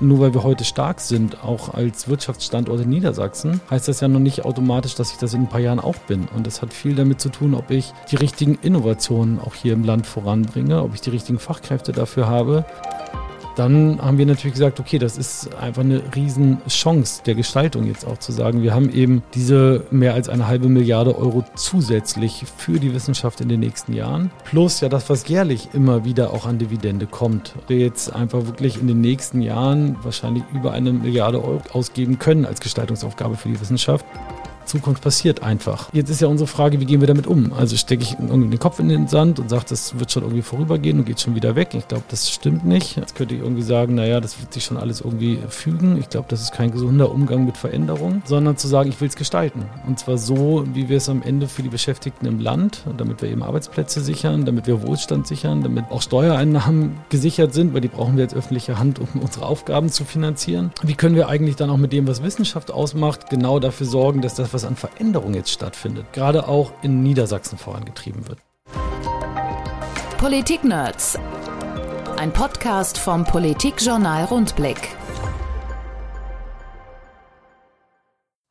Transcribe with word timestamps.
nur 0.00 0.20
weil 0.20 0.34
wir 0.34 0.42
heute 0.42 0.64
stark 0.64 1.00
sind, 1.00 1.42
auch 1.42 1.74
als 1.74 2.08
Wirtschaftsstandort 2.08 2.80
in 2.80 2.88
Niedersachsen, 2.88 3.60
heißt 3.70 3.88
das 3.88 4.00
ja 4.00 4.08
noch 4.08 4.20
nicht 4.20 4.44
automatisch, 4.44 4.94
dass 4.94 5.12
ich 5.12 5.18
das 5.18 5.34
in 5.34 5.42
ein 5.42 5.48
paar 5.48 5.60
Jahren 5.60 5.80
auch 5.80 5.96
bin. 5.96 6.28
Und 6.34 6.46
das 6.46 6.62
hat 6.62 6.72
viel 6.72 6.94
damit 6.94 7.20
zu 7.20 7.28
tun, 7.28 7.54
ob 7.54 7.70
ich 7.70 7.92
die 8.10 8.16
richtigen 8.16 8.58
Innovationen 8.62 9.38
auch 9.40 9.54
hier 9.54 9.72
im 9.72 9.84
Land 9.84 10.06
voranbringe, 10.06 10.82
ob 10.82 10.94
ich 10.94 11.00
die 11.00 11.10
richtigen 11.10 11.38
Fachkräfte 11.38 11.92
dafür 11.92 12.28
habe 12.28 12.64
dann 13.58 14.00
haben 14.00 14.18
wir 14.18 14.26
natürlich 14.26 14.54
gesagt, 14.54 14.78
okay, 14.78 14.98
das 14.98 15.18
ist 15.18 15.54
einfach 15.56 15.82
eine 15.82 16.00
Riesenchance 16.14 17.22
der 17.26 17.34
Gestaltung 17.34 17.86
jetzt 17.86 18.06
auch 18.06 18.18
zu 18.18 18.30
sagen, 18.30 18.62
wir 18.62 18.72
haben 18.72 18.90
eben 18.90 19.22
diese 19.34 19.84
mehr 19.90 20.14
als 20.14 20.28
eine 20.28 20.46
halbe 20.46 20.68
Milliarde 20.68 21.18
Euro 21.18 21.44
zusätzlich 21.56 22.44
für 22.56 22.78
die 22.78 22.94
Wissenschaft 22.94 23.40
in 23.40 23.48
den 23.48 23.60
nächsten 23.60 23.92
Jahren. 23.92 24.30
Plus 24.44 24.80
ja 24.80 24.88
das, 24.88 25.10
was 25.10 25.26
jährlich 25.28 25.70
immer 25.72 26.04
wieder 26.04 26.32
auch 26.32 26.46
an 26.46 26.58
Dividende 26.58 27.06
kommt. 27.06 27.54
Wir 27.66 27.78
jetzt 27.78 28.12
einfach 28.12 28.46
wirklich 28.46 28.80
in 28.80 28.86
den 28.86 29.00
nächsten 29.00 29.42
Jahren 29.42 29.96
wahrscheinlich 30.02 30.44
über 30.54 30.72
eine 30.72 30.92
Milliarde 30.92 31.42
Euro 31.42 31.60
ausgeben 31.72 32.18
können 32.18 32.44
als 32.44 32.60
Gestaltungsaufgabe 32.60 33.36
für 33.36 33.48
die 33.48 33.60
Wissenschaft. 33.60 34.06
Zukunft 34.68 35.02
passiert 35.02 35.42
einfach. 35.42 35.92
Jetzt 35.92 36.10
ist 36.10 36.20
ja 36.20 36.28
unsere 36.28 36.46
Frage, 36.46 36.80
wie 36.80 36.84
gehen 36.84 37.00
wir 37.00 37.08
damit 37.08 37.26
um? 37.26 37.52
Also 37.52 37.76
stecke 37.76 38.02
ich 38.02 38.16
irgendwie 38.18 38.50
den 38.50 38.58
Kopf 38.58 38.78
in 38.78 38.88
den 38.88 39.08
Sand 39.08 39.40
und 39.40 39.50
sage, 39.50 39.64
das 39.68 39.98
wird 39.98 40.12
schon 40.12 40.22
irgendwie 40.22 40.42
vorübergehen 40.42 40.98
und 40.98 41.04
geht 41.04 41.20
schon 41.20 41.34
wieder 41.34 41.56
weg. 41.56 41.74
Ich 41.74 41.88
glaube, 41.88 42.04
das 42.08 42.30
stimmt 42.30 42.64
nicht. 42.64 42.96
Jetzt 42.96 43.16
könnte 43.16 43.34
ich 43.34 43.40
irgendwie 43.40 43.62
sagen, 43.62 43.94
naja, 43.94 44.20
das 44.20 44.40
wird 44.40 44.52
sich 44.52 44.64
schon 44.64 44.76
alles 44.76 45.00
irgendwie 45.00 45.38
fügen. 45.48 45.98
Ich 45.98 46.08
glaube, 46.08 46.26
das 46.28 46.42
ist 46.42 46.52
kein 46.52 46.70
gesunder 46.70 47.10
Umgang 47.10 47.44
mit 47.44 47.56
Veränderung, 47.56 48.22
sondern 48.24 48.56
zu 48.56 48.68
sagen, 48.68 48.88
ich 48.88 49.00
will 49.00 49.08
es 49.08 49.16
gestalten. 49.16 49.64
Und 49.86 49.98
zwar 49.98 50.18
so, 50.18 50.64
wie 50.72 50.88
wir 50.88 50.98
es 50.98 51.08
am 51.08 51.22
Ende 51.22 51.48
für 51.48 51.62
die 51.62 51.68
Beschäftigten 51.68 52.26
im 52.26 52.40
Land, 52.40 52.84
damit 52.96 53.22
wir 53.22 53.30
eben 53.30 53.42
Arbeitsplätze 53.42 54.00
sichern, 54.00 54.44
damit 54.44 54.66
wir 54.66 54.82
Wohlstand 54.82 55.26
sichern, 55.26 55.62
damit 55.62 55.86
auch 55.90 56.02
Steuereinnahmen 56.02 56.98
gesichert 57.08 57.54
sind, 57.54 57.74
weil 57.74 57.80
die 57.80 57.88
brauchen 57.88 58.16
wir 58.16 58.24
als 58.24 58.34
öffentliche 58.34 58.78
Hand, 58.78 58.98
um 58.98 59.08
unsere 59.20 59.46
Aufgaben 59.46 59.88
zu 59.88 60.04
finanzieren. 60.04 60.70
Wie 60.82 60.94
können 60.94 61.14
wir 61.14 61.28
eigentlich 61.28 61.56
dann 61.56 61.70
auch 61.70 61.76
mit 61.76 61.92
dem, 61.92 62.06
was 62.06 62.22
Wissenschaft 62.22 62.70
ausmacht, 62.70 63.30
genau 63.30 63.58
dafür 63.58 63.86
sorgen, 63.86 64.20
dass 64.22 64.34
das, 64.34 64.52
was 64.52 64.57
was 64.58 64.64
an 64.64 64.74
Veränderung 64.74 65.34
jetzt 65.34 65.50
stattfindet, 65.50 66.12
gerade 66.12 66.48
auch 66.48 66.72
in 66.82 67.02
Niedersachsen 67.04 67.58
vorangetrieben 67.58 68.26
wird. 68.26 68.40
Politik-Nerds. 70.18 71.16
Ein 72.16 72.32
Podcast 72.32 72.98
vom 72.98 73.24
Politikjournal 73.24 74.24
Rundblick. 74.24 74.96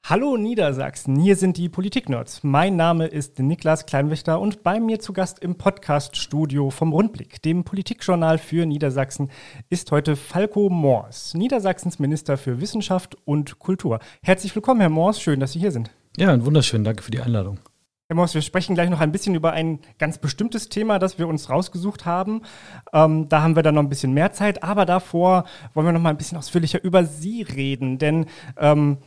Hallo 0.10 0.38
Niedersachsen, 0.38 1.20
hier 1.20 1.36
sind 1.36 1.58
die 1.58 1.68
Politik-Nerds. 1.68 2.42
Mein 2.42 2.78
Name 2.78 3.08
ist 3.08 3.40
Niklas 3.40 3.86
Kleinwächter 3.86 4.40
und 4.40 4.64
bei 4.64 4.80
mir 4.80 5.02
zu 5.02 5.12
Gast 5.12 5.40
im 5.40 5.56
Podcast-Studio 5.56 6.70
vom 6.70 6.94
Rundblick, 6.94 7.42
dem 7.42 7.66
Politikjournal 7.66 8.38
für 8.38 8.66
Niedersachsen, 8.66 9.30
ist 9.70 9.92
heute 9.92 10.16
Falco 10.16 10.70
Moors, 10.70 11.34
Niedersachsens 11.34 12.00
Minister 12.00 12.38
für 12.38 12.62
Wissenschaft 12.62 13.18
und 13.26 13.60
Kultur. 13.60 14.00
Herzlich 14.24 14.56
willkommen, 14.56 14.80
Herr 14.80 14.90
Moors, 14.90 15.20
schön, 15.20 15.42
dass 15.42 15.52
Sie 15.52 15.60
hier 15.60 15.74
sind. 15.74 15.92
Ja, 16.16 16.46
wunderschön, 16.46 16.86
danke 16.86 17.04
für 17.04 17.12
die 17.12 17.20
Einladung. 17.20 17.60
Herr 18.08 18.16
Moors, 18.16 18.34
wir 18.34 18.42
sprechen 18.42 18.76
gleich 18.76 18.90
noch 18.90 19.02
ein 19.02 19.12
bisschen 19.12 19.36
über 19.36 19.52
ein 19.52 19.80
ganz 20.00 20.20
bestimmtes 20.20 20.70
Thema, 20.70 21.00
das 21.00 21.20
wir 21.20 21.28
uns 21.28 21.50
rausgesucht 21.50 22.06
haben. 22.06 22.44
Ähm, 22.94 23.28
da 23.28 23.42
haben 23.42 23.58
wir 23.58 23.64
dann 23.64 23.76
noch 23.76 23.84
ein 23.84 23.90
bisschen 23.90 24.14
mehr 24.14 24.32
Zeit, 24.32 24.64
aber 24.64 24.86
davor 24.86 25.44
wollen 25.74 25.88
wir 25.88 25.92
noch 25.92 26.00
mal 26.00 26.12
ein 26.12 26.18
bisschen 26.18 26.38
ausführlicher 26.38 26.82
über 26.82 27.04
Sie 27.04 27.42
reden, 27.42 27.98
denn 27.98 28.28
ähm, 28.56 29.00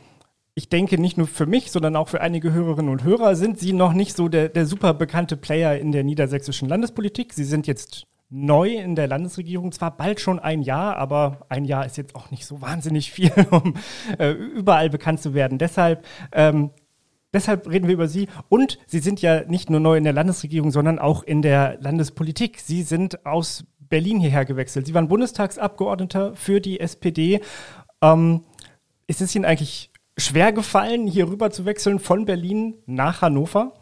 ich 0.53 0.69
denke, 0.69 0.99
nicht 0.99 1.17
nur 1.17 1.27
für 1.27 1.45
mich, 1.45 1.71
sondern 1.71 1.95
auch 1.95 2.09
für 2.09 2.21
einige 2.21 2.51
Hörerinnen 2.51 2.91
und 2.91 3.03
Hörer 3.03 3.35
sind 3.35 3.59
Sie 3.59 3.73
noch 3.73 3.93
nicht 3.93 4.15
so 4.15 4.27
der, 4.27 4.49
der 4.49 4.65
super 4.65 4.93
bekannte 4.93 5.37
Player 5.37 5.77
in 5.77 5.91
der 5.91 6.03
niedersächsischen 6.03 6.67
Landespolitik. 6.67 7.33
Sie 7.33 7.45
sind 7.45 7.67
jetzt 7.67 8.05
neu 8.29 8.75
in 8.75 8.95
der 8.95 9.07
Landesregierung, 9.07 9.71
zwar 9.71 9.95
bald 9.95 10.19
schon 10.19 10.39
ein 10.39 10.61
Jahr, 10.61 10.97
aber 10.97 11.45
ein 11.49 11.65
Jahr 11.65 11.85
ist 11.85 11.97
jetzt 11.97 12.15
auch 12.15 12.31
nicht 12.31 12.45
so 12.45 12.61
wahnsinnig 12.61 13.11
viel, 13.11 13.31
um 13.51 13.75
äh, 14.17 14.31
überall 14.31 14.89
bekannt 14.89 15.21
zu 15.21 15.33
werden. 15.33 15.57
Deshalb, 15.57 16.05
ähm, 16.33 16.71
deshalb 17.33 17.69
reden 17.69 17.87
wir 17.87 17.93
über 17.93 18.07
Sie. 18.09 18.27
Und 18.49 18.77
Sie 18.87 18.99
sind 18.99 19.21
ja 19.21 19.45
nicht 19.45 19.69
nur 19.69 19.79
neu 19.79 19.97
in 19.97 20.03
der 20.03 20.13
Landesregierung, 20.13 20.71
sondern 20.71 20.99
auch 20.99 21.23
in 21.23 21.41
der 21.41 21.77
Landespolitik. 21.79 22.59
Sie 22.59 22.83
sind 22.83 23.25
aus 23.25 23.65
Berlin 23.79 24.19
hierher 24.19 24.45
gewechselt. 24.45 24.85
Sie 24.85 24.93
waren 24.93 25.07
Bundestagsabgeordneter 25.07 26.35
für 26.35 26.59
die 26.59 26.79
SPD. 26.79 27.41
Ähm, 28.01 28.41
ist 29.07 29.21
es 29.21 29.35
Ihnen 29.35 29.45
eigentlich 29.45 29.90
schwer 30.21 30.51
gefallen, 30.53 31.07
hier 31.07 31.27
rüber 31.27 31.51
zu 31.51 31.65
wechseln 31.65 31.99
von 31.99 32.25
Berlin 32.25 32.75
nach 32.85 33.21
Hannover? 33.21 33.73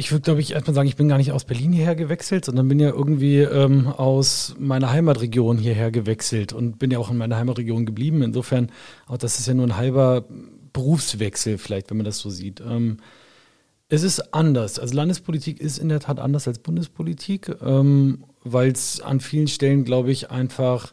Ich 0.00 0.12
würde, 0.12 0.22
glaube 0.22 0.40
ich, 0.40 0.52
erstmal 0.52 0.74
sagen, 0.74 0.88
ich 0.88 0.94
bin 0.94 1.08
gar 1.08 1.18
nicht 1.18 1.32
aus 1.32 1.44
Berlin 1.44 1.72
hierher 1.72 1.96
gewechselt, 1.96 2.44
sondern 2.44 2.68
bin 2.68 2.78
ja 2.78 2.90
irgendwie 2.90 3.38
ähm, 3.38 3.88
aus 3.88 4.54
meiner 4.56 4.92
Heimatregion 4.92 5.58
hierher 5.58 5.90
gewechselt 5.90 6.52
und 6.52 6.78
bin 6.78 6.92
ja 6.92 7.00
auch 7.00 7.10
in 7.10 7.16
meiner 7.16 7.36
Heimatregion 7.36 7.84
geblieben. 7.84 8.22
Insofern, 8.22 8.70
auch 9.08 9.18
das 9.18 9.40
ist 9.40 9.48
ja 9.48 9.54
nur 9.54 9.66
ein 9.66 9.76
halber 9.76 10.24
Berufswechsel, 10.72 11.58
vielleicht, 11.58 11.90
wenn 11.90 11.96
man 11.96 12.06
das 12.06 12.20
so 12.20 12.30
sieht. 12.30 12.60
Ähm, 12.60 12.98
es 13.88 14.04
ist 14.04 14.34
anders. 14.34 14.78
Also 14.78 14.94
Landespolitik 14.94 15.60
ist 15.60 15.78
in 15.78 15.88
der 15.88 15.98
Tat 15.98 16.20
anders 16.20 16.46
als 16.46 16.60
Bundespolitik, 16.60 17.56
ähm, 17.60 18.24
weil 18.44 18.70
es 18.70 19.00
an 19.00 19.18
vielen 19.18 19.48
Stellen, 19.48 19.84
glaube 19.84 20.12
ich, 20.12 20.30
einfach 20.30 20.92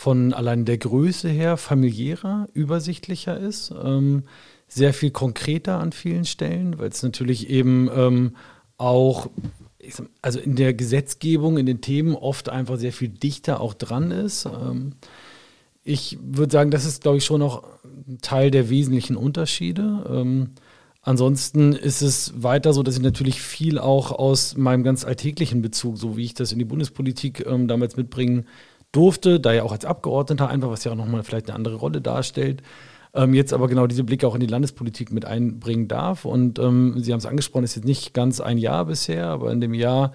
von 0.00 0.32
allein 0.32 0.64
der 0.64 0.78
Größe 0.78 1.28
her 1.28 1.58
familiärer, 1.58 2.48
übersichtlicher 2.54 3.38
ist, 3.38 3.70
ähm, 3.84 4.22
sehr 4.66 4.94
viel 4.94 5.10
konkreter 5.10 5.78
an 5.78 5.92
vielen 5.92 6.24
Stellen, 6.24 6.78
weil 6.78 6.88
es 6.88 7.02
natürlich 7.02 7.50
eben 7.50 7.90
ähm, 7.94 8.34
auch, 8.78 9.28
also 10.22 10.40
in 10.40 10.56
der 10.56 10.72
Gesetzgebung, 10.72 11.58
in 11.58 11.66
den 11.66 11.82
Themen 11.82 12.14
oft 12.14 12.48
einfach 12.48 12.78
sehr 12.78 12.94
viel 12.94 13.10
dichter 13.10 13.60
auch 13.60 13.74
dran 13.74 14.10
ist. 14.10 14.46
Ähm, 14.46 14.94
ich 15.84 16.16
würde 16.22 16.50
sagen, 16.50 16.70
das 16.70 16.86
ist, 16.86 17.02
glaube 17.02 17.18
ich, 17.18 17.26
schon 17.26 17.40
noch 17.40 17.64
ein 17.84 18.20
Teil 18.22 18.50
der 18.50 18.70
wesentlichen 18.70 19.16
Unterschiede. 19.16 20.06
Ähm, 20.08 20.52
Ansonsten 21.02 21.72
ist 21.72 22.02
es 22.02 22.42
weiter 22.42 22.74
so, 22.74 22.82
dass 22.82 22.96
ich 22.96 23.02
natürlich 23.02 23.40
viel 23.40 23.78
auch 23.78 24.12
aus 24.12 24.58
meinem 24.58 24.84
ganz 24.84 25.06
alltäglichen 25.06 25.62
Bezug, 25.62 25.96
so 25.96 26.18
wie 26.18 26.24
ich 26.24 26.34
das 26.34 26.52
in 26.52 26.58
die 26.58 26.66
Bundespolitik 26.66 27.46
ähm, 27.46 27.68
damals 27.68 27.96
mitbringen 27.96 28.44
durfte, 28.92 29.40
da 29.40 29.52
ja 29.52 29.62
auch 29.62 29.72
als 29.72 29.84
Abgeordneter 29.84 30.48
einfach, 30.48 30.70
was 30.70 30.84
ja 30.84 30.92
auch 30.92 30.96
nochmal 30.96 31.22
vielleicht 31.22 31.48
eine 31.48 31.56
andere 31.56 31.76
Rolle 31.76 32.00
darstellt, 32.00 32.62
ähm, 33.14 33.34
jetzt 33.34 33.52
aber 33.52 33.68
genau 33.68 33.86
diese 33.86 34.04
Blicke 34.04 34.26
auch 34.26 34.34
in 34.34 34.40
die 34.40 34.46
Landespolitik 34.46 35.12
mit 35.12 35.24
einbringen 35.24 35.88
darf. 35.88 36.24
Und 36.24 36.58
ähm, 36.58 36.94
Sie 36.98 37.12
haben 37.12 37.18
es 37.18 37.26
angesprochen, 37.26 37.64
ist 37.64 37.76
jetzt 37.76 37.84
nicht 37.84 38.14
ganz 38.14 38.40
ein 38.40 38.58
Jahr 38.58 38.86
bisher, 38.86 39.26
aber 39.26 39.52
in 39.52 39.60
dem 39.60 39.74
Jahr 39.74 40.12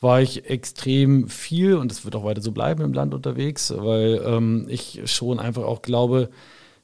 war 0.00 0.20
ich 0.20 0.50
extrem 0.50 1.28
viel 1.28 1.74
und 1.74 1.92
es 1.92 2.04
wird 2.04 2.16
auch 2.16 2.24
weiter 2.24 2.42
so 2.42 2.50
bleiben 2.50 2.82
im 2.82 2.92
Land 2.92 3.14
unterwegs, 3.14 3.72
weil 3.76 4.20
ähm, 4.26 4.66
ich 4.68 5.00
schon 5.04 5.38
einfach 5.38 5.62
auch 5.62 5.82
glaube, 5.82 6.30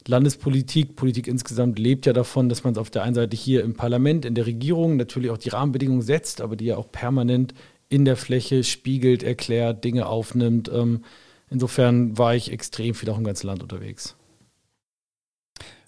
Landespolitik, 0.06 0.94
Politik 0.94 1.26
insgesamt 1.26 1.78
lebt 1.78 2.06
ja 2.06 2.12
davon, 2.12 2.48
dass 2.48 2.62
man 2.64 2.72
es 2.72 2.78
auf 2.78 2.90
der 2.90 3.02
einen 3.02 3.16
Seite 3.16 3.36
hier 3.36 3.64
im 3.64 3.74
Parlament, 3.74 4.24
in 4.24 4.34
der 4.34 4.46
Regierung 4.46 4.96
natürlich 4.96 5.30
auch 5.30 5.38
die 5.38 5.50
Rahmenbedingungen 5.50 6.00
setzt, 6.00 6.40
aber 6.40 6.54
die 6.54 6.66
ja 6.66 6.76
auch 6.76 6.90
permanent 6.90 7.52
in 7.88 8.04
der 8.04 8.16
Fläche 8.16 8.62
spiegelt, 8.64 9.22
erklärt, 9.22 9.84
Dinge 9.84 10.06
aufnimmt. 10.06 10.70
Ähm, 10.72 11.02
Insofern 11.50 12.18
war 12.18 12.34
ich 12.34 12.52
extrem 12.52 12.94
viel 12.94 13.10
auch 13.10 13.18
im 13.18 13.24
ganzen 13.24 13.46
Land 13.46 13.62
unterwegs. 13.62 14.16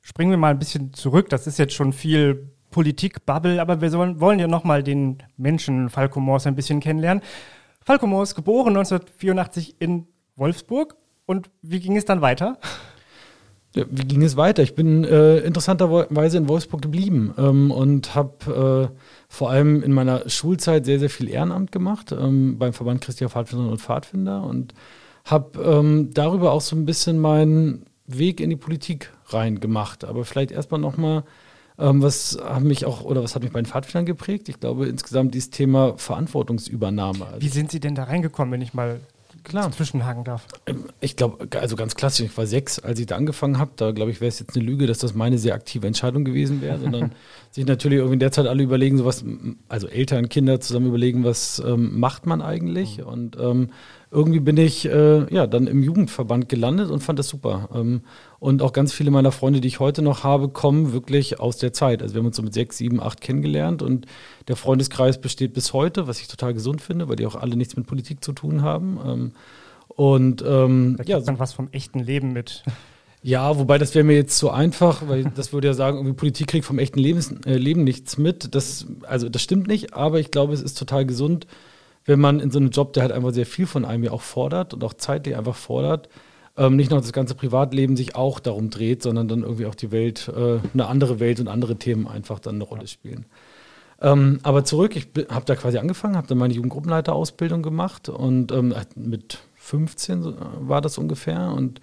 Springen 0.03 0.31
wir 0.31 0.39
mal 0.39 0.51
ein 0.51 0.59
bisschen 0.59 0.93
zurück. 0.93 1.29
Das 1.29 1.47
ist 1.47 1.59
jetzt 1.59 1.75
schon 1.75 1.93
viel 1.93 2.51
Politik-Bubble, 2.71 3.61
aber 3.61 3.81
wir 3.81 3.91
sollen, 3.91 4.21
wollen 4.21 4.39
ja 4.39 4.47
nochmal 4.47 4.83
den 4.83 5.23
Menschen 5.37 5.91
Falco 5.91 6.21
Moors 6.21 6.47
ein 6.47 6.57
bisschen 6.57 6.81
kennenlernen. 6.81 7.23
Falco 7.85 8.07
Moors, 8.07 8.35
geboren 8.35 8.77
1984 8.77 9.77
in 9.79 10.07
Wolfsburg. 10.37 10.97
Und 11.27 11.51
wie 11.63 11.81
ging 11.81 11.97
es 11.97 12.05
dann 12.05 12.23
weiter? 12.23 12.59
Ja, 13.75 13.85
wie 13.89 14.03
ging 14.03 14.23
es 14.23 14.37
weiter? 14.37 14.65
Ich 14.65 14.75
bin 14.75 15.05
äh, 15.05 15.39
interessanterweise 15.39 16.39
in 16.39 16.49
Wolfsburg 16.49 16.83
geblieben 16.83 17.33
ähm, 17.39 17.71
und 17.71 18.17
habe 18.17 18.91
äh, 18.91 18.97
vor 19.29 19.51
allem 19.51 19.83
in 19.85 19.93
meiner 19.93 20.29
Schulzeit 20.29 20.85
sehr, 20.85 20.99
sehr 20.99 21.11
viel 21.11 21.29
Ehrenamt 21.29 21.71
gemacht 21.71 22.11
ähm, 22.11 22.59
beim 22.59 22.73
Verband 22.73 23.01
Christian 23.01 23.31
Pfadfinder 23.31 23.71
und 23.71 23.81
Pfadfinder 23.81 24.43
und 24.43 24.75
habe 25.31 25.61
ähm, 25.63 26.11
darüber 26.13 26.53
auch 26.53 26.61
so 26.61 26.77
ein 26.77 26.85
bisschen 26.85 27.19
meinen 27.19 27.87
Weg 28.07 28.41
in 28.41 28.51
die 28.51 28.57
Politik 28.57 29.13
reingemacht. 29.27 30.05
Aber 30.05 30.25
vielleicht 30.25 30.51
erstmal 30.51 30.81
nochmal, 30.81 31.25
ähm, 31.79 32.03
was 32.03 32.39
hat 32.43 32.63
mich 32.63 32.85
auch 32.85 33.03
oder 33.03 33.23
was 33.23 33.35
hat 33.35 33.43
mich 33.43 33.53
bei 33.53 33.61
den 33.61 33.67
Pfadfindern 33.67 34.07
geprägt? 34.07 34.49
Ich 34.49 34.61
glaube 34.61 34.87
insgesamt 34.87 35.35
dieses 35.35 35.51
Thema 35.51 35.95
Verantwortungsübernahme. 35.97 37.27
Wie 37.39 37.49
sind 37.49 37.71
Sie 37.71 37.81
denn 37.81 37.95
da 37.95 38.05
reingekommen, 38.05 38.53
wenn 38.53 38.63
ich 38.63 38.75
mal 38.75 39.01
klar. 39.45 39.71
zwischenhaken 39.73 40.25
darf? 40.25 40.47
Ähm, 40.67 40.85
ich 41.01 41.17
glaube, 41.17 41.49
also 41.59 41.77
ganz 41.77 41.95
klassisch, 41.95 42.27
ich 42.27 42.37
war 42.37 42.47
sechs, 42.47 42.79
als 42.79 42.99
ich 42.99 43.07
da 43.07 43.17
angefangen 43.17 43.59
habe. 43.59 43.73
Da 43.77 43.91
glaube 43.93 44.11
ich, 44.11 44.21
wäre 44.21 44.29
es 44.29 44.39
jetzt 44.39 44.57
eine 44.57 44.65
Lüge, 44.65 44.87
dass 44.87 44.99
das 44.99 45.15
meine 45.15 45.39
sehr 45.39 45.55
aktive 45.55 45.87
Entscheidung 45.87 46.25
gewesen 46.25 46.61
wäre, 46.61 46.79
sondern 46.81 47.13
sich 47.51 47.67
natürlich 47.67 47.99
irgendwie 47.99 48.15
in 48.15 48.21
der 48.21 48.33
Zeit 48.33 48.47
alle 48.47 48.63
überlegen, 48.63 48.99
so 48.99 49.05
was, 49.05 49.25
also 49.69 49.87
Eltern, 49.87 50.29
Kinder 50.29 50.61
zusammen 50.61 50.87
überlegen, 50.87 51.25
was 51.25 51.63
ähm, 51.65 51.99
macht 51.99 52.27
man 52.27 52.43
eigentlich? 52.43 52.99
Mhm. 52.99 53.05
Und 53.05 53.37
ähm, 53.41 53.71
irgendwie 54.11 54.41
bin 54.41 54.57
ich 54.57 54.87
äh, 54.87 55.33
ja 55.33 55.47
dann 55.47 55.67
im 55.67 55.83
Jugendverband 55.83 56.49
gelandet 56.49 56.91
und 56.91 57.01
fand 57.01 57.19
das 57.19 57.29
super. 57.29 57.69
Ähm, 57.75 58.03
und 58.41 58.63
auch 58.63 58.73
ganz 58.73 58.93
viele 58.93 59.11
meiner 59.11 59.31
Freunde, 59.33 59.61
die 59.61 59.69
ich 59.69 59.81
heute 59.81 60.03
noch 60.03 60.25
habe, 60.25 60.49
kommen 60.49 60.93
wirklich 60.93 61.39
aus 61.39 61.59
der 61.59 61.73
Zeit. 61.73 62.03
Also 62.03 62.15
wir 62.15 62.21
haben 62.21 62.27
uns 62.27 62.37
so 62.37 62.43
mit 62.43 62.55
sechs, 62.55 62.79
sieben, 62.79 63.01
acht 63.01 63.21
kennengelernt 63.21 63.83
und 63.83 64.07
der 64.49 64.57
Freundeskreis 64.57 65.21
besteht 65.21 65.53
bis 65.53 65.73
heute, 65.75 66.09
was 66.09 66.21
ich 66.21 66.27
total 66.27 66.55
gesund 66.55 66.81
finde, 66.81 67.09
weil 67.09 67.17
die 67.17 67.27
auch 67.27 67.37
alle 67.37 67.55
nichts 67.55 67.77
mit 67.77 67.87
Politik 67.87 68.25
zu 68.25 68.33
tun 68.33 68.63
haben. 68.63 68.99
Ähm, 69.07 69.33
Und 69.89 70.43
ähm, 70.43 70.95
da 70.97 71.05
kriegt 71.05 71.09
ja, 71.11 71.21
man 71.27 71.39
was 71.39 71.53
vom 71.53 71.69
echten 71.71 72.01
Leben 72.01 72.33
mit. 72.33 72.65
Ja, 73.23 73.59
wobei 73.59 73.77
das 73.77 73.95
wäre 73.95 74.03
mir 74.03 74.15
jetzt 74.15 74.39
zu 74.39 74.49
einfach, 74.49 75.07
weil 75.07 75.25
das 75.25 75.53
würde 75.53 75.69
ja 75.69 75.75
sagen, 75.75 75.99
irgendwie 75.99 76.17
Politik 76.17 76.47
kriegt 76.47 76.65
vom 76.65 76.79
echten 76.79 76.99
Lebens, 76.99 77.31
äh, 77.45 77.59
Leben 77.59 77.85
nichts 77.85 78.17
mit. 78.17 78.55
Das, 78.55 78.87
also 79.03 79.29
das 79.29 79.43
stimmt 79.43 79.67
nicht, 79.67 79.93
aber 79.93 80.21
ich 80.21 80.31
glaube, 80.31 80.55
es 80.55 80.63
ist 80.63 80.79
total 80.79 81.05
gesund, 81.05 81.47
wenn 82.07 82.19
man 82.19 82.41
in 82.41 82.51
so 82.51 82.59
einem 82.59 82.71
Job, 82.71 82.95
der 82.95 83.03
halt 83.03 83.13
einfach 83.13 83.35
sehr 83.35 83.45
viel 83.45 83.67
von 83.67 83.85
einem 83.85 84.05
ja 84.05 84.13
auch 84.13 84.23
fordert 84.23 84.73
und 84.73 84.83
auch 84.85 84.95
zeitlich 84.95 85.37
einfach 85.37 85.57
fordert, 85.57 86.09
ähm, 86.57 86.77
nicht 86.77 86.91
nur 86.91 87.01
das 87.01 87.13
ganze 87.13 87.35
Privatleben 87.35 87.97
sich 87.97 88.17
auch 88.17 88.41
darum 88.41 88.71
dreht, 88.71 89.03
sondern 89.03 89.29
dann 89.29 89.43
irgendwie 89.43 89.67
auch 89.67 89.75
die 89.75 89.93
Welt, 89.93 90.29
äh, 90.29 90.59
eine 90.73 90.87
andere 90.87 91.21
Welt 91.21 91.41
und 91.41 91.49
andere 91.49 91.77
Themen 91.77 92.07
einfach 92.07 92.39
dann 92.39 92.57
eine 92.57 92.65
Rolle 92.65 92.87
spielen. 92.87 93.27
Ähm, 94.03 94.41
aber 94.43 94.65
zurück, 94.65 94.97
ich 94.97 95.09
habe 95.29 95.45
da 95.45 95.55
quasi 95.57 95.79
angefangen, 95.79 96.17
habe 96.17 96.27
dann 96.27 96.39
meine 96.39 96.55
Jugendgruppenleiterausbildung 96.55 97.63
gemacht 97.63 98.09
und 98.09 98.51
ähm, 98.51 98.75
mit 98.97 99.39
15 99.57 100.35
war 100.61 100.81
das 100.81 100.97
ungefähr 100.97 101.53
und 101.55 101.81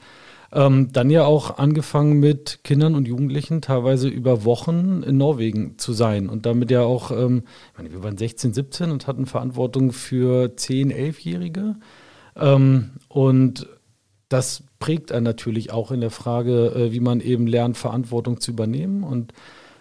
ähm, 0.51 0.91
dann 0.93 1.09
ja 1.09 1.25
auch 1.25 1.57
angefangen 1.57 2.19
mit 2.19 2.63
Kindern 2.63 2.95
und 2.95 3.07
Jugendlichen 3.07 3.61
teilweise 3.61 4.07
über 4.07 4.45
Wochen 4.45 5.03
in 5.03 5.17
Norwegen 5.17 5.77
zu 5.77 5.93
sein 5.93 6.29
und 6.29 6.45
damit 6.45 6.71
ja 6.71 6.81
auch, 6.81 7.11
ähm, 7.11 7.43
ich 7.71 7.77
meine, 7.77 7.91
wir 7.91 8.03
waren 8.03 8.17
16, 8.17 8.53
17 8.53 8.91
und 8.91 9.07
hatten 9.07 9.25
Verantwortung 9.25 9.91
für 9.91 10.55
10, 10.55 10.91
11-Jährige 10.91 11.75
ähm, 12.35 12.91
und 13.09 13.67
das 14.29 14.63
prägt 14.79 15.11
einen 15.11 15.23
natürlich 15.23 15.71
auch 15.71 15.91
in 15.91 16.01
der 16.01 16.11
Frage, 16.11 16.67
äh, 16.75 16.91
wie 16.91 16.99
man 16.99 17.21
eben 17.21 17.47
lernt, 17.47 17.77
Verantwortung 17.77 18.39
zu 18.39 18.51
übernehmen 18.51 19.03
und 19.03 19.33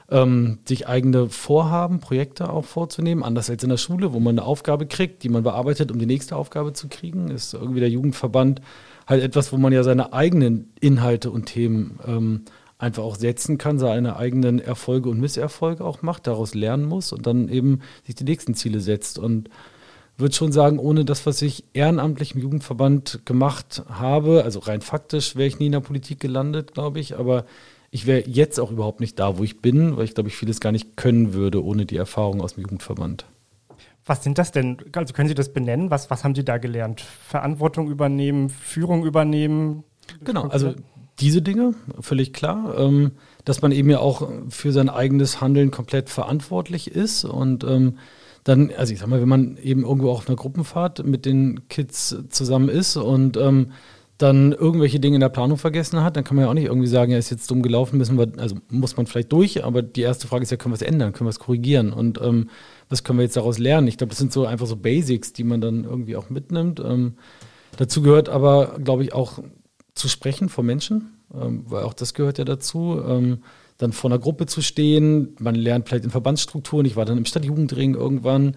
ähm, 0.09 0.59
sich 0.65 0.87
eigene 0.87 1.29
Vorhaben, 1.29 1.99
Projekte 1.99 2.51
auch 2.51 2.65
vorzunehmen, 2.65 3.25
anders 3.25 3.51
als 3.51 3.63
in 3.65 3.71
der 3.71 3.77
Schule, 3.77 4.13
wo 4.13 4.21
man 4.21 4.39
eine 4.39 4.47
Aufgabe 4.47 4.87
kriegt, 4.87 5.25
die 5.25 5.29
man 5.29 5.43
bearbeitet, 5.43 5.91
um 5.91 5.99
die 5.99 6.07
nächste 6.07 6.37
Aufgabe 6.37 6.73
zu 6.73 6.89
kriegen, 6.89 7.29
ist 7.29 7.55
irgendwie 7.55 7.81
der 7.81 7.91
Jugendverband 7.91 8.61
halt 9.07 9.23
etwas, 9.23 9.53
wo 9.53 9.57
man 9.57 9.73
ja 9.73 9.83
seine 9.83 10.13
eigenen 10.13 10.73
Inhalte 10.81 11.31
und 11.31 11.47
Themen 11.47 11.99
ähm, 12.07 12.43
einfach 12.79 13.03
auch 13.03 13.17
setzen 13.17 13.59
kann, 13.59 13.79
seine 13.79 14.17
eigenen 14.17 14.61
Erfolge 14.61 15.09
und 15.09 15.19
Misserfolge 15.19 15.85
auch 15.85 16.03
macht, 16.03 16.27
daraus 16.27 16.55
lernen 16.55 16.85
muss 16.85 17.13
und 17.13 17.27
dann 17.27 17.49
eben 17.49 17.81
sich 18.05 18.15
die 18.15 18.25
nächsten 18.25 18.55
Ziele 18.55 18.81
setzt. 18.81 19.19
Und 19.19 19.49
würde 20.19 20.35
schon 20.35 20.53
sagen, 20.53 20.79
ohne 20.79 21.05
das, 21.05 21.27
was 21.27 21.43
ich 21.43 21.65
ehrenamtlich 21.75 22.35
im 22.35 22.41
Jugendverband 22.41 23.21
gemacht 23.25 23.83
habe, 23.89 24.45
also 24.45 24.61
rein 24.61 24.81
faktisch 24.81 25.37
wäre 25.37 25.47
ich 25.47 25.59
nie 25.59 25.67
in 25.67 25.73
der 25.73 25.81
Politik 25.81 26.21
gelandet, 26.21 26.75
glaube 26.75 27.01
ich, 27.01 27.19
aber 27.19 27.45
ich 27.91 28.07
wäre 28.07 28.29
jetzt 28.29 28.59
auch 28.59 28.71
überhaupt 28.71 29.01
nicht 29.01 29.19
da, 29.19 29.39
wo 29.39 29.45
ich 29.45 29.61
bin, 29.61 29.97
weil 29.97 30.05
ich 30.05 30.15
glaube, 30.15 30.29
ich 30.29 30.37
vieles 30.37 30.61
gar 30.61 30.73
nicht 30.73 30.97
können 30.97 31.35
würde 31.35 31.65
ohne 31.65 31.87
die 31.87 31.97
Erfahrung 31.97 32.41
aus 32.41 32.55
dem 32.55 32.63
Jugendverband. 32.63 33.27
Was 34.05 34.23
sind 34.23 34.39
das 34.39 34.53
denn? 34.53 34.77
Also 34.95 35.13
können 35.13 35.29
Sie 35.29 35.35
das 35.35 35.53
benennen? 35.53 35.91
Was, 35.91 36.11
was 36.11 36.23
haben 36.23 36.35
Sie 36.35 36.45
da 36.45 36.59
gelernt? 36.59 37.01
Verantwortung 37.01 37.91
übernehmen, 37.91 38.51
Führung 38.51 39.05
übernehmen? 39.05 39.83
Genau, 40.25 40.47
also 40.49 40.75
diese 41.19 41.43
Dinge, 41.43 41.75
völlig 42.01 42.33
klar. 42.33 42.79
Ähm, 42.79 43.13
dass 43.45 43.63
man 43.63 43.73
eben 43.73 43.91
ja 43.91 44.01
auch 44.01 44.29
für 44.49 44.73
sein 44.73 44.89
eigenes 44.89 45.41
Handeln 45.41 45.71
komplett 45.71 46.11
verantwortlich 46.11 46.91
ist 46.91 47.25
und 47.25 47.65
ähm, 47.65 47.99
dann, 48.47 48.71
also 48.77 48.93
ich 48.93 49.01
sag 49.01 49.09
mal, 49.09 49.21
wenn 49.21 49.29
man 49.29 49.57
eben 49.57 49.83
irgendwo 49.83 50.09
auch 50.09 50.19
auf 50.19 50.29
einer 50.29 50.37
Gruppenfahrt 50.37 51.05
mit 51.05 51.27
den 51.27 51.67
Kids 51.69 52.17
zusammen 52.31 52.69
ist 52.69 52.97
und 52.97 53.37
ähm, 53.37 53.73
dann 54.19 54.53
irgendwelche 54.53 55.01
Dinge 55.01 55.17
in 55.17 55.21
der 55.21 55.31
Planung 55.31 55.59
vergessen 55.59 56.01
hat, 56.05 56.17
dann 56.17 56.23
kann 56.23 56.37
man 56.37 56.45
ja 56.45 56.51
auch 56.51 56.55
nicht 56.55 56.67
irgendwie 56.67 56.87
sagen, 56.87 57.11
er 57.11 57.19
ist 57.19 57.31
jetzt 57.31 57.51
dumm 57.51 57.61
gelaufen, 57.61 57.99
müssen 57.99 58.17
wir, 58.17 58.29
also 58.39 58.57
muss 58.71 58.97
man 58.97 59.07
vielleicht 59.07 59.33
durch, 59.33 59.65
aber 59.65 59.83
die 59.83 60.03
erste 60.03 60.29
Frage 60.29 60.45
ist 60.45 60.51
ja, 60.51 60.57
können 60.57 60.73
wir 60.73 60.77
es 60.77 60.83
ändern, 60.83 61.13
können 61.13 61.27
wir 61.27 61.31
es 61.31 61.41
korrigieren 61.41 61.93
und 61.93 62.21
ähm, 62.23 62.49
was 62.89 63.03
können 63.03 63.19
wir 63.19 63.25
jetzt 63.25 63.37
daraus 63.37 63.59
lernen? 63.59 63.89
Ich 63.89 63.99
glaube, 63.99 64.11
das 64.11 64.19
sind 64.19 64.33
so 64.33 64.47
einfach 64.47 64.67
so 64.69 64.77
Basics, 64.77 65.33
die 65.33 65.45
man 65.45 65.61
dann 65.61 65.83
irgendwie 65.83 66.15
auch 66.15 66.31
mitnimmt. 66.31 66.79
Ähm, 66.79 67.15
dazu 67.79 68.01
gehört 68.01 68.29
aber, 68.29 68.79
glaube 68.79 69.03
ich, 69.03 69.13
auch 69.13 69.41
zu 69.95 70.07
sprechen 70.09 70.49
vor 70.49 70.63
Menschen, 70.63 71.19
ähm, 71.35 71.65
weil 71.67 71.83
auch 71.83 71.95
das 71.95 72.15
gehört 72.15 72.39
ja 72.39 72.45
dazu. 72.45 73.03
Ähm, 73.05 73.39
dann 73.79 73.93
vor 73.93 74.11
einer 74.11 74.19
Gruppe 74.19 74.47
zu 74.47 74.63
stehen, 74.63 75.37
man 75.39 75.55
lernt 75.55 75.89
vielleicht 75.89 76.05
in 76.05 76.11
Verbandsstrukturen, 76.11 76.87
ich 76.87 76.97
war 76.97 77.05
dann 77.05 77.19
im 77.19 77.27
Stadtjugendring 77.27 77.95
irgendwann, 77.95 78.57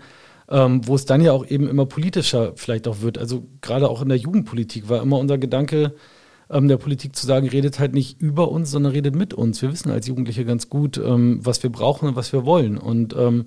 ähm, 0.50 0.81
wo 0.88 0.95
es 0.95 1.06
dann 1.06 1.21
ja 1.21 1.31
auch 1.31 1.45
eben 1.45 1.68
immer 1.68 1.86
politischer 1.86 2.54
vielleicht 2.56 2.88
auch 2.88 3.01
wird. 3.01 3.18
Also 3.18 3.44
gerade 3.62 3.89
auch 3.89 4.01
in 4.01 4.10
der 4.10 4.18
Jugendpolitik 4.18 4.89
war 4.89 5.01
immer 5.01 5.18
unser 5.18 5.38
Gedanke, 5.38 5.94
ähm, 6.50 6.68
der 6.68 6.77
Politik 6.77 7.16
zu 7.16 7.25
sagen, 7.27 7.48
redet 7.48 7.80
halt 7.80 7.94
nicht 7.94 8.21
über 8.21 8.50
uns, 8.50 8.71
sondern 8.71 8.92
redet 8.92 9.16
mit 9.16 9.33
uns. 9.33 9.62
Wir 9.62 9.71
wissen 9.71 9.92
als 9.92 10.07
Jugendliche 10.07 10.45
ganz 10.45 10.69
gut, 10.69 10.98
ähm, 10.98 11.39
was 11.44 11.62
wir 11.62 11.69
brauchen 11.69 12.10
und 12.10 12.16
was 12.16 12.33
wir 12.33 12.45
wollen. 12.45 12.77
Und 12.77 13.16
ähm, 13.18 13.45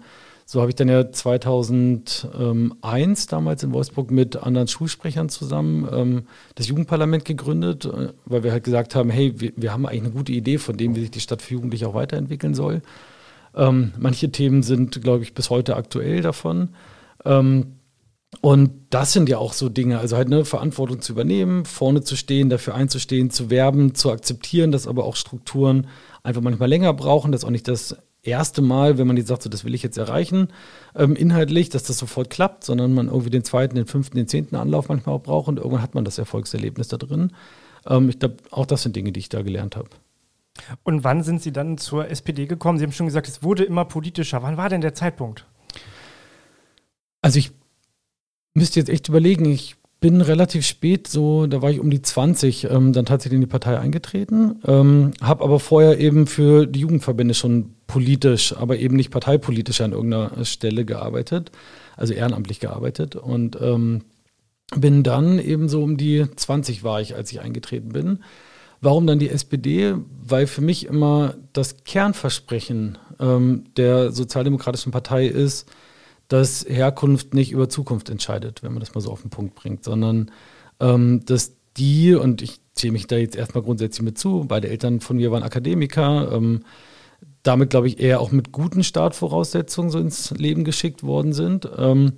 so 0.53 0.61
habe 0.61 0.71
ich 0.71 0.75
dann 0.75 0.89
ja 0.91 1.11
2001 1.11 3.27
damals 3.27 3.63
in 3.63 3.73
Wolfsburg 3.73 4.11
mit 4.11 4.37
anderen 4.37 4.69
Schulsprechern 4.69 5.31
zusammen 5.31 5.89
ähm, 5.91 6.25
das 6.57 6.69
Jugendparlament 6.69 7.25
gegründet, 7.25 7.87
äh, 7.87 8.13
weil 8.27 8.43
wir 8.43 8.53
halt 8.53 8.63
gesagt 8.63 8.95
haben, 8.95 9.09
hey, 9.09 9.33
wir, 9.57 9.73
haben 9.73 9.87
eigentlich 9.87 10.03
eine 10.03 10.11
gute 10.11 10.33
Idee 10.33 10.59
von 10.59 10.77
dem, 10.77 10.95
wie 10.95 11.01
sich 11.01 11.11
die 11.11 11.21
Stadt 11.21 11.41
für 11.41 11.55
Jugendliche 11.55 11.89
auch 11.89 11.95
weiterentwickeln 11.95 12.53
soll. 12.53 12.83
Ähm, 13.57 13.95
manche 13.99 14.31
Themen 14.31 14.63
sind, 14.63 15.01
glaube 15.01 15.23
ich, 15.23 15.33
bis 15.33 15.49
heute 15.49 15.75
aktuell 15.75 16.21
davon. 16.21 16.75
Ähm, 17.25 17.77
und 18.43 18.73
das 18.91 19.15
sind 19.15 19.31
ja 19.31 19.39
auch 19.39 19.55
so 19.55 19.71
Dinge, 19.71 20.01
also 20.01 20.19
halt 20.19 20.27
eine 20.27 20.45
Verantwortung 20.45 21.01
zu 21.01 21.13
übernehmen, 21.13 21.65
vorne 21.65 22.03
zu 22.03 22.15
stehen, 22.15 22.51
dafür 22.51 22.75
einzustehen, 22.75 23.31
zu 23.31 23.49
werben, 23.49 23.95
zu 23.95 24.13
akzeptieren, 24.13 24.71
dass 24.71 24.87
aber 24.87 25.05
auch 25.05 25.17
Strukturen 25.17 25.87
einfach 26.23 26.43
manchmal 26.43 26.69
länger 26.69 26.93
brauchen, 26.93 27.33
dass 27.33 27.43
auch 27.43 27.51
nicht 27.51 27.69
das 27.69 27.97
erste 28.23 28.63
Mal, 28.63 28.99
wenn 28.99 29.07
man 29.07 29.17
jetzt 29.17 29.29
sagt, 29.29 29.43
so 29.43 29.51
das 29.51 29.65
will 29.65 29.75
ich 29.75 29.83
jetzt 29.83 29.99
erreichen, 29.99 30.49
ähm, 30.95 31.17
inhaltlich, 31.17 31.69
dass 31.71 31.83
das 31.83 31.99
sofort 31.99 32.31
klappt, 32.31 32.65
sondern 32.65 32.95
man 32.95 33.09
irgendwie 33.09 33.31
den 33.31 33.45
zweiten, 33.45 33.75
den 33.75 33.87
fünften, 33.87 34.17
den 34.17 34.29
zehnten 34.29 34.57
Anlauf 34.57 34.89
manchmal 34.89 35.17
auch 35.17 35.23
braucht 35.23 35.49
und 35.49 35.59
irgendwann 35.59 35.83
hat 35.83 35.95
man 35.95 36.05
das 36.05 36.19
Erfolgserlebnis 36.19 36.89
da 36.89 36.97
drin. 36.97 37.33
Ähm, 37.87 38.09
ich 38.09 38.19
glaube, 38.19 38.37
auch 38.51 38.67
das 38.67 38.83
sind 38.83 38.97
Dinge, 38.97 39.13
die 39.13 39.21
ich 39.21 39.29
da 39.29 39.43
gelernt 39.43 39.77
habe. 39.77 39.91
Und 40.85 41.03
wann 41.03 41.23
sind 41.23 41.43
Sie 41.43 41.53
dann 41.53 41.79
zur 41.79 42.09
SPD 42.09 42.47
gekommen? 42.47 42.79
Sie 42.79 42.85
haben 42.85 42.93
schon 42.93 43.07
gesagt, 43.07 43.27
es 43.27 43.43
wurde 43.43 43.65
immer 43.65 43.85
politischer. 43.85 44.43
Wann 44.43 44.57
war 44.57 44.69
denn 44.69 44.83
der 44.83 44.95
Zeitpunkt? 44.95 45.47
Also 47.23 47.39
ich 47.39 47.53
müsste 48.55 48.81
jetzt 48.81 48.91
echt 48.91 49.09
überlegen, 49.09 49.47
ich 49.47 49.77
bin 50.03 50.21
relativ 50.21 50.67
spät, 50.67 51.07
so, 51.07 51.47
da 51.47 51.63
war 51.63 51.71
ich 51.71 51.81
um 51.81 51.89
die 51.89 52.03
20, 52.03 52.65
ähm, 52.65 52.93
dann 52.93 53.07
tatsächlich 53.07 53.37
in 53.37 53.41
die 53.41 53.47
Partei 53.47 53.79
eingetreten, 53.79 54.57
ähm, 54.67 55.13
habe 55.23 55.45
aber 55.45 55.61
vorher 55.61 55.99
eben 55.99 56.27
für 56.27 56.67
die 56.67 56.81
Jugendverbände 56.81 57.35
schon 57.35 57.77
politisch, 57.87 58.55
aber 58.55 58.77
eben 58.79 58.97
nicht 58.97 59.13
parteipolitisch 59.13 59.81
an 59.81 59.93
irgendeiner 59.93 60.45
Stelle 60.45 60.85
gearbeitet, 60.85 61.53
also 61.97 62.13
ehrenamtlich 62.13 62.59
gearbeitet 62.59 63.15
und 63.15 63.57
ähm, 63.63 64.03
bin 64.77 65.05
dann 65.05 65.39
eben 65.39 65.69
so 65.69 65.83
um 65.83 65.97
die 65.97 66.27
20 66.35 66.83
war 66.83 67.01
ich, 67.01 67.15
als 67.15 67.31
ich 67.31 67.41
eingetreten 67.41 67.91
bin. 67.91 68.19
Warum 68.81 69.07
dann 69.07 69.21
die 69.21 69.31
SPD? 69.31 69.95
Weil 70.21 70.49
für 70.49 70.63
mich 70.63 70.87
immer 70.87 71.35
das 71.53 71.85
Kernversprechen 71.85 72.99
ähm, 73.21 73.67
der 73.77 74.11
Sozialdemokratischen 74.11 74.91
Partei 74.91 75.27
ist, 75.27 75.71
dass 76.33 76.65
Herkunft 76.67 77.35
nicht 77.35 77.53
über 77.53 77.69
Zukunft 77.69 78.09
entscheidet, 78.09 78.63
wenn 78.63 78.73
man 78.73 78.81
das 78.81 78.95
mal 78.95 79.03
so 79.03 79.11
auf 79.11 79.21
den 79.21 79.31
Punkt 79.31 79.55
bringt, 79.55 79.85
sondern 79.85 80.31
ähm, 80.81 81.23
dass 81.27 81.57
die, 81.77 82.15
und 82.15 82.41
ich 82.41 82.61
zähle 82.75 82.95
mich 82.95 83.07
da 83.07 83.17
jetzt 83.17 83.37
erstmal 83.37 83.63
grundsätzlich 83.63 84.03
mit 84.03 84.17
zu, 84.17 84.47
beide 84.49 84.69
Eltern 84.69 85.01
von 85.01 85.19
mir 85.19 85.31
waren 85.31 85.43
Akademiker, 85.43 86.33
ähm, 86.33 86.61
damit 87.43 87.71
glaube 87.71 87.89
ich 87.89 88.01
eher 88.01 88.21
auch 88.21 88.33
mit 88.33 88.51
guten 88.51 88.83
Startvoraussetzungen 88.83 89.91
so 89.91 89.99
ins 89.99 90.31
Leben 90.31 90.65
geschickt 90.65 91.03
worden 91.03 91.35
sind. 91.35 91.69
Ähm, 91.77 92.15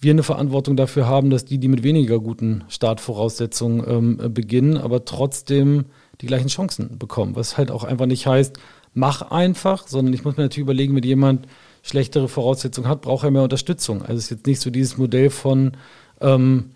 wir 0.00 0.12
eine 0.12 0.22
Verantwortung 0.22 0.76
dafür 0.76 1.06
haben, 1.06 1.28
dass 1.28 1.44
die, 1.44 1.58
die 1.58 1.68
mit 1.68 1.82
weniger 1.82 2.20
guten 2.20 2.64
Startvoraussetzungen 2.68 3.84
ähm, 3.86 4.32
beginnen, 4.32 4.78
aber 4.78 5.04
trotzdem 5.04 5.86
die 6.22 6.26
gleichen 6.26 6.48
Chancen 6.48 6.98
bekommen. 6.98 7.36
Was 7.36 7.58
halt 7.58 7.70
auch 7.70 7.84
einfach 7.84 8.06
nicht 8.06 8.26
heißt, 8.26 8.58
mach 8.94 9.30
einfach, 9.30 9.88
sondern 9.88 10.14
ich 10.14 10.24
muss 10.24 10.36
mir 10.36 10.44
natürlich 10.44 10.64
überlegen, 10.64 10.94
mit 10.94 11.04
jemand 11.04 11.46
schlechtere 11.88 12.28
Voraussetzungen 12.28 12.88
hat, 12.88 13.02
braucht 13.02 13.24
er 13.24 13.30
mehr 13.30 13.42
Unterstützung. 13.42 14.02
Also 14.02 14.14
es 14.14 14.24
ist 14.24 14.30
jetzt 14.30 14.46
nicht 14.46 14.60
so 14.60 14.70
dieses 14.70 14.98
Modell 14.98 15.30
von 15.30 15.72
ähm, 16.20 16.70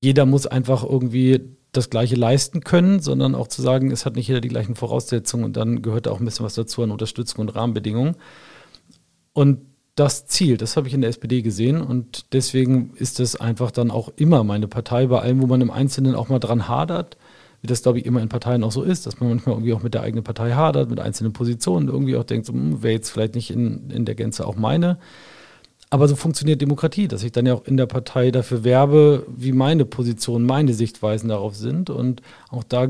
jeder 0.00 0.26
muss 0.26 0.46
einfach 0.46 0.82
irgendwie 0.82 1.40
das 1.72 1.90
Gleiche 1.90 2.16
leisten 2.16 2.62
können, 2.62 3.00
sondern 3.00 3.34
auch 3.34 3.46
zu 3.46 3.62
sagen, 3.62 3.90
es 3.90 4.04
hat 4.04 4.16
nicht 4.16 4.26
jeder 4.26 4.40
die 4.40 4.48
gleichen 4.48 4.74
Voraussetzungen 4.74 5.44
und 5.44 5.56
dann 5.56 5.82
gehört 5.82 6.08
auch 6.08 6.18
ein 6.18 6.24
bisschen 6.24 6.44
was 6.44 6.54
dazu 6.54 6.82
an 6.82 6.90
Unterstützung 6.90 7.40
und 7.40 7.54
Rahmenbedingungen. 7.54 8.16
Und 9.32 9.60
das 9.94 10.26
Ziel, 10.26 10.56
das 10.56 10.76
habe 10.76 10.88
ich 10.88 10.94
in 10.94 11.02
der 11.02 11.10
SPD 11.10 11.42
gesehen 11.42 11.80
und 11.80 12.32
deswegen 12.32 12.92
ist 12.94 13.20
es 13.20 13.36
einfach 13.36 13.70
dann 13.70 13.90
auch 13.90 14.10
immer 14.16 14.42
meine 14.42 14.66
Partei, 14.66 15.06
bei 15.06 15.20
allem, 15.20 15.42
wo 15.42 15.46
man 15.46 15.60
im 15.60 15.70
Einzelnen 15.70 16.14
auch 16.14 16.28
mal 16.28 16.38
dran 16.38 16.68
hadert, 16.68 17.16
wie 17.62 17.66
das, 17.66 17.82
glaube 17.82 17.98
ich, 17.98 18.06
immer 18.06 18.22
in 18.22 18.28
Parteien 18.28 18.64
auch 18.64 18.72
so 18.72 18.82
ist, 18.82 19.06
dass 19.06 19.20
man 19.20 19.30
manchmal 19.30 19.56
irgendwie 19.56 19.74
auch 19.74 19.82
mit 19.82 19.94
der 19.94 20.02
eigenen 20.02 20.24
Partei 20.24 20.52
hadert, 20.52 20.88
mit 20.88 21.00
einzelnen 21.00 21.32
Positionen, 21.32 21.88
irgendwie 21.88 22.16
auch 22.16 22.24
denkt, 22.24 22.46
so, 22.46 22.52
hm, 22.52 22.82
wäre 22.82 22.94
jetzt 22.94 23.10
vielleicht 23.10 23.34
nicht 23.34 23.50
in, 23.50 23.90
in 23.90 24.04
der 24.04 24.14
Gänze 24.14 24.46
auch 24.46 24.56
meine. 24.56 24.98
Aber 25.90 26.06
so 26.06 26.14
funktioniert 26.14 26.60
Demokratie, 26.60 27.08
dass 27.08 27.24
ich 27.24 27.32
dann 27.32 27.46
ja 27.46 27.54
auch 27.54 27.64
in 27.64 27.76
der 27.76 27.86
Partei 27.86 28.30
dafür 28.30 28.62
werbe, 28.62 29.26
wie 29.28 29.52
meine 29.52 29.84
Positionen, 29.84 30.46
meine 30.46 30.72
Sichtweisen 30.72 31.28
darauf 31.28 31.56
sind. 31.56 31.90
Und 31.90 32.22
auch 32.48 32.62
da 32.62 32.88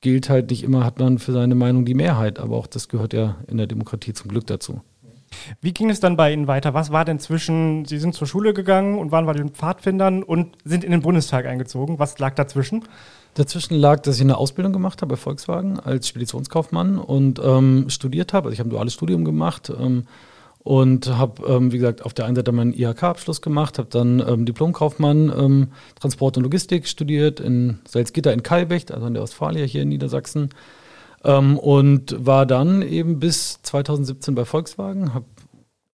gilt 0.00 0.30
halt 0.30 0.50
nicht 0.50 0.62
immer, 0.62 0.84
hat 0.84 0.98
man 0.98 1.18
für 1.18 1.32
seine 1.32 1.54
Meinung 1.54 1.84
die 1.84 1.94
Mehrheit, 1.94 2.38
aber 2.38 2.56
auch 2.56 2.66
das 2.66 2.88
gehört 2.88 3.12
ja 3.12 3.36
in 3.46 3.58
der 3.58 3.66
Demokratie 3.66 4.14
zum 4.14 4.30
Glück 4.30 4.46
dazu. 4.46 4.80
Wie 5.60 5.72
ging 5.72 5.90
es 5.90 6.00
dann 6.00 6.16
bei 6.16 6.32
Ihnen 6.32 6.46
weiter? 6.46 6.74
Was 6.74 6.90
war 6.90 7.04
denn 7.04 7.18
zwischen, 7.18 7.84
Sie 7.84 7.98
sind 7.98 8.14
zur 8.14 8.26
Schule 8.26 8.54
gegangen 8.54 8.98
und 8.98 9.12
waren 9.12 9.26
bei 9.26 9.32
den 9.32 9.50
Pfadfindern 9.50 10.22
und 10.22 10.56
sind 10.64 10.84
in 10.84 10.90
den 10.90 11.02
Bundestag 11.02 11.46
eingezogen? 11.46 11.98
Was 11.98 12.18
lag 12.18 12.34
dazwischen? 12.34 12.84
Dazwischen 13.34 13.76
lag, 13.76 14.00
dass 14.00 14.16
ich 14.16 14.22
eine 14.22 14.38
Ausbildung 14.38 14.72
gemacht 14.72 15.02
habe 15.02 15.14
bei 15.14 15.16
Volkswagen 15.16 15.78
als 15.78 16.08
Speditionskaufmann 16.08 16.98
und 16.98 17.40
ähm, 17.42 17.88
studiert 17.88 18.32
habe. 18.32 18.48
Also 18.48 18.54
ich 18.54 18.60
habe 18.60 18.68
ein 18.68 18.70
duales 18.70 18.94
Studium 18.94 19.24
gemacht 19.24 19.70
ähm, 19.70 20.06
und 20.62 21.06
habe, 21.08 21.46
ähm, 21.46 21.72
wie 21.72 21.78
gesagt, 21.78 22.04
auf 22.04 22.12
der 22.12 22.26
einen 22.26 22.36
Seite 22.36 22.52
meinen 22.52 22.72
IHK-Abschluss 22.72 23.40
gemacht, 23.40 23.78
habe 23.78 23.88
dann 23.88 24.20
ähm, 24.26 24.46
Diplomkaufmann 24.46 25.32
ähm, 25.36 25.68
Transport 26.00 26.36
und 26.38 26.42
Logistik 26.42 26.88
studiert 26.88 27.38
in 27.38 27.78
Salzgitter 27.86 28.32
in 28.32 28.42
Kalbecht, 28.42 28.92
also 28.92 29.06
in 29.06 29.14
der 29.14 29.22
Ostfalia 29.22 29.64
hier 29.64 29.82
in 29.82 29.90
Niedersachsen. 29.90 30.50
Ähm, 31.24 31.58
und 31.58 32.14
war 32.24 32.46
dann 32.46 32.82
eben 32.82 33.20
bis 33.20 33.60
2017 33.62 34.34
bei 34.34 34.44
Volkswagen, 34.44 35.14
habe 35.14 35.26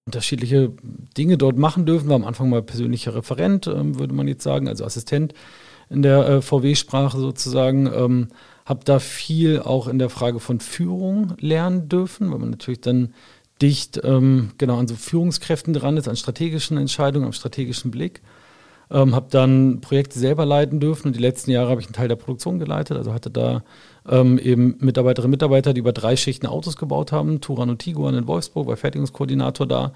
unterschiedliche 0.07 0.73
Dinge 1.17 1.37
dort 1.37 1.57
machen 1.57 1.85
dürfen, 1.85 2.09
war 2.09 2.17
am 2.17 2.25
Anfang 2.25 2.49
mal 2.49 2.63
persönlicher 2.63 3.15
Referent, 3.17 3.67
würde 3.67 4.15
man 4.15 4.29
jetzt 4.29 4.45
sagen, 4.45 4.69
also 4.69 4.85
Assistent 4.85 5.35
in 5.91 6.03
der 6.03 6.29
äh, 6.29 6.43
VW-Sprache 6.43 7.19
sozusagen. 7.19 7.87
Ähm, 7.87 8.29
habe 8.65 8.81
da 8.85 8.99
viel 8.99 9.61
auch 9.61 9.87
in 9.87 9.99
der 9.99 10.11
Frage 10.11 10.41
von 10.41 10.59
Führung 10.61 11.35
lernen 11.39 11.89
dürfen, 11.89 12.33
weil 12.33 12.39
man 12.39 12.51
natürlich 12.51 12.81
dann 12.81 13.15
dicht 13.63 14.01
ähm, 14.03 14.51
genau 14.59 14.79
an 14.79 14.89
so 14.89 14.97
Führungskräften 14.97 15.73
dran 15.73 15.97
ist, 15.97 16.09
an 16.09 16.17
strategischen 16.17 16.77
Entscheidungen, 16.77 17.27
am 17.27 17.33
strategischen 17.33 17.91
Blick. 17.91 18.21
Ähm, 18.91 19.15
habe 19.15 19.27
dann 19.31 19.81
Projekte 19.81 20.19
selber 20.19 20.47
leiten 20.47 20.79
dürfen 20.79 21.09
und 21.09 21.17
die 21.17 21.21
letzten 21.21 21.51
Jahre 21.51 21.71
habe 21.71 21.81
ich 21.81 21.87
einen 21.89 21.95
Teil 21.95 22.09
der 22.09 22.17
Produktion 22.17 22.59
geleitet, 22.59 22.97
also 22.97 23.13
hatte 23.13 23.31
da 23.31 23.65
ähm, 24.09 24.39
eben 24.39 24.77
Mitarbeiterinnen 24.79 25.27
und 25.27 25.33
Mitarbeiter, 25.33 25.73
die 25.73 25.81
über 25.81 25.93
drei 25.93 26.17
Schichten 26.17 26.47
Autos 26.47 26.77
gebaut 26.77 27.11
haben, 27.11 27.41
Turan 27.41 27.71
und 27.71 27.81
Tiguan 27.81 28.15
in 28.15 28.29
Wolfsburg, 28.29 28.69
war 28.69 28.77
Fertigungskoordinator 28.77 29.67
da. 29.67 29.93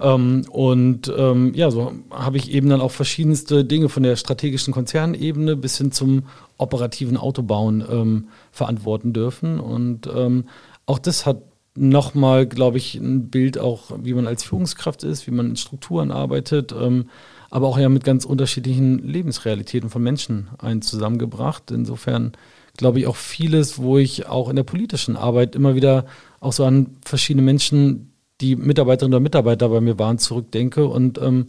Ähm, 0.00 0.44
und 0.50 1.12
ähm, 1.16 1.52
ja, 1.54 1.70
so 1.70 1.92
habe 2.10 2.36
ich 2.36 2.52
eben 2.52 2.68
dann 2.68 2.80
auch 2.80 2.92
verschiedenste 2.92 3.64
Dinge 3.64 3.88
von 3.88 4.02
der 4.02 4.16
strategischen 4.16 4.72
Konzernebene 4.72 5.56
bis 5.56 5.78
hin 5.78 5.92
zum 5.92 6.24
operativen 6.56 7.16
Autobauen 7.16 7.84
ähm, 7.90 8.28
verantworten 8.52 9.12
dürfen. 9.12 9.58
Und 9.58 10.08
ähm, 10.14 10.44
auch 10.86 10.98
das 10.98 11.26
hat 11.26 11.42
nochmal, 11.74 12.46
glaube 12.46 12.78
ich, 12.78 12.94
ein 12.96 13.30
Bild 13.30 13.58
auch, 13.58 13.90
wie 14.02 14.14
man 14.14 14.26
als 14.26 14.44
Führungskraft 14.44 15.04
ist, 15.04 15.26
wie 15.26 15.30
man 15.30 15.50
in 15.50 15.56
Strukturen 15.56 16.10
arbeitet, 16.10 16.72
ähm, 16.72 17.08
aber 17.50 17.66
auch 17.66 17.78
ja 17.78 17.88
mit 17.88 18.04
ganz 18.04 18.24
unterschiedlichen 18.24 18.98
Lebensrealitäten 18.98 19.90
von 19.90 20.02
Menschen 20.02 20.48
einen 20.58 20.82
zusammengebracht. 20.82 21.70
Insofern 21.70 22.32
glaube 22.76 23.00
ich 23.00 23.06
auch 23.06 23.16
vieles, 23.16 23.78
wo 23.78 23.98
ich 23.98 24.26
auch 24.26 24.48
in 24.48 24.56
der 24.56 24.62
politischen 24.62 25.16
Arbeit 25.16 25.56
immer 25.56 25.74
wieder 25.74 26.06
auch 26.40 26.52
so 26.52 26.64
an 26.64 26.96
verschiedene 27.04 27.42
Menschen 27.42 28.12
die 28.40 28.54
Mitarbeiterinnen 28.54 29.14
oder 29.14 29.22
Mitarbeiter 29.22 29.68
bei 29.68 29.80
mir 29.80 29.98
waren, 29.98 30.18
zurückdenke 30.18 30.86
und 30.86 31.18
ähm, 31.18 31.48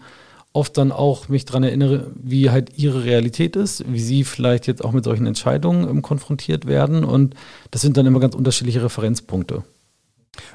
oft 0.54 0.78
dann 0.78 0.92
auch 0.92 1.30
mich 1.30 1.46
daran 1.46 1.64
erinnere, 1.64 2.12
wie 2.16 2.50
halt 2.50 2.78
ihre 2.78 3.04
Realität 3.04 3.56
ist, 3.56 3.84
wie 3.92 4.00
sie 4.00 4.24
vielleicht 4.24 4.66
jetzt 4.66 4.84
auch 4.84 4.92
mit 4.92 5.04
solchen 5.04 5.28
Entscheidungen 5.28 5.88
ähm, 5.88 6.02
konfrontiert 6.02 6.66
werden. 6.66 7.04
Und 7.04 7.36
das 7.70 7.82
sind 7.82 7.98
dann 7.98 8.08
immer 8.08 8.20
ganz 8.20 8.34
unterschiedliche 8.34 8.84
Referenzpunkte. 8.84 9.64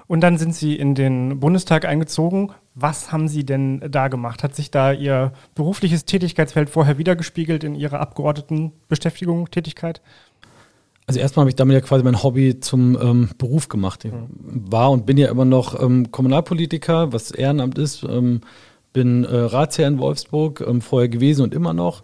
Und 0.06 0.20
dann 0.20 0.38
sind 0.38 0.54
Sie 0.54 0.76
in 0.76 0.94
den 0.94 1.40
Bundestag 1.40 1.84
eingezogen. 1.84 2.52
Was 2.74 3.12
haben 3.12 3.28
Sie 3.28 3.44
denn 3.44 3.82
da 3.90 4.08
gemacht? 4.08 4.42
Hat 4.42 4.54
sich 4.54 4.70
da 4.70 4.92
Ihr 4.92 5.32
berufliches 5.54 6.04
Tätigkeitsfeld 6.04 6.70
vorher 6.70 6.98
wiedergespiegelt 6.98 7.64
in 7.64 7.74
Ihrer 7.74 8.00
Abgeordnetenbeschäftigung, 8.00 9.50
Tätigkeit? 9.50 10.00
Also 11.06 11.20
erstmal 11.20 11.42
habe 11.42 11.50
ich 11.50 11.56
damit 11.56 11.74
ja 11.74 11.80
quasi 11.80 12.02
mein 12.02 12.22
Hobby 12.22 12.60
zum 12.60 12.98
ähm, 13.00 13.28
Beruf 13.36 13.68
gemacht. 13.68 14.04
Ich 14.06 14.12
war 14.32 14.90
und 14.90 15.04
bin 15.04 15.18
ja 15.18 15.28
immer 15.28 15.44
noch 15.44 15.80
ähm, 15.80 16.10
Kommunalpolitiker, 16.10 17.12
was 17.12 17.30
Ehrenamt 17.30 17.78
ist. 17.78 18.04
Ähm, 18.04 18.40
bin 18.94 19.24
äh, 19.24 19.36
Ratsherr 19.36 19.88
in 19.88 19.98
Wolfsburg, 19.98 20.64
ähm, 20.66 20.80
vorher 20.80 21.08
gewesen 21.08 21.42
und 21.42 21.52
immer 21.52 21.74
noch. 21.74 22.02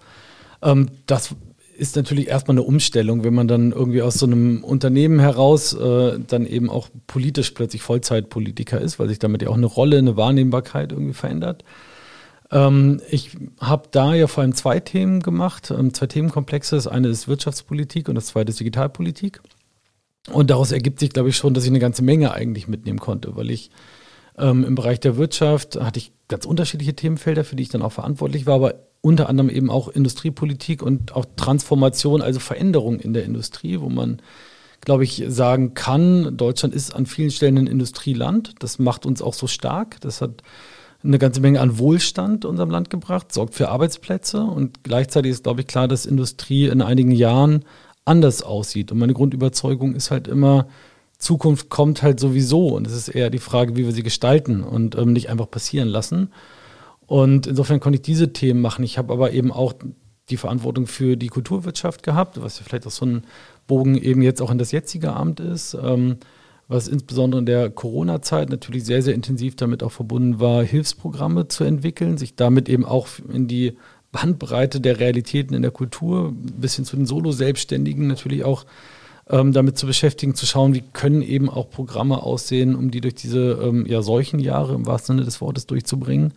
Ähm, 0.63 0.89
das 1.07 1.35
ist 1.81 1.97
natürlich 1.97 2.29
erstmal 2.29 2.55
eine 2.55 2.63
Umstellung, 2.63 3.25
wenn 3.25 3.33
man 3.33 3.49
dann 3.49 3.73
irgendwie 3.73 4.03
aus 4.03 4.15
so 4.15 4.27
einem 4.27 4.63
Unternehmen 4.63 5.19
heraus 5.19 5.73
äh, 5.73 6.19
dann 6.27 6.45
eben 6.45 6.69
auch 6.69 6.91
politisch 7.07 7.53
plötzlich 7.53 7.81
Vollzeitpolitiker 7.81 8.79
ist, 8.79 8.99
weil 8.99 9.09
sich 9.09 9.19
damit 9.19 9.41
ja 9.41 9.49
auch 9.49 9.57
eine 9.57 9.65
Rolle, 9.65 9.97
eine 9.97 10.15
Wahrnehmbarkeit 10.15 10.93
irgendwie 10.93 11.15
verändert. 11.15 11.65
Ähm, 12.51 13.01
ich 13.09 13.31
habe 13.61 13.89
da 13.93 14.15
ja 14.15 14.27
vor 14.27 14.43
allem 14.43 14.55
zwei 14.55 14.79
Themen 14.79 15.21
gemacht, 15.21 15.71
ähm, 15.71 15.95
zwei 15.95 16.07
Themenkomplexe. 16.07 16.77
Das 16.77 16.87
eine 16.87 17.09
ist 17.09 17.29
Wirtschaftspolitik 17.29 18.11
und 18.11 18.15
das 18.15 18.27
zweite 18.27 18.51
ist 18.51 18.61
Digitalpolitik. 18.61 19.41
Und 20.31 20.51
daraus 20.51 20.73
ergibt 20.73 21.01
sich, 21.01 21.11
glaube 21.11 21.31
ich, 21.31 21.37
schon, 21.37 21.55
dass 21.55 21.65
ich 21.65 21.71
eine 21.71 21.79
ganze 21.79 22.03
Menge 22.03 22.35
eigentlich 22.35 22.69
mitnehmen 22.69 22.99
konnte, 22.99 23.37
weil 23.37 23.51
ich 23.51 23.71
ähm, 24.37 24.65
im 24.65 24.75
Bereich 24.75 25.01
der 25.01 25.17
Wirtschaft 25.17 25.81
hatte 25.81 25.99
ich 25.99 26.13
ganz 26.29 26.45
unterschiedliche 26.45 26.95
Themenfelder, 26.95 27.43
für 27.43 27.57
die 27.57 27.63
ich 27.63 27.71
dann 27.71 27.81
auch 27.81 27.93
verantwortlich 27.93 28.45
war, 28.45 28.57
aber 28.57 28.75
unter 29.03 29.29
anderem 29.29 29.49
eben 29.49 29.71
auch 29.71 29.89
Industriepolitik 29.89 30.83
und 30.83 31.15
auch 31.15 31.25
Transformation, 31.37 32.23
also 32.23 32.41
Veränderung 32.41 33.01
in 33.01 33.13
der 33.13 33.25
Industrie, 33.25 33.81
wo 33.81 33.89
man, 33.89 34.21
glaube 34.81 35.05
ich, 35.05 35.25
sagen 35.29 35.75
kann, 35.75 36.37
Deutschland 36.37 36.75
ist 36.75 36.95
an 36.95 37.07
vielen 37.07 37.31
Stellen 37.31 37.59
ein 37.59 37.67
Industrieland. 37.67 38.55
Das 38.59 38.79
macht 38.79 39.07
uns 39.07 39.23
auch 39.23 39.35
so 39.35 39.47
stark. 39.47 40.01
Das 40.01 40.21
hat 40.21 40.43
eine 41.03 41.19
ganze 41.19 41.41
Menge 41.41 41.61
an 41.61 41.79
Wohlstand 41.79 42.45
unserem 42.45 42.71
Land 42.71 42.91
gebracht, 42.91 43.33
sorgt 43.33 43.55
für 43.55 43.71
Arbeitsplätze 43.71 44.43
und 44.43 44.85
gleichzeitig 44.85 45.33
ist, 45.33 45.45
glaube 45.45 45.63
ich, 45.63 45.67
klar, 45.67 45.89
dass 45.89 46.05
Industrie 46.05 46.67
in 46.67 46.83
einigen 46.83 47.13
Jahren 47.13 47.65
anders 48.05 48.43
aussieht. 48.43 48.93
Und 48.93 48.99
meine 48.99 49.15
Grundüberzeugung 49.15 49.95
ist 49.95 50.11
halt 50.11 50.29
immer, 50.29 50.67
Zukunft 51.17 51.69
kommt 51.69 52.03
halt 52.03 52.19
sowieso 52.21 52.69
und 52.69 52.87
es 52.87 52.95
ist 52.95 53.09
eher 53.09 53.31
die 53.31 53.39
Frage, 53.39 53.77
wie 53.77 53.85
wir 53.85 53.93
sie 53.93 54.03
gestalten 54.03 54.63
und 54.63 54.97
ähm, 54.97 55.13
nicht 55.13 55.31
einfach 55.31 55.51
passieren 55.51 55.89
lassen. 55.89 56.31
Und 57.11 57.49
insofern 57.49 57.81
konnte 57.81 57.97
ich 57.97 58.03
diese 58.03 58.33
Themen 58.33 58.61
machen. 58.61 58.85
Ich 58.85 58.97
habe 58.97 59.13
aber 59.13 59.33
eben 59.33 59.51
auch 59.51 59.73
die 60.29 60.37
Verantwortung 60.37 60.87
für 60.87 61.17
die 61.17 61.27
Kulturwirtschaft 61.27 62.05
gehabt, 62.05 62.41
was 62.41 62.61
ja 62.61 62.65
vielleicht 62.65 62.87
auch 62.87 62.93
so 62.93 63.05
ein 63.05 63.25
Bogen 63.67 63.97
eben 63.97 64.23
jetzt 64.23 64.41
auch 64.41 64.53
in 64.53 64.59
das 64.59 64.71
jetzige 64.71 65.13
Amt 65.13 65.41
ist. 65.41 65.75
Ähm, 65.75 66.19
was 66.69 66.87
insbesondere 66.87 67.41
in 67.41 67.47
der 67.47 67.69
Corona-Zeit 67.69 68.49
natürlich 68.49 68.85
sehr, 68.85 69.03
sehr 69.03 69.15
intensiv 69.15 69.57
damit 69.57 69.83
auch 69.83 69.91
verbunden 69.91 70.39
war, 70.39 70.63
Hilfsprogramme 70.63 71.49
zu 71.49 71.65
entwickeln, 71.65 72.17
sich 72.17 72.37
damit 72.37 72.69
eben 72.69 72.85
auch 72.85 73.09
in 73.29 73.49
die 73.49 73.77
Bandbreite 74.13 74.81
der 74.81 75.01
Realitäten 75.01 75.55
in 75.55 75.63
der 75.63 75.73
Kultur 75.73 76.33
bis 76.33 76.77
hin 76.77 76.85
zu 76.85 76.95
den 76.95 77.07
Solo-Selbstständigen 77.07 78.07
natürlich 78.07 78.45
auch 78.45 78.67
ähm, 79.29 79.53
damit 79.53 79.79
zu 79.79 79.87
beschäftigen, 79.89 80.37
zu 80.37 80.47
schauen, 80.47 80.75
wie 80.75 80.85
können 80.93 81.23
eben 81.23 81.51
auch 81.51 81.71
Programme 81.71 82.23
aussehen, 82.23 82.77
um 82.77 82.93
die 82.93 83.01
durch 83.01 83.17
diese 83.17 83.59
ähm, 83.65 83.85
ja, 83.87 84.01
Seuchenjahre 84.01 84.75
im 84.75 84.87
wahrsten 84.87 85.17
Sinne 85.17 85.25
des 85.25 85.41
Wortes 85.41 85.67
durchzubringen. 85.67 86.35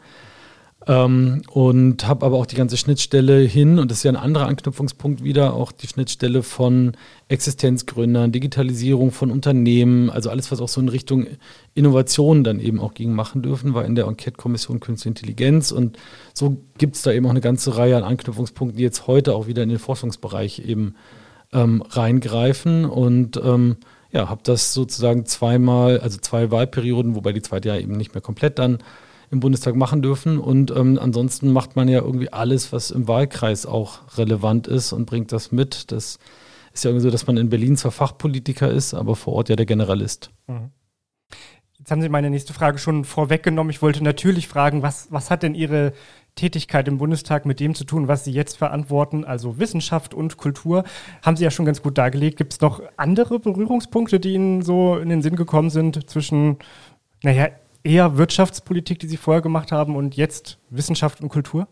Ähm, 0.86 1.44
und 1.50 2.06
habe 2.08 2.26
aber 2.26 2.38
auch 2.38 2.46
die 2.46 2.58
ganze 2.58 2.76
Schnittstelle 2.76 3.40
hin, 3.40 3.80
und 3.80 3.90
das 3.90 4.00
ist 4.00 4.04
ja 4.04 4.12
ein 4.12 4.18
anderer 4.18 4.48
Anknüpfungspunkt 4.48 5.24
wieder, 5.24 5.54
auch 5.54 5.72
die 5.72 5.88
Schnittstelle 5.88 6.44
von 6.44 6.94
Existenzgründern, 7.30 8.34
Digitalisierung 8.34 9.12
von 9.12 9.32
Unternehmen, 9.32 10.10
also 10.10 10.30
alles, 10.30 10.52
was 10.52 10.60
auch 10.60 10.68
so 10.68 10.82
in 10.82 10.90
Richtung 10.90 11.28
Innovation 11.74 12.44
dann 12.44 12.60
eben 12.60 12.82
auch 12.82 12.94
ging 12.94 13.14
machen 13.14 13.42
dürfen, 13.42 13.74
war 13.74 13.86
in 13.86 13.96
der 13.96 14.08
Enquete-Kommission 14.08 14.82
Künstliche 14.82 15.10
Intelligenz. 15.10 15.72
Und 15.72 15.98
so 16.34 16.58
gibt 16.78 16.98
es 16.98 17.02
da 17.02 17.12
eben 17.12 17.26
auch 17.28 17.32
eine 17.32 17.42
ganze 17.42 17.78
Reihe 17.78 17.96
an 17.96 18.04
Anknüpfungspunkten, 18.04 18.78
die 18.78 18.84
jetzt 18.84 19.08
heute 19.08 19.36
auch 19.36 19.48
wieder 19.48 19.64
in 19.64 19.70
den 19.70 19.80
Forschungsbereich 19.80 20.60
eben 20.60 20.96
ähm, 21.54 21.82
reingreifen. 21.82 22.84
Und 22.84 23.40
ähm, 23.44 23.78
ja, 24.12 24.30
habe 24.30 24.42
das 24.44 24.74
sozusagen 24.74 25.26
zweimal, 25.26 26.00
also 26.02 26.18
zwei 26.20 26.52
Wahlperioden, 26.52 27.16
wobei 27.16 27.32
die 27.32 27.42
zweite 27.42 27.70
ja 27.70 27.78
eben 27.78 27.94
nicht 27.94 28.14
mehr 28.14 28.22
komplett 28.22 28.60
dann 28.60 28.80
im 29.34 29.42
Bundestag 29.42 29.76
machen 29.76 30.02
dürfen. 30.02 30.40
Und 30.40 30.72
ähm, 30.72 30.98
ansonsten 31.02 31.52
macht 31.52 31.76
man 31.76 31.90
ja 31.90 32.00
irgendwie 32.00 32.32
alles, 32.32 32.72
was 32.72 32.92
im 32.92 33.08
Wahlkreis 33.10 33.66
auch 33.66 34.18
relevant 34.18 34.68
ist 34.68 34.94
und 34.94 35.06
bringt 35.06 35.34
das 35.34 35.52
mit. 35.52 35.92
Das 35.92 36.20
ist 36.74 36.84
ja 36.86 36.90
irgendwie 36.90 37.04
so, 37.04 37.12
dass 37.12 37.28
man 37.28 37.36
in 37.36 37.50
Berlin 37.50 37.76
zwar 37.76 37.92
Fachpolitiker 37.92 38.72
ist, 38.72 38.94
aber 38.94 39.16
vor 39.18 39.34
Ort 39.34 39.50
ja 39.50 39.58
der 39.58 39.66
Generalist. 39.66 40.32
Mhm. 40.48 40.72
Jetzt 41.78 41.92
haben 41.92 42.02
Sie 42.02 42.08
meine 42.08 42.30
nächste 42.30 42.54
Frage 42.54 42.78
schon 42.78 43.04
vorweggenommen. 43.04 43.70
Ich 43.70 43.82
wollte 43.82 44.02
natürlich 44.02 44.48
fragen, 44.48 44.84
was, 44.84 45.08
was 45.10 45.30
hat 45.30 45.44
denn 45.44 45.54
Ihre 45.54 45.92
Tätigkeit 46.36 46.88
im 46.88 46.98
Bundestag 46.98 47.46
mit 47.46 47.60
dem 47.60 47.76
zu 47.76 47.84
tun, 47.84 48.08
was 48.08 48.24
Sie 48.24 48.32
jetzt 48.32 48.58
verantworten, 48.58 49.26
also 49.26 49.60
Wissenschaft 49.60 50.14
und 50.14 50.38
Kultur? 50.38 50.86
Haben 51.22 51.36
Sie 51.36 51.44
ja 51.44 51.52
schon 51.52 51.66
ganz 51.66 51.82
gut 51.82 51.98
dargelegt. 51.98 52.38
Gibt 52.38 52.54
es 52.54 52.62
noch 52.62 52.82
andere 52.96 53.38
Berührungspunkte, 53.38 54.22
die 54.22 54.34
Ihnen 54.34 54.62
so 54.62 54.96
in 54.96 55.10
den 55.10 55.22
Sinn 55.22 55.36
gekommen 55.36 55.70
sind 55.70 56.10
zwischen, 56.10 56.58
naja, 57.22 57.50
eher 57.84 58.18
Wirtschaftspolitik, 58.18 59.00
die 59.00 59.08
Sie 59.08 59.18
vorher 59.18 59.42
gemacht 59.42 59.72
haben 59.72 59.96
und 59.96 60.16
jetzt 60.16 60.58
Wissenschaft 60.70 61.22
und 61.22 61.30
Kultur? 61.30 61.68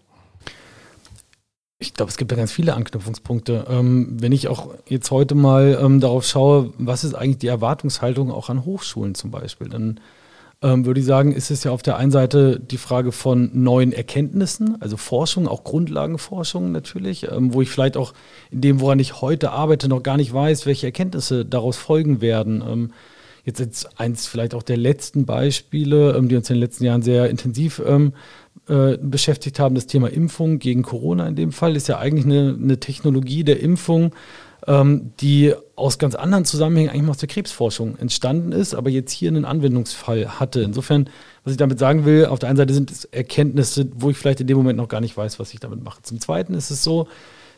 Ich 1.80 1.96
glaube, 1.96 2.12
es 2.12 2.18
gibt 2.18 2.32
da 2.32 2.36
ganz 2.36 2.51
viele 2.51 2.75
Anknüpfungspunkte. 2.75 3.65
Ähm, 3.68 4.18
wenn 4.20 4.32
ich 4.32 4.48
auch 4.48 4.75
jetzt 4.88 5.10
heute 5.10 5.34
mal 5.34 5.80
ähm, 5.82 6.00
darauf 6.00 6.25
schaue, 6.25 6.74
was 6.77 7.03
ist 7.03 7.15
eigentlich 7.15 7.39
die 7.39 7.48
Erwartungshaltung 7.48 8.32
auch 8.32 8.50
an 8.50 8.65
Hochschulen 8.65 9.15
zum 9.15 9.32
Beispiel, 9.32 9.68
dann 9.68 10.00
ähm, 10.62 10.86
würde 10.86 11.00
ich 11.00 11.08
sagen, 11.08 11.32
ist 11.32 11.50
es 11.50 11.63
ja 11.63 11.72
auf 11.72 11.82
der 11.82 11.98
einen 11.98 12.12
Seite 12.12 12.60
die 12.60 12.77
Frage 12.77 13.12
von 13.12 13.50
neuen 13.53 13.94
Erkenntnissen, 13.94 14.80
also 14.80 14.96
Forschung, 14.96 15.48
auch 15.48 15.63
Grundlagenforschung 15.63 16.72
natürlich, 16.72 17.32
ähm, 17.32 17.53
wo 17.53 17.63
ich 17.63 17.70
vielleicht 17.70 17.98
auch 17.98 18.13
in 18.51 18.62
dem, 18.62 18.80
woran 18.80 19.00
ich 19.00 19.22
heute 19.22 19.51
arbeite, 19.51 19.88
noch 19.88 20.03
gar 20.03 20.18
nicht 20.18 20.32
weiß, 20.32 20.68
welche 20.68 20.86
Erkenntnisse 20.86 21.46
daraus 21.46 21.77
folgen 21.77 22.22
werden. 22.22 22.91
Jetzt 23.43 23.60
jetzt 23.60 24.00
eins 24.00 24.27
vielleicht 24.27 24.53
auch 24.53 24.63
der 24.63 24.77
letzten 24.77 25.25
Beispiele, 25.25 26.15
ähm, 26.15 26.29
die 26.29 26.36
uns 26.36 26.50
in 26.50 26.55
den 26.55 26.62
letzten 26.62 26.83
Jahren 26.83 27.01
sehr 27.01 27.29
intensiv 27.29 27.81
ähm, 27.86 28.13
äh, 28.67 28.98
beschäftigt 28.98 29.60
haben. 29.60 29.75
Das 29.75 29.88
Thema 29.88 30.10
Impfung 30.10 30.60
gegen 30.60 30.83
Corona 30.83 31.27
in 31.27 31.36
dem 31.36 31.51
Fall 31.51 31.75
ist 31.75 31.88
ja 31.88 31.98
eigentlich 31.98 32.25
eine, 32.25 32.57
eine 32.62 32.79
Technologie 32.79 33.43
der 33.43 33.60
Impfung, 33.60 34.13
ähm, 34.67 35.12
die 35.19 35.53
aus 35.75 35.98
ganz 35.98 36.13
anderen 36.13 36.45
Zusammenhängen 36.45 36.89
eigentlich 36.89 37.10
aus 37.10 37.17
der 37.17 37.29
Krebsforschung 37.29 37.98
entstanden 37.98 38.51
ist, 38.51 38.75
aber 38.75 38.89
jetzt 38.89 39.12
hier 39.12 39.29
einen 39.29 39.45
Anwendungsfall 39.45 40.39
hatte. 40.39 40.62
Insofern, 40.62 41.10
was 41.43 41.51
ich 41.51 41.57
damit 41.57 41.79
sagen 41.79 42.05
will, 42.05 42.27
auf 42.27 42.39
der 42.39 42.50
einen 42.50 42.57
Seite 42.57 42.74
sind 42.74 42.91
es 42.91 43.05
Erkenntnisse, 43.05 43.89
wo 43.95 44.12
ich 44.12 44.17
vielleicht 44.17 44.41
in 44.41 44.48
dem 44.48 44.57
Moment 44.57 44.77
noch 44.77 44.88
gar 44.88 45.01
nicht 45.01 45.17
weiß, 45.17 45.39
was 45.39 45.53
ich 45.53 45.60
damit 45.60 45.83
mache. 45.83 46.03
Zum 46.03 46.19
Zweiten 46.19 46.53
ist 46.53 46.69
es 46.69 46.83
so, 46.83 47.07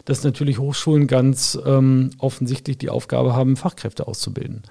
dass 0.05 0.23
natürlich 0.23 0.59
Hochschulen 0.59 1.07
ganz 1.07 1.57
ähm, 1.65 2.11
offensichtlich 2.17 2.77
die 2.77 2.89
Aufgabe 2.89 3.35
haben, 3.35 3.55
Fachkräfte 3.55 4.07
auszubilden. 4.07 4.63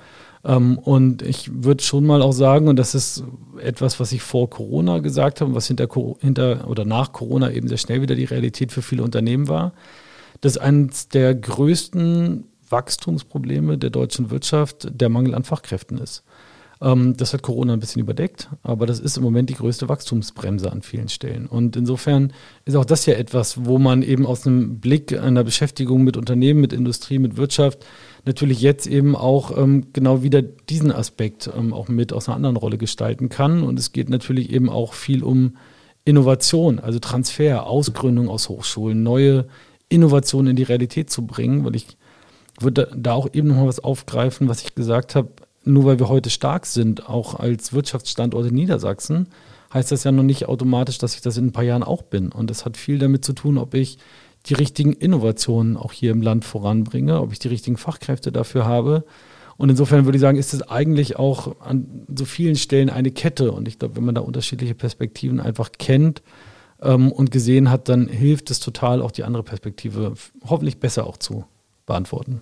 Ähm, 0.44 0.78
und 0.78 1.22
ich 1.22 1.50
würde 1.64 1.82
schon 1.82 2.04
mal 2.04 2.22
auch 2.22 2.32
sagen, 2.32 2.68
und 2.68 2.76
das 2.76 2.94
ist 2.94 3.24
etwas, 3.60 4.00
was 4.00 4.12
ich 4.12 4.22
vor 4.22 4.50
Corona 4.50 4.98
gesagt 4.98 5.40
habe, 5.40 5.54
was 5.54 5.66
hinter, 5.66 5.88
hinter 6.20 6.68
oder 6.68 6.84
nach 6.84 7.12
Corona 7.12 7.50
eben 7.50 7.68
sehr 7.68 7.78
schnell 7.78 8.02
wieder 8.02 8.14
die 8.14 8.24
Realität 8.24 8.72
für 8.72 8.82
viele 8.82 9.02
Unternehmen 9.02 9.48
war, 9.48 9.72
dass 10.40 10.58
eines 10.58 11.08
der 11.08 11.34
größten 11.34 12.44
Wachstumsprobleme 12.68 13.78
der 13.78 13.90
deutschen 13.90 14.30
Wirtschaft 14.30 14.88
der 14.92 15.08
Mangel 15.08 15.34
an 15.34 15.44
Fachkräften 15.44 15.98
ist. 15.98 16.24
Ähm, 16.80 17.16
das 17.16 17.32
hat 17.32 17.42
Corona 17.42 17.74
ein 17.74 17.80
bisschen 17.80 18.02
überdeckt, 18.02 18.48
aber 18.62 18.86
das 18.86 18.98
ist 18.98 19.16
im 19.16 19.22
Moment 19.22 19.48
die 19.50 19.54
größte 19.54 19.88
Wachstumsbremse 19.88 20.72
an 20.72 20.82
vielen 20.82 21.08
Stellen. 21.08 21.46
Und 21.46 21.76
insofern 21.76 22.32
ist 22.64 22.74
auch 22.74 22.84
das 22.84 23.06
ja 23.06 23.14
etwas, 23.14 23.64
wo 23.64 23.78
man 23.78 24.02
eben 24.02 24.26
aus 24.26 24.46
einem 24.46 24.80
Blick 24.80 25.16
einer 25.16 25.44
Beschäftigung 25.44 26.02
mit 26.02 26.16
Unternehmen, 26.16 26.60
mit 26.60 26.72
Industrie, 26.72 27.18
mit 27.18 27.36
Wirtschaft 27.36 27.86
natürlich 28.24 28.60
jetzt 28.60 28.86
eben 28.86 29.16
auch 29.16 29.56
ähm, 29.56 29.86
genau 29.92 30.22
wieder 30.22 30.42
diesen 30.42 30.92
Aspekt 30.92 31.50
ähm, 31.56 31.72
auch 31.72 31.88
mit 31.88 32.12
aus 32.12 32.28
einer 32.28 32.36
anderen 32.36 32.56
Rolle 32.56 32.78
gestalten 32.78 33.28
kann. 33.28 33.62
Und 33.62 33.78
es 33.78 33.92
geht 33.92 34.08
natürlich 34.08 34.52
eben 34.52 34.68
auch 34.68 34.94
viel 34.94 35.24
um 35.24 35.56
Innovation, 36.04 36.78
also 36.78 36.98
Transfer, 36.98 37.66
Ausgründung 37.66 38.28
aus 38.28 38.48
Hochschulen, 38.48 39.02
neue 39.02 39.46
Innovationen 39.88 40.50
in 40.50 40.56
die 40.56 40.62
Realität 40.62 41.10
zu 41.10 41.26
bringen, 41.26 41.64
weil 41.64 41.76
ich 41.76 41.96
würde 42.60 42.90
da 42.96 43.12
auch 43.12 43.28
eben 43.32 43.48
nochmal 43.48 43.68
was 43.68 43.80
aufgreifen, 43.80 44.48
was 44.48 44.62
ich 44.62 44.74
gesagt 44.74 45.14
habe, 45.14 45.28
nur 45.64 45.84
weil 45.84 45.98
wir 45.98 46.08
heute 46.08 46.30
stark 46.30 46.66
sind, 46.66 47.08
auch 47.08 47.38
als 47.38 47.72
Wirtschaftsstandort 47.72 48.46
in 48.46 48.54
Niedersachsen, 48.54 49.28
heißt 49.72 49.92
das 49.92 50.04
ja 50.04 50.12
noch 50.12 50.22
nicht 50.22 50.48
automatisch, 50.48 50.98
dass 50.98 51.14
ich 51.14 51.22
das 51.22 51.36
in 51.36 51.46
ein 51.46 51.52
paar 51.52 51.64
Jahren 51.64 51.82
auch 51.82 52.02
bin. 52.02 52.30
Und 52.30 52.50
das 52.50 52.64
hat 52.64 52.76
viel 52.76 52.98
damit 52.98 53.24
zu 53.24 53.32
tun, 53.32 53.58
ob 53.58 53.74
ich 53.74 53.98
die 54.46 54.54
richtigen 54.54 54.92
Innovationen 54.92 55.76
auch 55.76 55.92
hier 55.92 56.10
im 56.10 56.22
Land 56.22 56.44
voranbringe, 56.44 57.20
ob 57.20 57.32
ich 57.32 57.38
die 57.38 57.48
richtigen 57.48 57.76
Fachkräfte 57.76 58.32
dafür 58.32 58.66
habe. 58.66 59.04
Und 59.56 59.68
insofern 59.68 60.04
würde 60.04 60.16
ich 60.16 60.22
sagen, 60.22 60.38
ist 60.38 60.54
es 60.54 60.62
eigentlich 60.62 61.16
auch 61.16 61.60
an 61.60 62.06
so 62.14 62.24
vielen 62.24 62.56
Stellen 62.56 62.90
eine 62.90 63.10
Kette. 63.10 63.52
Und 63.52 63.68
ich 63.68 63.78
glaube, 63.78 63.96
wenn 63.96 64.04
man 64.04 64.14
da 64.14 64.20
unterschiedliche 64.22 64.74
Perspektiven 64.74 65.40
einfach 65.40 65.70
kennt 65.78 66.22
ähm, 66.80 67.12
und 67.12 67.30
gesehen 67.30 67.70
hat, 67.70 67.88
dann 67.88 68.08
hilft 68.08 68.50
es 68.50 68.60
total, 68.60 69.02
auch 69.02 69.12
die 69.12 69.24
andere 69.24 69.42
Perspektive 69.42 70.14
hoffentlich 70.44 70.80
besser 70.80 71.06
auch 71.06 71.16
zu 71.16 71.44
beantworten. 71.86 72.40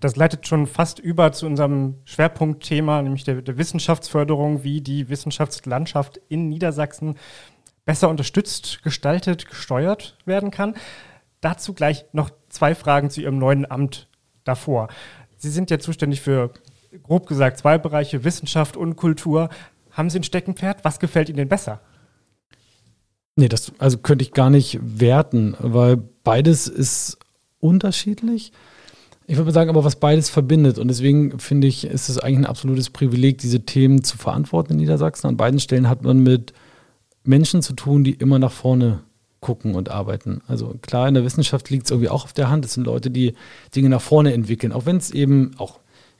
Das 0.00 0.16
leitet 0.16 0.46
schon 0.46 0.66
fast 0.66 0.98
über 0.98 1.32
zu 1.32 1.46
unserem 1.46 1.96
Schwerpunktthema, 2.04 3.02
nämlich 3.02 3.24
der, 3.24 3.42
der 3.42 3.58
Wissenschaftsförderung, 3.58 4.64
wie 4.64 4.80
die 4.80 5.08
Wissenschaftslandschaft 5.08 6.20
in 6.28 6.48
Niedersachsen 6.48 7.16
besser 7.84 8.08
unterstützt, 8.08 8.82
gestaltet, 8.82 9.48
gesteuert 9.48 10.16
werden 10.26 10.50
kann. 10.50 10.74
Dazu 11.40 11.72
gleich 11.74 12.04
noch 12.12 12.30
zwei 12.48 12.74
Fragen 12.74 13.10
zu 13.10 13.20
Ihrem 13.20 13.38
neuen 13.38 13.70
Amt 13.70 14.08
davor. 14.44 14.88
Sie 15.36 15.50
sind 15.50 15.70
ja 15.70 15.78
zuständig 15.78 16.20
für, 16.20 16.52
grob 17.02 17.26
gesagt, 17.26 17.58
zwei 17.58 17.78
Bereiche, 17.78 18.24
Wissenschaft 18.24 18.76
und 18.76 18.96
Kultur. 18.96 19.48
Haben 19.92 20.10
Sie 20.10 20.18
ein 20.18 20.24
Steckenpferd? 20.24 20.84
Was 20.84 20.98
gefällt 20.98 21.28
Ihnen 21.28 21.38
denn 21.38 21.48
besser? 21.48 21.80
Nee, 23.36 23.48
das 23.48 23.72
also 23.78 23.98
könnte 23.98 24.24
ich 24.24 24.32
gar 24.32 24.50
nicht 24.50 24.80
werten, 24.82 25.56
weil 25.60 25.96
beides 25.96 26.66
ist 26.66 27.18
unterschiedlich. 27.60 28.52
Ich 29.28 29.36
würde 29.36 29.52
sagen, 29.52 29.70
aber 29.70 29.84
was 29.84 29.96
beides 29.96 30.30
verbindet. 30.30 30.78
Und 30.78 30.88
deswegen 30.88 31.38
finde 31.38 31.66
ich, 31.66 31.84
ist 31.84 32.08
es 32.08 32.18
eigentlich 32.18 32.38
ein 32.38 32.46
absolutes 32.46 32.90
Privileg, 32.90 33.38
diese 33.38 33.60
Themen 33.60 34.02
zu 34.02 34.16
verantworten 34.16 34.72
in 34.72 34.78
Niedersachsen. 34.78 35.28
An 35.28 35.36
beiden 35.36 35.60
Stellen 35.60 35.88
hat 35.88 36.02
man 36.02 36.18
mit 36.18 36.52
Menschen 37.24 37.62
zu 37.62 37.74
tun, 37.74 38.04
die 38.04 38.14
immer 38.14 38.38
nach 38.38 38.50
vorne 38.50 39.04
gucken 39.40 39.74
und 39.74 39.90
arbeiten. 39.90 40.40
Also 40.48 40.74
klar, 40.82 41.08
in 41.08 41.14
der 41.14 41.24
Wissenschaft 41.24 41.70
liegt 41.70 41.86
es 41.86 41.90
irgendwie 41.90 42.08
auch 42.08 42.24
auf 42.24 42.32
der 42.32 42.50
Hand. 42.50 42.64
Es 42.64 42.74
sind 42.74 42.84
Leute, 42.84 43.10
die 43.10 43.34
Dinge 43.74 43.88
nach 43.88 44.00
vorne 44.00 44.32
entwickeln, 44.32 44.72
auch 44.72 44.86
wenn 44.86 44.96
es 44.96 45.10
eben 45.10 45.52
auch 45.58 45.78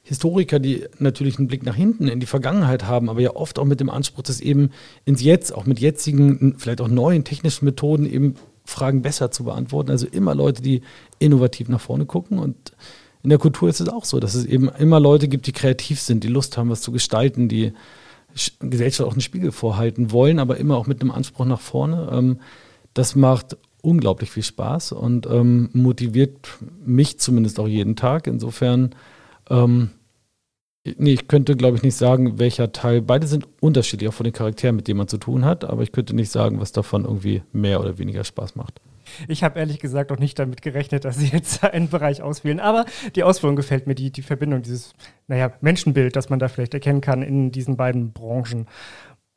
Historiker, 0.09 0.59
die 0.59 0.87
natürlich 0.98 1.38
einen 1.38 1.48
Blick 1.48 1.64
nach 1.64 1.74
hinten 1.74 2.09
in 2.09 2.18
die 2.18 2.26
Vergangenheit 2.26 2.85
haben, 2.85 3.11
aber 3.11 3.20
ja 3.20 3.37
oft 3.37 3.59
auch 3.59 3.66
mit 3.66 3.78
dem 3.78 3.90
Anspruch, 3.90 4.22
dass 4.22 4.40
eben 4.40 4.70
ins 5.04 5.22
Jetzt, 5.22 5.54
auch 5.54 5.66
mit 5.66 5.81
jetzigen, 5.81 6.54
vielleicht 6.57 6.81
auch 6.81 6.88
neuen 6.88 7.24
technischen 7.24 7.66
Methoden 7.66 8.11
eben 8.11 8.37
Fragen 8.64 9.02
besser 9.02 9.31
zu 9.31 9.44
beantworten. 9.44 9.90
Also 9.90 10.07
immer 10.07 10.35
Leute, 10.35 10.62
die 10.62 10.81
innovativ 11.18 11.68
nach 11.68 11.81
vorne 11.81 12.07
gucken. 12.07 12.38
Und 12.38 12.57
in 13.22 13.28
der 13.28 13.38
Kultur 13.38 13.68
ist 13.68 13.81
es 13.81 13.88
auch 13.88 14.07
so, 14.07 14.18
dass 14.18 14.35
es 14.35 14.46
eben 14.46 14.70
immer 14.78 14.98
Leute 14.98 15.28
gibt, 15.28 15.46
die 15.46 15.52
kreativ 15.52 16.00
sind, 16.00 16.24
die 16.24 16.28
Lust 16.28 16.57
haben, 16.57 16.70
was 16.70 16.81
zu 16.81 16.92
gestalten, 16.92 17.48
die 17.48 17.74
Gesellschaft 18.61 19.07
auch 19.07 19.12
einen 19.12 19.20
Spiegel 19.20 19.52
vorhalten 19.52 20.11
wollen, 20.11 20.38
aber 20.38 20.57
immer 20.57 20.76
auch 20.76 20.87
mit 20.87 21.02
einem 21.02 21.11
Anspruch 21.11 21.44
nach 21.44 21.61
vorne. 21.61 22.38
Das 22.98 23.14
macht 23.14 23.56
unglaublich 23.80 24.28
viel 24.28 24.42
Spaß 24.42 24.90
und 24.90 25.24
ähm, 25.26 25.70
motiviert 25.72 26.58
mich 26.84 27.20
zumindest 27.20 27.61
auch 27.61 27.68
jeden 27.68 27.94
Tag. 27.94 28.26
Insofern, 28.26 28.92
ähm, 29.48 29.90
nee, 30.84 31.12
ich 31.12 31.28
könnte, 31.28 31.54
glaube 31.54 31.76
ich, 31.76 31.84
nicht 31.84 31.94
sagen, 31.94 32.40
welcher 32.40 32.72
Teil. 32.72 33.00
Beide 33.00 33.28
sind 33.28 33.46
unterschiedlich, 33.61 34.08
auch 34.08 34.14
von 34.14 34.24
den 34.24 34.32
Charakteren, 34.32 34.74
mit 34.74 34.88
denen 34.88 34.98
man 34.98 35.06
zu 35.06 35.18
tun 35.18 35.44
hat, 35.44 35.62
aber 35.62 35.84
ich 35.84 35.92
könnte 35.92 36.16
nicht 36.16 36.32
sagen, 36.32 36.58
was 36.58 36.72
davon 36.72 37.04
irgendwie 37.04 37.42
mehr 37.52 37.78
oder 37.78 37.98
weniger 37.98 38.24
Spaß 38.24 38.56
macht. 38.56 38.80
Ich 39.28 39.42
habe 39.44 39.58
ehrlich 39.58 39.78
gesagt 39.78 40.12
auch 40.12 40.18
nicht 40.18 40.38
damit 40.38 40.62
gerechnet, 40.62 41.04
dass 41.04 41.16
Sie 41.16 41.28
jetzt 41.28 41.62
einen 41.72 41.88
Bereich 41.88 42.20
auswählen. 42.20 42.58
Aber 42.58 42.84
die 43.14 43.22
Ausführung 43.22 43.54
gefällt 43.54 43.87
mir, 43.87 43.94
die, 43.94 44.11
die 44.11 44.22
Verbindung, 44.22 44.62
dieses, 44.62 44.94
naja, 45.28 45.52
Menschenbild, 45.61 46.16
das 46.16 46.30
man 46.30 46.38
da 46.38 46.48
vielleicht 46.48 46.74
erkennen 46.74 47.00
kann 47.00 47.22
in 47.22 47.52
diesen 47.52 47.76
beiden 47.76 48.12
Branchen. 48.12 48.66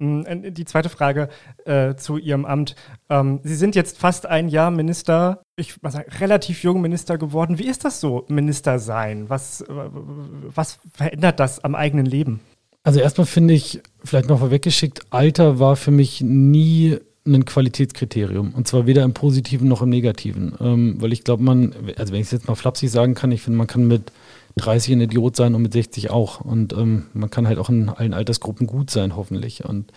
Mm, 0.02 0.24
äh, 0.26 0.52
die 0.52 0.66
zweite 0.66 0.90
Frage 0.90 1.30
äh, 1.66 1.96
zu 1.96 2.18
Ihrem 2.18 2.44
Amt. 2.46 2.76
Ähm, 3.10 3.40
Sie 3.44 3.56
sind 3.56 3.76
jetzt 3.76 4.00
fast 4.00 4.26
ein 4.26 4.50
Jahr 4.50 4.72
Minister, 4.72 5.44
ich 5.56 5.80
mal 5.84 5.92
sagen, 5.92 6.12
relativ 6.20 6.64
jung 6.64 6.82
Minister 6.82 7.20
geworden. 7.20 7.60
Wie 7.60 7.68
ist 7.68 7.86
das 7.86 8.02
so, 8.02 8.26
Minister 8.28 8.80
sein? 8.80 9.30
Was, 9.30 9.64
was 9.68 10.80
verändert 10.92 11.40
das 11.40 11.64
am 11.64 11.76
eigenen 11.76 12.08
Leben? 12.08 12.40
Also 12.84 13.00
erstmal 13.00 13.28
finde 13.28 13.54
ich, 13.54 13.80
vielleicht 14.04 14.28
noch 14.28 14.40
vorweggeschickt, 14.40 15.02
Alter 15.12 15.60
war 15.60 15.76
für 15.76 15.92
mich 15.92 16.22
nie 16.22 16.98
ein 17.28 17.46
Qualitätskriterium. 17.46 18.56
Und 18.56 18.68
zwar 18.68 18.88
weder 18.88 19.04
im 19.04 19.14
Positiven 19.14 19.68
noch 19.68 19.84
im 19.84 19.90
Negativen. 19.90 20.56
Ähm, 20.60 20.96
weil 21.00 21.14
ich 21.14 21.24
glaube, 21.24 21.44
man, 21.44 21.76
also 21.96 22.12
wenn 22.12 22.22
ich 22.22 22.26
es 22.26 22.32
jetzt 22.32 22.48
mal 22.48 22.56
flapsig 22.56 22.90
sagen 22.90 23.14
kann, 23.14 23.32
ich 23.32 23.44
finde, 23.44 23.58
man 23.58 23.68
kann 23.68 23.88
mit 23.88 24.12
30 24.58 24.94
ein 24.94 25.02
Idiot 25.02 25.36
sein 25.36 25.56
und 25.56 25.62
mit 25.62 25.74
60 25.74 26.10
auch. 26.10 26.42
Und 26.42 26.74
ähm, 26.74 27.08
man 27.14 27.30
kann 27.30 27.48
halt 27.48 27.58
auch 27.58 27.70
in 27.70 27.90
allen 27.90 28.14
Altersgruppen 28.14 28.68
gut 28.68 28.90
sein, 28.90 29.16
hoffentlich. 29.16 29.66
Und 29.66 29.92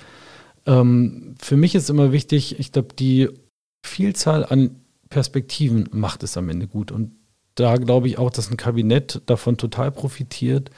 ähm, 0.66 1.34
für 1.40 1.56
mich 1.56 1.74
ist 1.74 1.90
immer 1.90 2.12
wichtig, 2.12 2.58
ich 2.58 2.72
glaube, 2.72 2.94
die 2.98 3.28
Vielzahl 3.82 4.44
an 4.44 4.76
Perspektiven 5.10 5.88
macht 5.92 6.22
es 6.22 6.36
am 6.36 6.48
Ende 6.48 6.66
gut. 6.66 6.90
Und 6.90 7.12
da 7.54 7.76
glaube 7.76 8.08
ich 8.08 8.18
auch, 8.18 8.30
dass 8.30 8.50
ein 8.50 8.56
Kabinett 8.56 9.22
davon 9.26 9.56
total 9.56 9.92
profitiert, 9.92 10.70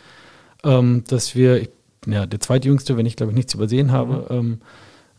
ähm, 0.64 1.04
dass 1.08 1.34
wir, 1.34 1.68
ja 2.06 2.26
der 2.26 2.40
zweitjüngste, 2.40 2.96
wenn 2.96 3.06
ich 3.06 3.16
glaube 3.16 3.32
ich 3.32 3.36
nichts 3.36 3.54
übersehen 3.54 3.92
habe, 3.92 4.42
mhm. 4.42 4.60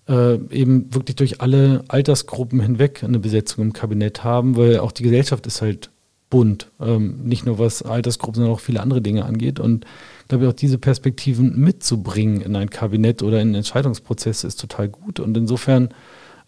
äh, 0.07 0.35
eben 0.53 0.93
wirklich 0.93 1.15
durch 1.15 1.41
alle 1.41 1.83
Altersgruppen 1.87 2.59
hinweg 2.59 3.03
eine 3.03 3.19
Besetzung 3.19 3.65
im 3.65 3.73
Kabinett 3.73 4.23
haben, 4.23 4.55
weil 4.55 4.79
auch 4.79 4.91
die 4.91 5.03
Gesellschaft 5.03 5.47
ist 5.47 5.61
halt 5.61 5.89
bunt. 6.29 6.71
Ähm, 6.79 7.23
nicht 7.23 7.45
nur 7.45 7.59
was 7.59 7.81
Altersgruppen, 7.81 8.35
sondern 8.35 8.53
auch 8.53 8.59
viele 8.59 8.81
andere 8.81 9.01
Dinge 9.01 9.25
angeht. 9.25 9.59
Und 9.59 9.85
ich 10.21 10.27
glaube, 10.27 10.49
auch 10.49 10.53
diese 10.53 10.77
Perspektiven 10.77 11.57
mitzubringen 11.59 12.41
in 12.41 12.55
ein 12.55 12.69
Kabinett 12.69 13.23
oder 13.23 13.41
in 13.41 13.55
Entscheidungsprozesse 13.55 14.47
ist 14.47 14.59
total 14.59 14.89
gut. 14.89 15.19
Und 15.19 15.37
insofern 15.37 15.89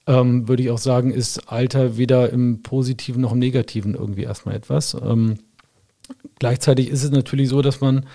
ähm, 0.08 0.48
würde 0.48 0.64
ich 0.64 0.70
auch 0.70 0.78
sagen, 0.80 1.12
ist 1.12 1.50
Alter 1.52 1.98
weder 1.98 2.30
im 2.30 2.62
Positiven 2.62 3.22
noch 3.22 3.32
im 3.32 3.40
Negativen 3.40 3.96
irgendwie 3.96 4.24
erstmal 4.24 4.56
etwas. 4.56 4.96
Ähm, 4.96 5.36
gleichzeitig 6.40 6.90
ist 6.90 7.04
es 7.04 7.12
natürlich 7.12 7.50
so, 7.50 7.62
dass 7.62 7.80
man 7.80 8.06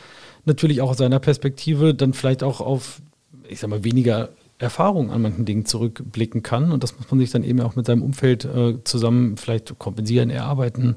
natürlich 0.44 0.81
auch 0.81 0.90
aus 0.90 0.98
seiner 0.98 1.20
Perspektive 1.20 1.94
dann 1.94 2.12
vielleicht 2.12 2.42
auch 2.42 2.61
auf, 2.61 3.00
ich 3.48 3.61
sag 3.61 3.70
mal, 3.70 3.85
weniger 3.85 4.31
Erfahrung 4.59 5.11
an 5.11 5.22
manchen 5.22 5.44
Dingen 5.44 5.66
zurückblicken 5.66 6.42
kann. 6.42 6.72
Und 6.72 6.83
das 6.83 6.96
muss 6.98 7.11
man 7.11 7.20
sich 7.20 7.31
dann 7.31 7.44
eben 7.44 7.61
auch 7.61 7.77
mit 7.77 7.87
seinem 7.87 8.03
Umfeld 8.03 8.44
äh, 8.44 8.83
zusammen 8.85 9.37
vielleicht 9.37 9.79
kompensieren, 9.79 10.31
erarbeiten. 10.31 10.96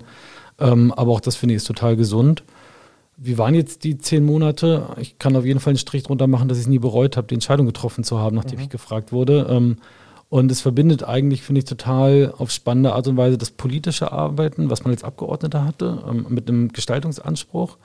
Ähm, 0.60 0.92
aber 0.94 1.12
auch 1.12 1.20
das 1.20 1.36
finde 1.36 1.54
ich 1.54 1.58
ist 1.58 1.68
total 1.68 1.96
gesund. 1.96 2.44
Wie 3.18 3.38
waren 3.38 3.56
jetzt 3.56 3.84
die 3.84 3.98
zehn 3.98 4.24
Monate? 4.24 4.90
Ich 5.00 5.18
kann 5.18 5.36
auf 5.36 5.46
jeden 5.46 5.60
Fall 5.60 5.72
einen 5.72 5.80
Strich 5.80 6.04
drunter 6.04 6.28
machen, 6.28 6.48
dass 6.48 6.58
ich 6.58 6.66
es 6.66 6.70
nie 6.70 6.80
bereut 6.80 7.18
habe, 7.18 7.28
die 7.28 7.34
Entscheidung 7.34 7.66
getroffen 7.66 8.04
zu 8.04 8.20
haben, 8.20 8.36
nachdem 8.36 8.60
mhm. 8.60 8.66
ich 8.66 8.70
gefragt 8.70 9.12
wurde. 9.12 9.48
Ähm, 9.50 9.78
und 10.30 10.52
es 10.52 10.62
verbindet 10.62 11.04
eigentlich, 11.04 11.42
finde 11.42 11.60
ich, 11.60 11.66
total 11.66 12.34
auf 12.38 12.52
spannende 12.52 12.94
Art 12.94 13.08
und 13.08 13.18
Weise 13.18 13.38
das 13.38 13.52
politische 13.52 14.12
Arbeiten, 14.12 14.70
was 14.70 14.84
man 14.84 14.92
als 14.92 15.04
Abgeordneter 15.04 15.64
hatte, 15.64 16.04
ähm, 16.08 16.28
mit 16.30 16.50
einem 16.50 16.70
Gestaltungsanspruch. 16.70 17.78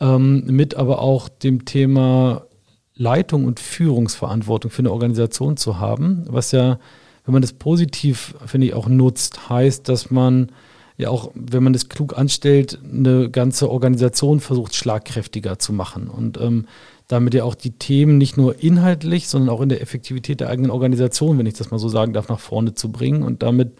ähm, 0.00 0.44
mit 0.46 0.74
aber 0.76 1.00
auch 1.00 1.28
dem 1.28 1.66
Thema 1.66 2.46
Leitung 2.94 3.44
und 3.44 3.60
Führungsverantwortung 3.60 4.70
für 4.70 4.80
eine 4.80 4.92
Organisation 4.92 5.56
zu 5.56 5.78
haben, 5.78 6.24
was 6.26 6.52
ja, 6.52 6.78
wenn 7.24 7.32
man 7.32 7.42
das 7.42 7.52
positiv, 7.52 8.34
finde 8.46 8.68
ich, 8.68 8.74
auch 8.74 8.88
nutzt, 8.88 9.48
heißt, 9.48 9.88
dass 9.88 10.10
man 10.10 10.52
ja 11.00 11.10
auch, 11.10 11.30
wenn 11.34 11.62
man 11.62 11.72
das 11.72 11.88
klug 11.88 12.16
anstellt, 12.16 12.78
eine 12.84 13.30
ganze 13.30 13.70
Organisation 13.70 14.40
versucht, 14.40 14.74
schlagkräftiger 14.74 15.58
zu 15.58 15.72
machen 15.72 16.08
und 16.08 16.40
ähm, 16.40 16.66
damit 17.08 17.34
ja 17.34 17.44
auch 17.44 17.54
die 17.54 17.72
Themen 17.72 18.18
nicht 18.18 18.36
nur 18.36 18.62
inhaltlich, 18.62 19.28
sondern 19.28 19.50
auch 19.50 19.60
in 19.60 19.68
der 19.68 19.82
Effektivität 19.82 20.40
der 20.40 20.48
eigenen 20.48 20.70
Organisation, 20.70 21.38
wenn 21.38 21.46
ich 21.46 21.54
das 21.54 21.70
mal 21.70 21.78
so 21.78 21.88
sagen 21.88 22.12
darf, 22.12 22.28
nach 22.28 22.38
vorne 22.38 22.74
zu 22.74 22.92
bringen 22.92 23.22
und 23.22 23.42
damit 23.42 23.72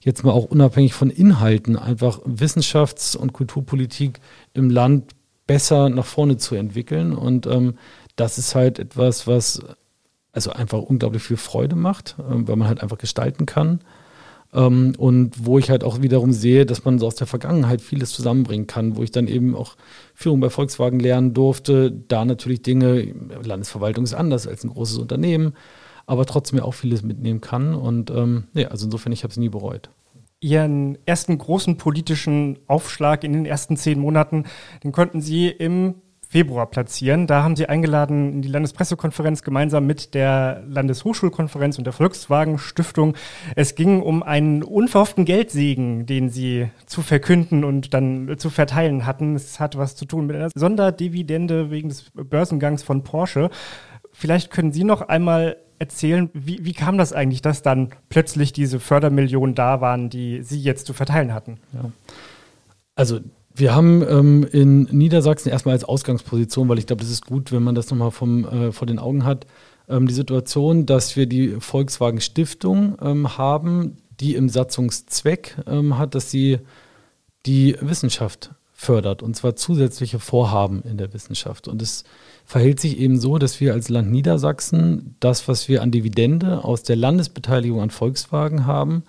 jetzt 0.00 0.24
mal 0.24 0.32
auch 0.32 0.46
unabhängig 0.46 0.94
von 0.94 1.10
Inhalten 1.10 1.76
einfach 1.76 2.20
Wissenschafts- 2.24 3.16
und 3.16 3.34
Kulturpolitik 3.34 4.20
im 4.54 4.70
Land 4.70 5.12
besser 5.46 5.90
nach 5.90 6.06
vorne 6.06 6.38
zu 6.38 6.54
entwickeln 6.54 7.12
und 7.12 7.46
ähm, 7.46 7.74
das 8.16 8.38
ist 8.38 8.54
halt 8.54 8.78
etwas, 8.78 9.26
was 9.26 9.60
also 10.32 10.52
einfach 10.52 10.78
unglaublich 10.78 11.22
viel 11.22 11.36
Freude 11.36 11.76
macht, 11.76 12.16
ähm, 12.30 12.46
weil 12.46 12.56
man 12.56 12.68
halt 12.68 12.82
einfach 12.82 12.98
gestalten 12.98 13.46
kann. 13.46 13.80
Ähm, 14.52 14.94
und 14.98 15.46
wo 15.46 15.58
ich 15.58 15.70
halt 15.70 15.84
auch 15.84 16.02
wiederum 16.02 16.32
sehe, 16.32 16.66
dass 16.66 16.84
man 16.84 16.98
so 16.98 17.06
aus 17.06 17.14
der 17.14 17.26
Vergangenheit 17.26 17.80
vieles 17.80 18.12
zusammenbringen 18.12 18.66
kann, 18.66 18.96
wo 18.96 19.02
ich 19.02 19.10
dann 19.10 19.28
eben 19.28 19.54
auch 19.54 19.76
Führung 20.14 20.40
bei 20.40 20.50
Volkswagen 20.50 21.00
lernen 21.00 21.34
durfte. 21.34 21.92
Da 21.92 22.24
natürlich 22.24 22.62
Dinge, 22.62 23.14
Landesverwaltung 23.42 24.04
ist 24.04 24.14
anders 24.14 24.46
als 24.46 24.64
ein 24.64 24.70
großes 24.70 24.98
Unternehmen, 24.98 25.54
aber 26.06 26.26
trotzdem 26.26 26.60
auch 26.60 26.74
vieles 26.74 27.02
mitnehmen 27.02 27.40
kann. 27.40 27.74
Und 27.74 28.10
ähm, 28.10 28.44
ja, 28.54 28.68
also 28.68 28.86
insofern, 28.86 29.12
ich 29.12 29.22
habe 29.22 29.30
es 29.30 29.36
nie 29.36 29.48
bereut. 29.48 29.90
Ihren 30.40 30.98
ersten 31.04 31.36
großen 31.36 31.76
politischen 31.76 32.58
Aufschlag 32.66 33.24
in 33.24 33.34
den 33.34 33.44
ersten 33.44 33.76
zehn 33.76 34.00
Monaten, 34.00 34.44
den 34.82 34.90
konnten 34.90 35.20
Sie 35.20 35.48
im 35.48 35.96
Februar 36.30 36.70
platzieren. 36.70 37.26
Da 37.26 37.42
haben 37.42 37.56
sie 37.56 37.68
eingeladen 37.68 38.34
in 38.34 38.42
die 38.42 38.48
Landespressekonferenz 38.48 39.42
gemeinsam 39.42 39.84
mit 39.84 40.14
der 40.14 40.62
Landeshochschulkonferenz 40.68 41.76
und 41.76 41.82
der 41.84 41.92
Volkswagen 41.92 42.56
Stiftung. 42.56 43.16
Es 43.56 43.74
ging 43.74 44.00
um 44.00 44.22
einen 44.22 44.62
unverhofften 44.62 45.24
Geldsegen, 45.24 46.06
den 46.06 46.30
sie 46.30 46.70
zu 46.86 47.02
verkünden 47.02 47.64
und 47.64 47.94
dann 47.94 48.36
zu 48.38 48.48
verteilen 48.48 49.06
hatten. 49.06 49.34
Es 49.34 49.58
hat 49.58 49.76
was 49.76 49.96
zu 49.96 50.04
tun 50.04 50.28
mit 50.28 50.36
einer 50.36 50.50
Sonderdividende 50.54 51.72
wegen 51.72 51.88
des 51.88 52.12
Börsengangs 52.12 52.84
von 52.84 53.02
Porsche. 53.02 53.50
Vielleicht 54.12 54.52
können 54.52 54.70
Sie 54.70 54.84
noch 54.84 55.02
einmal 55.02 55.56
erzählen, 55.80 56.30
wie, 56.32 56.64
wie 56.64 56.74
kam 56.74 56.96
das 56.96 57.12
eigentlich, 57.12 57.42
dass 57.42 57.62
dann 57.62 57.90
plötzlich 58.08 58.52
diese 58.52 58.78
Fördermillionen 58.78 59.56
da 59.56 59.80
waren, 59.80 60.10
die 60.10 60.42
Sie 60.44 60.60
jetzt 60.60 60.86
zu 60.86 60.92
verteilen 60.92 61.34
hatten? 61.34 61.58
Ja. 61.72 61.90
Also 62.94 63.18
wir 63.60 63.74
haben 63.74 64.02
ähm, 64.08 64.46
in 64.50 64.82
Niedersachsen 64.84 65.50
erstmal 65.50 65.74
als 65.74 65.84
Ausgangsposition, 65.84 66.68
weil 66.68 66.78
ich 66.78 66.86
glaube, 66.86 67.02
das 67.02 67.10
ist 67.10 67.26
gut, 67.26 67.52
wenn 67.52 67.62
man 67.62 67.74
das 67.74 67.90
nochmal 67.90 68.10
vom, 68.10 68.44
äh, 68.44 68.72
vor 68.72 68.86
den 68.86 68.98
Augen 68.98 69.24
hat, 69.24 69.46
ähm, 69.88 70.06
die 70.06 70.14
Situation, 70.14 70.86
dass 70.86 71.16
wir 71.16 71.26
die 71.26 71.56
Volkswagen 71.60 72.20
Stiftung 72.20 72.96
ähm, 73.02 73.36
haben, 73.38 73.98
die 74.20 74.34
im 74.34 74.48
Satzungszweck 74.48 75.56
ähm, 75.66 75.98
hat, 75.98 76.14
dass 76.14 76.30
sie 76.30 76.58
die 77.46 77.76
Wissenschaft 77.80 78.50
fördert 78.72 79.22
und 79.22 79.36
zwar 79.36 79.56
zusätzliche 79.56 80.18
Vorhaben 80.18 80.82
in 80.82 80.96
der 80.96 81.12
Wissenschaft. 81.12 81.68
Und 81.68 81.82
es 81.82 82.04
verhält 82.46 82.80
sich 82.80 82.98
eben 82.98 83.18
so, 83.20 83.38
dass 83.38 83.60
wir 83.60 83.74
als 83.74 83.90
Land 83.90 84.10
Niedersachsen 84.10 85.16
das, 85.20 85.48
was 85.48 85.68
wir 85.68 85.82
an 85.82 85.90
Dividende 85.90 86.64
aus 86.64 86.82
der 86.82 86.96
Landesbeteiligung 86.96 87.80
an 87.82 87.90
Volkswagen 87.90 88.64
haben, 88.64 89.04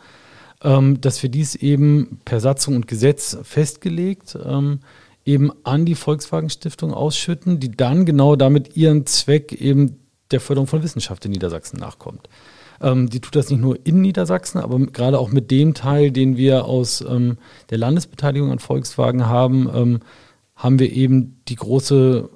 dass 0.64 1.24
wir 1.24 1.30
dies 1.30 1.56
eben 1.56 2.20
per 2.24 2.40
Satzung 2.40 2.76
und 2.76 2.88
Gesetz 2.88 3.36
festgelegt 3.42 4.38
ähm, 4.46 4.82
eben 5.26 5.52
an 5.64 5.86
die 5.86 5.96
Volkswagen 5.96 6.50
Stiftung 6.50 6.94
ausschütten, 6.94 7.60
die 7.60 7.72
dann 7.72 8.06
genau 8.06 8.36
damit 8.36 8.76
ihren 8.76 9.06
Zweck 9.06 9.54
eben 9.54 9.98
der 10.32 10.40
Förderung 10.40 10.68
von 10.68 10.84
Wissenschaft 10.84 11.26
in 11.26 11.32
Niedersachsen 11.32 11.80
nachkommt. 11.80 12.30
Ähm, 12.82 13.10
die 13.10 13.20
tut 13.20 13.36
das 13.36 13.50
nicht 13.50 13.62
nur 13.62 13.78
in 13.86 14.02
Niedersachsen, 14.02 14.60
aber 14.60 14.80
gerade 14.80 15.20
auch 15.20 15.32
mit 15.32 15.52
dem 15.52 15.74
Teil, 15.74 16.12
den 16.12 16.38
wir 16.38 16.66
aus 16.66 17.02
ähm, 17.02 17.38
der 17.70 17.78
Landesbeteiligung 17.78 18.52
an 18.52 18.60
Volkswagen 18.60 19.28
haben, 19.28 19.70
ähm, 19.74 20.00
haben 20.56 20.80
wir 20.80 20.92
eben 20.92 21.42
die 21.48 21.56
große 21.56 22.30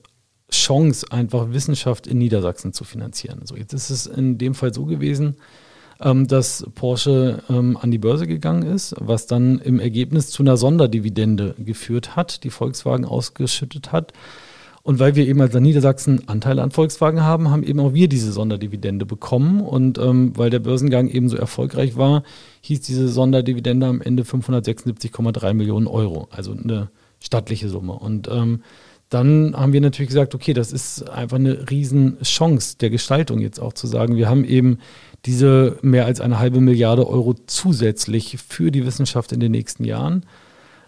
Chance, 0.51 1.07
einfach 1.11 1.51
Wissenschaft 1.51 2.05
in 2.05 2.19
Niedersachsen 2.19 2.73
zu 2.73 2.83
finanzieren. 2.83 3.41
So, 3.45 3.55
jetzt 3.55 3.73
ist 3.73 3.89
es 3.89 4.05
in 4.05 4.37
dem 4.37 4.53
Fall 4.53 4.73
so 4.73 4.85
gewesen, 4.85 5.37
ähm, 6.01 6.27
dass 6.27 6.65
Porsche 6.75 7.43
ähm, 7.49 7.77
an 7.77 7.91
die 7.91 7.97
Börse 7.97 8.27
gegangen 8.27 8.63
ist, 8.63 8.95
was 8.99 9.27
dann 9.27 9.59
im 9.59 9.79
Ergebnis 9.79 10.29
zu 10.29 10.43
einer 10.43 10.57
Sonderdividende 10.57 11.55
geführt 11.57 12.15
hat, 12.15 12.43
die 12.43 12.49
Volkswagen 12.49 13.05
ausgeschüttet 13.05 13.91
hat. 13.91 14.13
Und 14.83 14.99
weil 14.99 15.15
wir 15.15 15.27
eben 15.27 15.41
als 15.41 15.55
Niedersachsen 15.55 16.27
Anteile 16.27 16.61
an 16.61 16.69
Volkswagen 16.69 17.23
haben, 17.23 17.49
haben 17.49 17.63
eben 17.63 17.79
auch 17.79 17.95
wir 17.95 18.07
diese 18.07 18.31
Sonderdividende 18.31 19.07
bekommen. 19.07 19.61
Und 19.61 19.97
ähm, 19.97 20.33
weil 20.35 20.51
der 20.51 20.59
Börsengang 20.59 21.07
eben 21.07 21.27
so 21.27 21.37
erfolgreich 21.37 21.97
war, 21.97 22.21
hieß 22.61 22.81
diese 22.81 23.07
Sonderdividende 23.07 23.87
am 23.87 23.99
Ende 23.99 24.21
576,3 24.21 25.55
Millionen 25.55 25.87
Euro, 25.87 26.27
also 26.29 26.51
eine 26.51 26.91
stattliche 27.19 27.67
Summe. 27.67 27.93
Und 27.93 28.27
ähm, 28.27 28.61
dann 29.09 29.55
haben 29.55 29.73
wir 29.73 29.81
natürlich 29.81 30.09
gesagt, 30.09 30.35
okay, 30.35 30.53
das 30.53 30.71
ist 30.71 31.09
einfach 31.09 31.37
eine 31.37 31.69
Riesenchance 31.69 32.77
der 32.77 32.89
Gestaltung 32.89 33.39
jetzt 33.39 33.59
auch 33.59 33.73
zu 33.73 33.87
sagen, 33.87 34.17
wir 34.17 34.29
haben 34.29 34.43
eben 34.45 34.79
diese 35.25 35.77
mehr 35.81 36.05
als 36.05 36.21
eine 36.21 36.39
halbe 36.39 36.61
Milliarde 36.61 37.07
Euro 37.07 37.33
zusätzlich 37.47 38.37
für 38.47 38.71
die 38.71 38.85
Wissenschaft 38.85 39.31
in 39.31 39.39
den 39.39 39.51
nächsten 39.51 39.83
Jahren. 39.83 40.25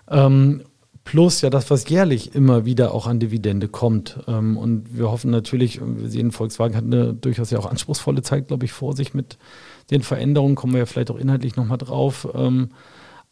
Ähm, 0.10 0.64
plus 1.04 1.42
ja 1.42 1.50
das, 1.50 1.72
was 1.72 1.88
jährlich 1.88 2.36
immer 2.36 2.66
wieder 2.66 2.94
auch 2.94 3.08
an 3.08 3.20
Dividende 3.20 3.68
kommt. 3.68 4.20
Ähm, 4.28 4.58
und 4.58 4.98
wir 4.98 5.10
hoffen 5.10 5.32
natürlich, 5.32 5.80
wir 5.82 6.10
sehen, 6.10 6.32
Volkswagen 6.32 6.76
hat 6.76 6.84
eine 6.84 7.14
durchaus 7.14 7.50
ja 7.50 7.60
auch 7.60 7.66
anspruchsvolle 7.66 8.22
Zeit, 8.22 8.50
glaube 8.50 8.66
ich, 8.66 8.74
vor 8.74 8.96
sich 8.96 9.14
mit 9.14 9.38
den 9.90 10.04
Veränderungen, 10.04 10.56
kommen 10.56 10.74
wir 10.74 10.80
ja 10.80 10.86
vielleicht 10.86 11.10
auch 11.10 11.18
inhaltlich 11.18 11.56
nochmal 11.56 11.78
drauf. 11.78 12.28
Ähm, 12.36 12.70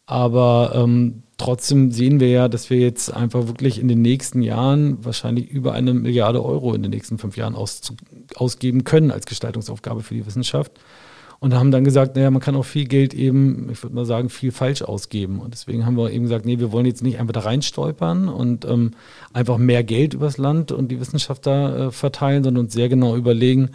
aber 0.06 0.72
ähm, 0.74 1.24
trotzdem 1.36 1.90
sehen 1.90 2.20
wir 2.20 2.28
ja, 2.28 2.48
dass 2.48 2.70
wir 2.70 2.78
jetzt 2.78 3.12
einfach 3.12 3.46
wirklich 3.46 3.80
in 3.80 3.88
den 3.88 4.02
nächsten 4.02 4.40
Jahren 4.40 5.04
wahrscheinlich 5.04 5.50
über 5.50 5.72
eine 5.72 5.92
Milliarde 5.94 6.44
Euro 6.44 6.74
in 6.74 6.82
den 6.82 6.92
nächsten 6.92 7.18
fünf 7.18 7.36
Jahren 7.36 7.54
aus, 7.54 7.80
ausgeben 8.36 8.84
können 8.84 9.10
als 9.10 9.26
Gestaltungsaufgabe 9.26 10.02
für 10.02 10.14
die 10.14 10.26
Wissenschaft. 10.26 10.72
Und 11.38 11.52
haben 11.52 11.70
dann 11.70 11.84
gesagt, 11.84 12.16
naja, 12.16 12.30
man 12.30 12.40
kann 12.40 12.56
auch 12.56 12.64
viel 12.64 12.86
Geld 12.86 13.12
eben, 13.12 13.68
ich 13.70 13.82
würde 13.82 13.94
mal 13.94 14.06
sagen, 14.06 14.30
viel 14.30 14.52
falsch 14.52 14.80
ausgeben. 14.80 15.40
Und 15.40 15.52
deswegen 15.52 15.84
haben 15.84 15.98
wir 15.98 16.10
eben 16.10 16.24
gesagt, 16.24 16.46
nee, 16.46 16.58
wir 16.58 16.72
wollen 16.72 16.86
jetzt 16.86 17.02
nicht 17.02 17.20
einfach 17.20 17.34
da 17.34 17.40
reinstolpern 17.40 18.28
und 18.28 18.64
ähm, 18.64 18.92
einfach 19.34 19.58
mehr 19.58 19.84
Geld 19.84 20.14
übers 20.14 20.38
Land 20.38 20.72
und 20.72 20.88
die 20.88 20.98
Wissenschaft 20.98 21.46
da 21.46 21.88
äh, 21.88 21.90
verteilen, 21.90 22.42
sondern 22.42 22.64
uns 22.64 22.72
sehr 22.72 22.88
genau 22.88 23.16
überlegen, 23.16 23.72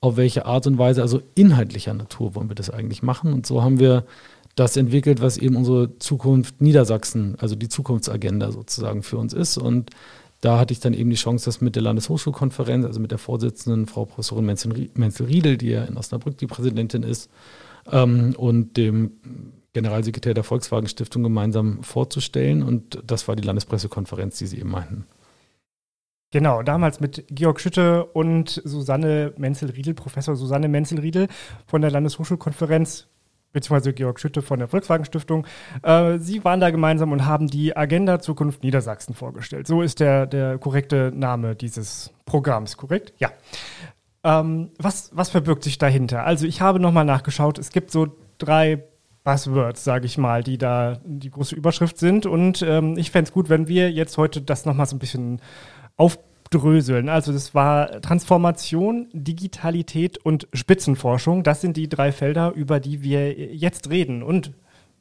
auf 0.00 0.16
welche 0.16 0.46
Art 0.46 0.66
und 0.66 0.78
Weise, 0.78 1.02
also 1.02 1.20
inhaltlicher 1.34 1.92
Natur 1.92 2.34
wollen 2.34 2.48
wir 2.48 2.54
das 2.54 2.70
eigentlich 2.70 3.02
machen. 3.02 3.34
Und 3.34 3.46
so 3.46 3.62
haben 3.62 3.78
wir 3.78 4.04
das 4.56 4.76
entwickelt, 4.76 5.20
was 5.20 5.36
eben 5.36 5.54
unsere 5.54 5.98
Zukunft 5.98 6.60
Niedersachsen, 6.60 7.36
also 7.38 7.54
die 7.54 7.68
Zukunftsagenda 7.68 8.50
sozusagen 8.50 9.02
für 9.02 9.18
uns 9.18 9.32
ist. 9.32 9.58
Und 9.58 9.90
da 10.40 10.58
hatte 10.58 10.72
ich 10.72 10.80
dann 10.80 10.94
eben 10.94 11.10
die 11.10 11.16
Chance, 11.16 11.44
das 11.44 11.60
mit 11.60 11.76
der 11.76 11.82
Landeshochschulkonferenz, 11.82 12.86
also 12.86 12.98
mit 12.98 13.10
der 13.10 13.18
Vorsitzenden 13.18 13.86
Frau 13.86 14.06
Professorin 14.06 14.46
Menzel-Riedel, 14.46 15.58
die 15.58 15.68
ja 15.68 15.84
in 15.84 15.96
Osnabrück 15.96 16.38
die 16.38 16.46
Präsidentin 16.46 17.02
ist, 17.02 17.30
ähm, 17.92 18.34
und 18.36 18.76
dem 18.78 19.12
Generalsekretär 19.74 20.32
der 20.32 20.44
Volkswagen 20.44 20.88
Stiftung 20.88 21.22
gemeinsam 21.22 21.82
vorzustellen. 21.82 22.62
Und 22.62 23.02
das 23.06 23.28
war 23.28 23.36
die 23.36 23.42
Landespressekonferenz, 23.42 24.38
die 24.38 24.46
Sie 24.46 24.58
eben 24.58 24.70
meinten. 24.70 25.06
Genau, 26.32 26.62
damals 26.62 26.98
mit 26.98 27.24
Georg 27.28 27.60
Schütte 27.60 28.06
und 28.06 28.62
Susanne 28.64 29.34
Menzel-Riedel, 29.36 29.92
Professor 29.92 30.34
Susanne 30.34 30.68
Menzel-Riedel 30.68 31.28
von 31.66 31.82
der 31.82 31.90
Landeshochschulkonferenz 31.90 33.06
beziehungsweise 33.56 33.94
Georg 33.94 34.20
Schütte 34.20 34.42
von 34.42 34.58
der 34.58 34.68
Volkswagen 34.68 35.06
Stiftung. 35.06 35.46
Äh, 35.82 36.18
sie 36.18 36.44
waren 36.44 36.60
da 36.60 36.68
gemeinsam 36.68 37.10
und 37.10 37.24
haben 37.24 37.46
die 37.46 37.74
Agenda 37.74 38.20
Zukunft 38.20 38.62
Niedersachsen 38.62 39.14
vorgestellt. 39.14 39.66
So 39.66 39.80
ist 39.80 39.98
der, 39.98 40.26
der 40.26 40.58
korrekte 40.58 41.10
Name 41.14 41.56
dieses 41.56 42.12
Programms, 42.26 42.76
korrekt? 42.76 43.14
Ja. 43.16 43.30
Ähm, 44.24 44.72
was, 44.78 45.10
was 45.14 45.30
verbirgt 45.30 45.64
sich 45.64 45.78
dahinter? 45.78 46.24
Also 46.24 46.46
ich 46.46 46.60
habe 46.60 46.80
nochmal 46.80 47.06
nachgeschaut. 47.06 47.58
Es 47.58 47.70
gibt 47.70 47.90
so 47.90 48.08
drei 48.36 48.84
Buzzwords, 49.24 49.82
sage 49.82 50.04
ich 50.04 50.18
mal, 50.18 50.42
die 50.42 50.58
da 50.58 50.98
die 51.02 51.30
große 51.30 51.56
Überschrift 51.56 51.96
sind. 51.96 52.26
Und 52.26 52.60
ähm, 52.60 52.98
ich 52.98 53.10
fände 53.10 53.30
es 53.30 53.32
gut, 53.32 53.48
wenn 53.48 53.68
wir 53.68 53.90
jetzt 53.90 54.18
heute 54.18 54.42
das 54.42 54.66
nochmal 54.66 54.84
so 54.84 54.96
ein 54.96 54.98
bisschen 54.98 55.40
auf 55.96 56.18
aufdröseln. 56.46 57.08
Also 57.08 57.32
das 57.32 57.54
war 57.54 58.00
Transformation, 58.00 59.08
Digitalität 59.12 60.18
und 60.18 60.48
Spitzenforschung. 60.52 61.42
Das 61.42 61.60
sind 61.60 61.76
die 61.76 61.88
drei 61.88 62.12
Felder, 62.12 62.52
über 62.52 62.80
die 62.80 63.02
wir 63.02 63.32
jetzt 63.32 63.90
reden. 63.90 64.22
Und 64.22 64.52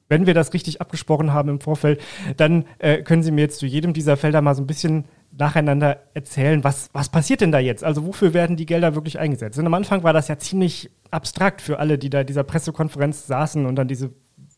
wenn 0.08 0.27
wir 0.27 0.34
das 0.34 0.53
richtig 0.53 0.81
abgesprochen 0.81 1.34
haben 1.34 1.49
im 1.49 1.60
Vorfeld, 1.60 1.99
dann 2.38 2.65
äh, 2.77 3.01
können 3.01 3.23
Sie 3.23 3.31
mir 3.31 3.41
jetzt 3.41 3.60
zu 3.60 3.65
jedem 3.65 3.93
dieser 3.93 4.17
Felder 4.17 4.41
mal 4.41 4.53
so 4.53 4.62
ein 4.62 4.67
bisschen 4.67 5.05
nacheinander 5.31 5.99
erzählen, 6.13 6.63
was, 6.63 6.89
was 6.93 7.10
passiert 7.10 7.41
denn 7.41 7.51
da 7.51 7.60
jetzt? 7.60 7.84
Also 7.84 8.05
wofür 8.05 8.34
werden 8.34 8.55
die 8.55 8.67
Gelder 8.67 8.95
wirklich 8.95 9.19
eingesetzt? 9.19 9.58
Und 9.58 9.65
am 9.65 9.73
Anfang 9.73 10.03
war 10.03 10.13
das 10.13 10.27
ja 10.27 10.38
ziemlich 10.38 10.91
abstrakt 11.12 11.62
für 11.62 11.79
alle, 11.79 11.97
die 11.97 12.10
da 12.10 12.23
dieser 12.23 12.43
Pressekonferenz 12.43 13.27
saßen 13.27 13.65
und 13.65 13.75
dann 13.75 13.88
diese 13.88 14.12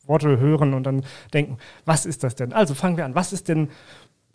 Worte 0.06 0.40
hören 0.40 0.74
und 0.74 0.84
dann 0.84 1.04
denken, 1.34 1.58
was 1.86 2.06
ist 2.06 2.24
das 2.24 2.36
denn? 2.36 2.54
Also 2.54 2.74
fangen 2.74 2.98
wir 2.98 3.06
an. 3.06 3.16
Was 3.16 3.34
ist 3.34 3.48
denn 3.48 3.70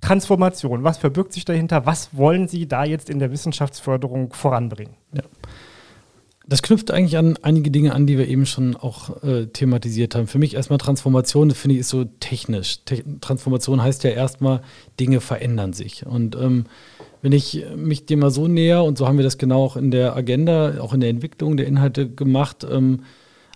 Transformation, 0.03 0.85
was 0.85 0.99
verbirgt 0.99 1.33
sich 1.33 1.47
dahinter? 1.47 1.87
Was 1.87 2.11
wollen 2.13 2.49
Sie 2.49 2.67
da 2.69 2.85
jetzt 2.85 3.09
in 3.09 3.19
der 3.19 3.33
Wissenschaftsförderung 3.33 4.33
voranbringen? 4.35 4.95
Ja. 5.15 5.23
Das 6.47 6.61
knüpft 6.61 6.91
eigentlich 6.91 7.17
an 7.17 7.39
einige 7.43 7.71
Dinge 7.71 7.95
an, 7.95 8.07
die 8.07 8.19
wir 8.19 8.27
eben 8.27 8.45
schon 8.45 8.75
auch 8.77 9.23
äh, 9.23 9.47
thematisiert 9.47 10.17
haben. 10.17 10.27
Für 10.27 10.41
mich 10.41 10.55
erstmal 10.55 10.79
Transformation, 10.79 11.49
das 11.49 11.57
finde 11.57 11.75
ich, 11.75 11.81
ist 11.81 11.89
so 11.89 12.05
technisch. 12.19 12.81
Te 12.85 13.05
Transformation 13.21 13.81
heißt 13.81 14.03
ja 14.03 14.11
erstmal, 14.11 14.61
Dinge 14.99 15.21
verändern 15.21 15.73
sich. 15.73 16.05
Und 16.05 16.35
ähm, 16.35 16.67
wenn 17.23 17.31
ich 17.31 17.65
mich 17.77 18.07
dem 18.07 18.19
mal 18.19 18.33
so 18.33 18.49
näher, 18.49 18.83
und 18.83 18.99
so 18.99 19.07
haben 19.07 19.19
wir 19.19 19.25
das 19.25 19.39
genau 19.39 19.65
auch 19.65 19.77
in 19.77 19.93
der 19.93 20.17
Agenda, 20.17 20.81
auch 20.81 20.93
in 20.93 21.01
der 21.01 21.11
Entwicklung 21.11 21.57
der 21.57 21.69
Inhalte 21.69 22.11
gemacht, 22.11 22.67
ähm, 22.69 23.05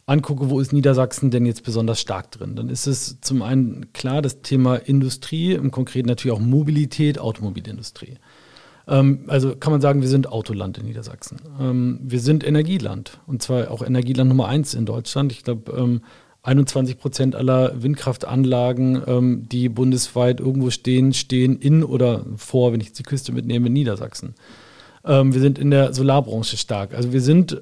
angucke, 0.06 0.48
wo 0.50 0.60
ist 0.60 0.72
Niedersachsen 0.72 1.30
denn 1.30 1.46
jetzt 1.46 1.64
besonders 1.64 2.00
stark 2.00 2.30
drin, 2.30 2.54
dann 2.54 2.68
ist 2.68 2.86
es 2.86 3.20
zum 3.20 3.42
einen 3.42 3.92
klar 3.92 4.22
das 4.22 4.40
Thema 4.42 4.76
Industrie, 4.76 5.52
im 5.52 5.72
Konkreten 5.72 6.08
natürlich 6.08 6.36
auch 6.36 6.40
Mobilität, 6.40 7.18
Automobilindustrie. 7.18 8.14
Ähm, 8.86 9.24
also 9.26 9.56
kann 9.56 9.72
man 9.72 9.80
sagen, 9.80 10.00
wir 10.00 10.08
sind 10.08 10.30
Autoland 10.30 10.78
in 10.78 10.86
Niedersachsen. 10.86 11.38
Ähm, 11.60 11.98
wir 12.02 12.20
sind 12.20 12.46
Energieland 12.46 13.20
und 13.26 13.42
zwar 13.42 13.70
auch 13.70 13.82
Energieland 13.82 14.28
Nummer 14.28 14.46
eins 14.46 14.74
in 14.74 14.86
Deutschland. 14.86 15.32
Ich 15.32 15.42
glaube, 15.42 15.72
ähm, 15.72 16.02
21 16.42 16.98
Prozent 16.98 17.34
aller 17.34 17.82
Windkraftanlagen, 17.82 19.02
ähm, 19.08 19.48
die 19.50 19.68
bundesweit 19.68 20.38
irgendwo 20.38 20.70
stehen, 20.70 21.12
stehen 21.12 21.58
in 21.58 21.82
oder 21.82 22.24
vor, 22.36 22.72
wenn 22.72 22.80
ich 22.80 22.88
jetzt 22.88 23.00
die 23.00 23.02
Küste 23.02 23.32
mitnehme, 23.32 23.66
in 23.66 23.72
Niedersachsen. 23.72 24.36
Ähm, 25.04 25.34
wir 25.34 25.40
sind 25.40 25.58
in 25.58 25.72
der 25.72 25.92
Solarbranche 25.92 26.56
stark. 26.56 26.94
Also 26.94 27.12
wir 27.12 27.20
sind 27.20 27.60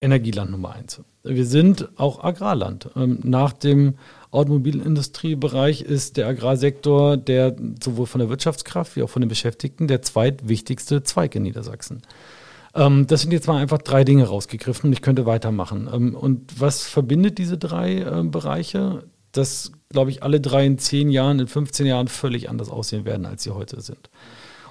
Energieland 0.00 0.52
Nummer 0.52 0.72
eins. 0.72 1.00
Wir 1.22 1.44
sind 1.44 1.88
auch 1.96 2.24
Agrarland. 2.24 2.90
Ähm, 2.96 3.20
nach 3.22 3.52
dem 3.52 3.94
Automobilindustriebereich 4.30 5.82
ist 5.82 6.16
der 6.16 6.28
Agrarsektor 6.28 7.16
der 7.16 7.54
sowohl 7.82 8.06
von 8.06 8.20
der 8.20 8.30
Wirtschaftskraft 8.30 8.96
wie 8.96 9.02
auch 9.02 9.10
von 9.10 9.20
den 9.20 9.28
Beschäftigten 9.28 9.86
der 9.86 10.02
zweitwichtigste 10.02 11.02
Zweig 11.02 11.34
in 11.34 11.42
Niedersachsen. 11.42 12.02
Ähm, 12.74 13.06
das 13.06 13.22
sind 13.22 13.32
jetzt 13.32 13.48
mal 13.48 13.60
einfach 13.60 13.78
drei 13.78 14.04
Dinge 14.04 14.28
rausgegriffen 14.28 14.88
und 14.88 14.92
ich 14.92 15.02
könnte 15.02 15.26
weitermachen. 15.26 15.88
Ähm, 15.92 16.14
und 16.14 16.60
was 16.60 16.84
verbindet 16.84 17.38
diese 17.38 17.58
drei 17.58 17.98
äh, 17.98 18.22
Bereiche? 18.24 19.04
Dass, 19.32 19.72
glaube 19.90 20.10
ich, 20.10 20.22
alle 20.22 20.40
drei 20.40 20.66
in 20.66 20.78
zehn 20.78 21.08
Jahren, 21.10 21.38
in 21.38 21.46
15 21.46 21.86
Jahren 21.86 22.08
völlig 22.08 22.48
anders 22.48 22.68
aussehen 22.68 23.04
werden, 23.04 23.26
als 23.26 23.44
sie 23.44 23.50
heute 23.50 23.80
sind. 23.80 24.10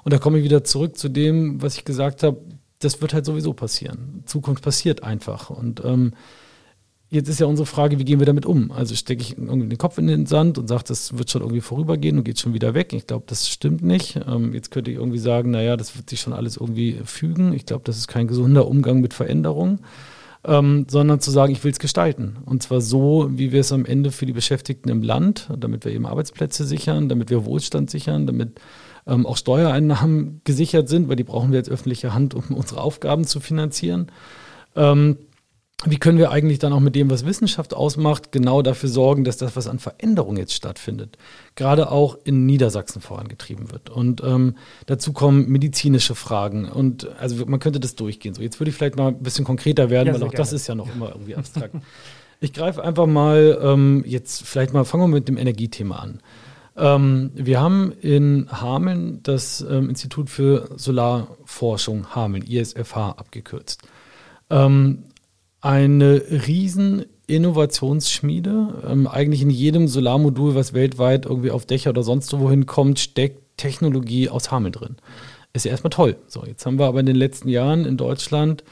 Und 0.04 0.14
da 0.14 0.18
komme 0.18 0.40
ich 0.40 0.44
wieder 0.44 0.64
zurück 0.64 0.98
zu 0.98 1.10
dem, 1.10 1.62
was 1.62 1.78
ich 1.78 1.86
gesagt 1.86 2.24
habe. 2.24 2.42
Das 2.80 3.02
wird 3.02 3.13
halt 3.13 3.26
sowieso 3.26 3.54
passieren. 3.54 4.24
Zukunft 4.26 4.63
passiert 4.63 5.04
einfach. 5.04 5.50
Und 5.50 5.84
ähm, 5.84 6.13
Jetzt 7.12 7.28
ist 7.28 7.39
ja 7.39 7.48
unsere 7.48 7.65
Frage, 7.65 7.98
wie 7.98 8.06
gehen 8.06 8.20
wir 8.20 8.28
damit 8.28 8.46
um? 8.46 8.72
Also 8.72 8.94
stecke 8.94 9.24
ich 9.24 9.36
irgendwie 9.36 9.68
den 9.68 9.80
Kopf 9.80 9.98
in 9.98 10.06
den 10.06 10.28
Sand 10.28 10.60
und 10.60 10.68
sage, 10.68 10.84
das 10.88 11.18
wird 11.18 11.32
schon 11.32 11.42
irgendwie 11.42 11.62
vorübergehen 11.62 12.20
und 12.20 12.24
geht 12.24 12.39
schon 12.39 12.54
wieder 12.54 12.76
weg. 12.76 12.94
Ich 12.94 13.08
glaube, 13.08 13.24
das 13.28 13.50
stimmt 13.50 13.82
nicht. 13.82 14.20
Ähm, 14.28 14.54
jetzt 14.54 14.70
könnte 14.70 14.92
ich 14.92 14.98
irgendwie 14.98 15.18
sagen, 15.18 15.50
naja, 15.50 15.76
das 15.76 15.98
wird 15.98 16.08
sich 16.08 16.22
schon 16.22 16.34
alles 16.34 16.58
irgendwie 16.58 17.00
fügen. 17.06 17.54
Ich 17.54 17.65
glaube, 17.65 17.82
das 17.84 17.98
ist 17.98 18.08
kein 18.10 18.28
gesunder 18.28 18.68
Umgang 18.68 19.02
mit 19.02 19.15
Veränderungen, 19.15 19.80
ähm, 20.46 20.86
sondern 20.88 21.20
zu 21.20 21.32
sagen, 21.32 21.52
ich 21.52 21.63
will 21.63 21.72
es 21.72 21.80
gestalten. 21.80 22.38
Und 22.46 22.62
zwar 22.62 22.80
so, 22.80 23.28
wie 23.32 23.52
wir 23.52 23.62
es 23.62 23.72
am 23.72 23.86
Ende 23.86 24.12
für 24.12 24.28
die 24.28 24.34
Beschäftigten 24.34 24.89
im 24.89 25.02
Land, 25.02 25.50
damit 25.58 25.86
wir 25.86 25.92
eben 25.92 26.06
Arbeitsplätze 26.06 26.63
sichern, 26.63 27.10
damit 27.10 27.32
wir 27.32 27.44
Wohlstand 27.44 27.89
sichern, 27.89 28.28
damit 28.28 28.62
ähm, 29.10 29.26
auch 29.26 29.38
Steuereinnahmen 29.38 30.41
gesichert 30.43 30.89
sind, 30.89 31.10
weil 31.10 31.15
die 31.15 31.24
brauchen 31.24 31.52
wir 31.52 31.60
als 31.60 31.69
öffentliche 31.69 32.13
Hand, 32.13 32.34
um 32.34 32.56
unsere 32.56 32.82
Aufgaben 32.82 33.26
zu 33.26 33.39
finanzieren. 33.39 34.12
Ähm, 34.76 35.17
wie 35.86 35.98
können 35.98 36.17
wir 36.17 36.32
eigentlich 36.32 36.60
dann 36.60 36.74
auch 36.74 36.82
mit 36.82 36.93
dem, 36.95 37.10
was 37.10 37.26
Wissenschaft 37.26 37.74
ausmacht, 37.74 38.34
genau 38.34 38.62
dafür 38.62 38.89
sorgen, 38.89 39.24
dass 39.24 39.38
das, 39.38 39.56
was 39.56 39.67
an 39.67 39.80
Veränderung 39.80 40.36
jetzt 40.36 40.54
stattfindet, 40.54 41.17
gerade 41.56 41.89
auch 41.89 42.17
in 42.26 42.45
Niedersachsen 42.45 43.02
vorangetrieben 43.02 43.72
wird. 43.72 43.89
Und 43.89 44.22
ähm, 44.22 44.56
dazu 44.88 45.13
kommen 45.13 45.48
medizinische 45.48 46.15
Fragen. 46.15 46.69
Und 46.69 47.08
also 47.17 47.45
man 47.45 47.62
könnte 47.62 47.80
das 47.80 47.95
durchgehen. 47.95 48.34
So, 48.34 48.41
jetzt 48.41 48.60
würde 48.60 48.72
ich 48.72 48.76
vielleicht 48.76 48.98
mal 48.98 49.08
ein 49.08 49.24
bisschen 49.24 49.45
konkreter 49.45 49.89
werden, 49.89 50.08
ja, 50.08 50.13
weil 50.13 50.24
auch 50.24 50.32
gerne. 50.32 50.38
das 50.38 50.52
ist 50.52 50.67
ja 50.67 50.76
noch 50.76 50.93
immer 50.93 51.10
irgendwie 51.10 51.36
abstrakt. 51.38 51.74
ich 52.41 52.52
greife 52.52 52.84
einfach 52.84 53.06
mal 53.06 53.58
ähm, 53.62 54.04
jetzt 54.06 54.45
vielleicht 54.45 54.74
mal, 54.74 54.84
fangen 54.84 55.04
wir 55.04 55.15
mit 55.15 55.30
dem 55.30 55.38
Energiethema 55.38 55.95
an. 55.95 56.19
Ähm, 56.80 57.32
wir 57.36 57.60
haben 57.60 57.92
in 57.92 58.48
Hameln 58.50 59.22
das 59.24 59.62
ähm, 59.62 59.89
Institut 59.89 60.30
für 60.30 60.70
Solarforschung 60.78 62.15
Hameln, 62.15 62.44
ISFH 62.44 63.12
abgekürzt. 63.18 63.82
Ähm, 64.50 65.04
eine 65.62 66.22
riesen 66.48 67.06
Innovationsschmiede. 67.28 68.84
Ähm, 68.88 69.08
eigentlich 69.08 69.42
in 69.42 69.50
jedem 69.50 69.88
Solarmodul, 69.88 70.56
was 70.56 70.74
weltweit 70.74 71.26
irgendwie 71.26 71.52
auf 71.52 71.65
Dächer 71.65 71.92
oder 71.92 72.04
sonst 72.04 72.38
wohin 72.38 72.65
kommt, 72.65 73.00
steckt 73.00 73.58
Technologie 73.58 74.30
aus 74.30 74.52
Hameln 74.52 74.72
drin. 74.72 74.96
Ist 75.54 75.65
ja 75.65 75.72
erstmal 75.72 75.92
toll. 75.92 76.15
So, 76.28 76.46
jetzt 76.46 76.65
haben 76.65 76.80
wir 76.80 76.86
aber 76.86 77.00
in 77.02 77.06
den 77.06 77.15
letzten 77.15 77.50
Jahren 77.50 77.86
in 77.86 77.98
Deutschland 77.98 78.63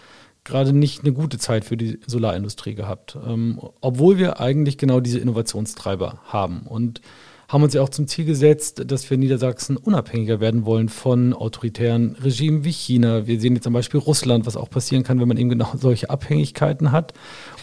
gerade 0.44 0.72
nicht 0.72 1.04
eine 1.04 1.12
gute 1.12 1.38
Zeit 1.38 1.66
für 1.66 1.76
die 1.76 2.00
Solarindustrie 2.08 2.74
gehabt, 2.74 3.18
ähm, 3.28 3.60
obwohl 3.82 4.18
wir 4.18 4.40
eigentlich 4.40 4.78
genau 4.78 5.02
diese 5.02 5.20
Innovationstreiber 5.20 6.20
haben. 6.24 6.62
Und 6.62 7.02
haben 7.48 7.64
uns 7.64 7.74
ja 7.74 7.82
auch 7.82 7.90
zum 7.90 8.08
Ziel 8.08 8.26
gesetzt, 8.26 8.84
dass 8.88 9.10
wir 9.10 9.18
Niedersachsen 9.18 9.78
unabhängiger 9.78 10.42
werden 10.42 10.66
wollen 10.66 10.90
von 10.90 11.34
autoritären 11.34 12.18
Regimen 12.22 12.66
wie 12.66 12.72
China. 12.72 13.26
Wir 13.26 13.40
sehen 13.40 13.56
jetzt 13.56 13.64
zum 13.64 13.74
Beispiel 13.74 14.02
Russland, 14.02 14.46
was 14.46 14.58
auch 14.58 14.70
passieren 14.70 15.04
kann, 15.04 15.22
wenn 15.22 15.30
man 15.30 15.38
eben 15.38 15.50
genau 15.50 15.72
solche 15.80 16.10
Abhängigkeiten 16.10 16.92
hat 16.92 17.14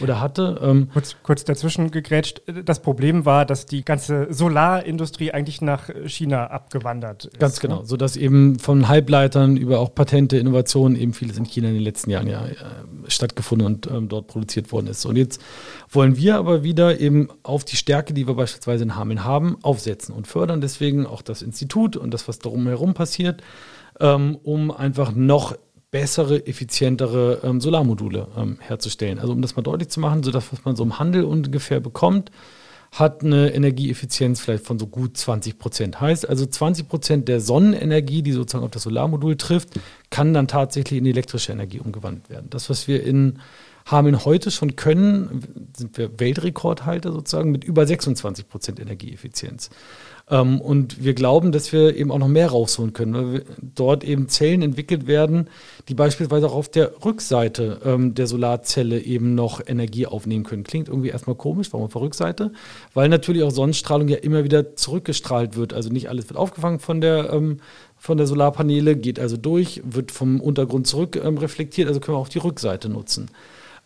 oder 0.00 0.20
hatte. 0.20 0.60
Ähm 0.62 0.88
kurz, 0.92 1.16
kurz 1.22 1.44
dazwischen 1.44 1.90
gegrätscht. 1.90 2.42
Das 2.64 2.80
Problem 2.80 3.24
war, 3.24 3.44
dass 3.44 3.66
die 3.66 3.84
ganze 3.84 4.32
Solarindustrie 4.32 5.32
eigentlich 5.32 5.60
nach 5.60 5.90
China 6.06 6.46
abgewandert 6.48 7.26
ist. 7.26 7.38
Ganz 7.38 7.60
genau, 7.60 7.80
ne? 7.80 7.86
sodass 7.86 8.16
eben 8.16 8.58
von 8.58 8.88
Halbleitern 8.88 9.56
über 9.56 9.80
auch 9.80 9.94
Patente, 9.94 10.36
Innovationen 10.36 10.96
eben 10.96 11.12
vieles 11.12 11.38
in 11.38 11.44
China 11.44 11.68
in 11.68 11.74
den 11.74 11.82
letzten 11.82 12.10
Jahren 12.10 12.26
ja 12.26 12.46
äh, 12.46 12.54
stattgefunden 13.08 13.66
und 13.66 13.86
ähm, 13.86 14.08
dort 14.08 14.26
produziert 14.26 14.72
worden 14.72 14.86
ist. 14.88 15.04
Und 15.06 15.16
jetzt 15.16 15.40
wollen 15.90 16.16
wir 16.16 16.36
aber 16.36 16.62
wieder 16.62 17.00
eben 17.00 17.28
auf 17.42 17.64
die 17.64 17.76
Stärke, 17.76 18.14
die 18.14 18.26
wir 18.26 18.34
beispielsweise 18.34 18.84
in 18.84 18.96
Hameln 18.96 19.24
haben, 19.24 19.56
aufsetzen 19.62 20.14
und 20.14 20.26
fördern 20.26 20.60
deswegen 20.60 21.06
auch 21.06 21.22
das 21.22 21.42
Institut 21.42 21.96
und 21.96 22.12
das, 22.12 22.28
was 22.28 22.38
darum 22.38 22.66
herum 22.66 22.94
passiert, 22.94 23.42
ähm, 24.00 24.38
um 24.42 24.70
einfach 24.70 25.12
noch 25.14 25.56
bessere, 25.94 26.44
effizientere 26.44 27.38
ähm, 27.44 27.60
Solarmodule 27.60 28.26
ähm, 28.36 28.58
herzustellen. 28.58 29.20
Also 29.20 29.32
um 29.32 29.40
das 29.40 29.54
mal 29.54 29.62
deutlich 29.62 29.90
zu 29.90 30.00
machen, 30.00 30.24
so 30.24 30.32
das, 30.32 30.52
was 30.52 30.64
man 30.64 30.74
so 30.74 30.82
im 30.82 30.98
Handel 30.98 31.22
ungefähr 31.22 31.78
bekommt, 31.78 32.32
hat 32.90 33.22
eine 33.22 33.54
Energieeffizienz 33.54 34.40
vielleicht 34.40 34.64
von 34.64 34.76
so 34.80 34.88
gut 34.88 35.16
20 35.16 35.56
Prozent. 35.56 36.00
Heißt 36.00 36.28
also 36.28 36.46
20 36.46 36.88
Prozent 36.88 37.28
der 37.28 37.40
Sonnenenergie, 37.40 38.22
die 38.22 38.32
sozusagen 38.32 38.64
auf 38.64 38.72
das 38.72 38.82
Solarmodul 38.82 39.36
trifft, 39.36 39.68
kann 40.10 40.34
dann 40.34 40.48
tatsächlich 40.48 40.98
in 40.98 41.06
elektrische 41.06 41.52
Energie 41.52 41.78
umgewandelt 41.78 42.28
werden. 42.28 42.48
Das, 42.50 42.68
was 42.68 42.88
wir 42.88 43.04
in 43.04 43.38
Hameln 43.86 44.24
heute 44.24 44.50
schon 44.50 44.74
können, 44.74 45.70
sind 45.76 45.96
wir 45.96 46.18
Weltrekordhalter 46.18 47.12
sozusagen 47.12 47.52
mit 47.52 47.62
über 47.62 47.86
26 47.86 48.48
Prozent 48.48 48.80
Energieeffizienz. 48.80 49.70
Ähm, 50.30 50.60
und 50.60 51.04
wir 51.04 51.14
glauben, 51.14 51.52
dass 51.52 51.72
wir 51.72 51.96
eben 51.96 52.10
auch 52.10 52.18
noch 52.18 52.28
mehr 52.28 52.48
rausholen 52.48 52.92
können, 52.92 53.14
weil 53.14 53.44
dort 53.60 54.04
eben 54.04 54.28
Zellen 54.28 54.62
entwickelt 54.62 55.06
werden, 55.06 55.50
die 55.88 55.94
beispielsweise 55.94 56.46
auch 56.46 56.54
auf 56.54 56.68
der 56.70 57.04
Rückseite 57.04 57.80
ähm, 57.84 58.14
der 58.14 58.26
Solarzelle 58.26 59.00
eben 59.00 59.34
noch 59.34 59.60
Energie 59.66 60.06
aufnehmen 60.06 60.44
können. 60.44 60.64
Klingt 60.64 60.88
irgendwie 60.88 61.10
erstmal 61.10 61.36
komisch, 61.36 61.68
warum 61.72 61.86
auf 61.86 61.92
der 61.92 62.02
Rückseite? 62.02 62.52
Weil 62.94 63.08
natürlich 63.08 63.42
auch 63.42 63.50
Sonnenstrahlung 63.50 64.08
ja 64.08 64.16
immer 64.16 64.44
wieder 64.44 64.76
zurückgestrahlt 64.76 65.56
wird. 65.56 65.74
Also 65.74 65.90
nicht 65.90 66.08
alles 66.08 66.28
wird 66.28 66.38
aufgefangen 66.38 66.78
von 66.78 67.00
der 67.00 67.30
ähm, 67.32 67.60
von 67.96 68.18
der 68.18 68.26
Solarpaneele, 68.26 68.96
geht 68.96 69.18
also 69.18 69.38
durch, 69.38 69.80
wird 69.82 70.12
vom 70.12 70.38
Untergrund 70.38 70.86
zurück 70.86 71.18
ähm, 71.22 71.38
reflektiert, 71.38 71.88
also 71.88 72.00
können 72.00 72.18
wir 72.18 72.20
auch 72.20 72.28
die 72.28 72.38
Rückseite 72.38 72.90
nutzen 72.90 73.30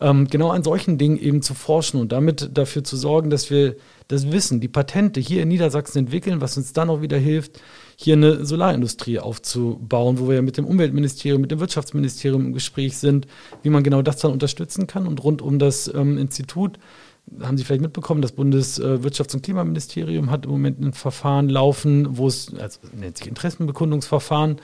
ähm, 0.01 0.27
genau 0.27 0.49
an 0.49 0.63
solchen 0.63 0.97
Dingen 0.97 1.17
eben 1.17 1.41
zu 1.41 1.53
forschen 1.53 1.99
und 1.99 2.11
damit 2.11 2.51
dafür 2.53 2.83
zu 2.83 2.95
sorgen, 2.95 3.29
dass 3.29 3.49
wir 3.49 3.75
das 4.07 4.31
Wissen, 4.31 4.59
die 4.59 4.67
Patente 4.67 5.19
hier 5.19 5.43
in 5.43 5.49
Niedersachsen 5.49 5.99
entwickeln, 5.99 6.41
was 6.41 6.57
uns 6.57 6.73
dann 6.73 6.89
auch 6.89 7.01
wieder 7.01 7.17
hilft, 7.17 7.59
hier 7.95 8.15
eine 8.15 8.45
Solarindustrie 8.45 9.19
aufzubauen, 9.19 10.19
wo 10.19 10.27
wir 10.29 10.35
ja 10.35 10.41
mit 10.41 10.57
dem 10.57 10.65
Umweltministerium, 10.65 11.41
mit 11.41 11.51
dem 11.51 11.59
Wirtschaftsministerium 11.59 12.47
im 12.47 12.53
Gespräch 12.53 12.97
sind, 12.97 13.27
wie 13.61 13.69
man 13.69 13.83
genau 13.83 14.01
das 14.01 14.17
dann 14.17 14.31
unterstützen 14.31 14.87
kann. 14.87 15.05
Und 15.05 15.23
rund 15.23 15.41
um 15.41 15.59
das 15.59 15.93
ähm, 15.93 16.17
Institut 16.17 16.79
haben 17.41 17.57
Sie 17.57 17.63
vielleicht 17.63 17.81
mitbekommen, 17.81 18.21
das 18.21 18.35
Bundeswirtschafts- 18.35 19.35
und 19.35 19.43
Klimaministerium 19.43 20.31
hat 20.31 20.45
im 20.45 20.51
Moment 20.51 20.79
ein 20.79 20.93
Verfahren 20.93 21.49
laufen, 21.49 22.17
wo 22.17 22.27
es, 22.27 22.53
also 22.57 22.79
nennt 22.93 23.17
sich 23.17 23.27
Interessenbekundungsverfahren, 23.27 24.57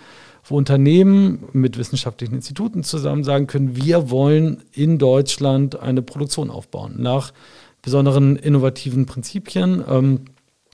wo 0.47 0.58
Unternehmen 0.58 1.45
mit 1.53 1.77
wissenschaftlichen 1.77 2.36
Instituten 2.36 2.84
zusammen 2.84 3.23
sagen 3.23 3.47
können, 3.47 3.75
wir 3.75 4.10
wollen 4.12 4.63
in 4.71 4.99
Deutschland 4.99 5.79
eine 5.79 6.01
Produktion 6.01 6.51
aufbauen 6.51 6.95
nach 6.97 7.34
besonderen 7.81 8.36
innovativen 8.36 9.05
Prinzipien. 9.05 9.84
Ähm, 9.88 10.21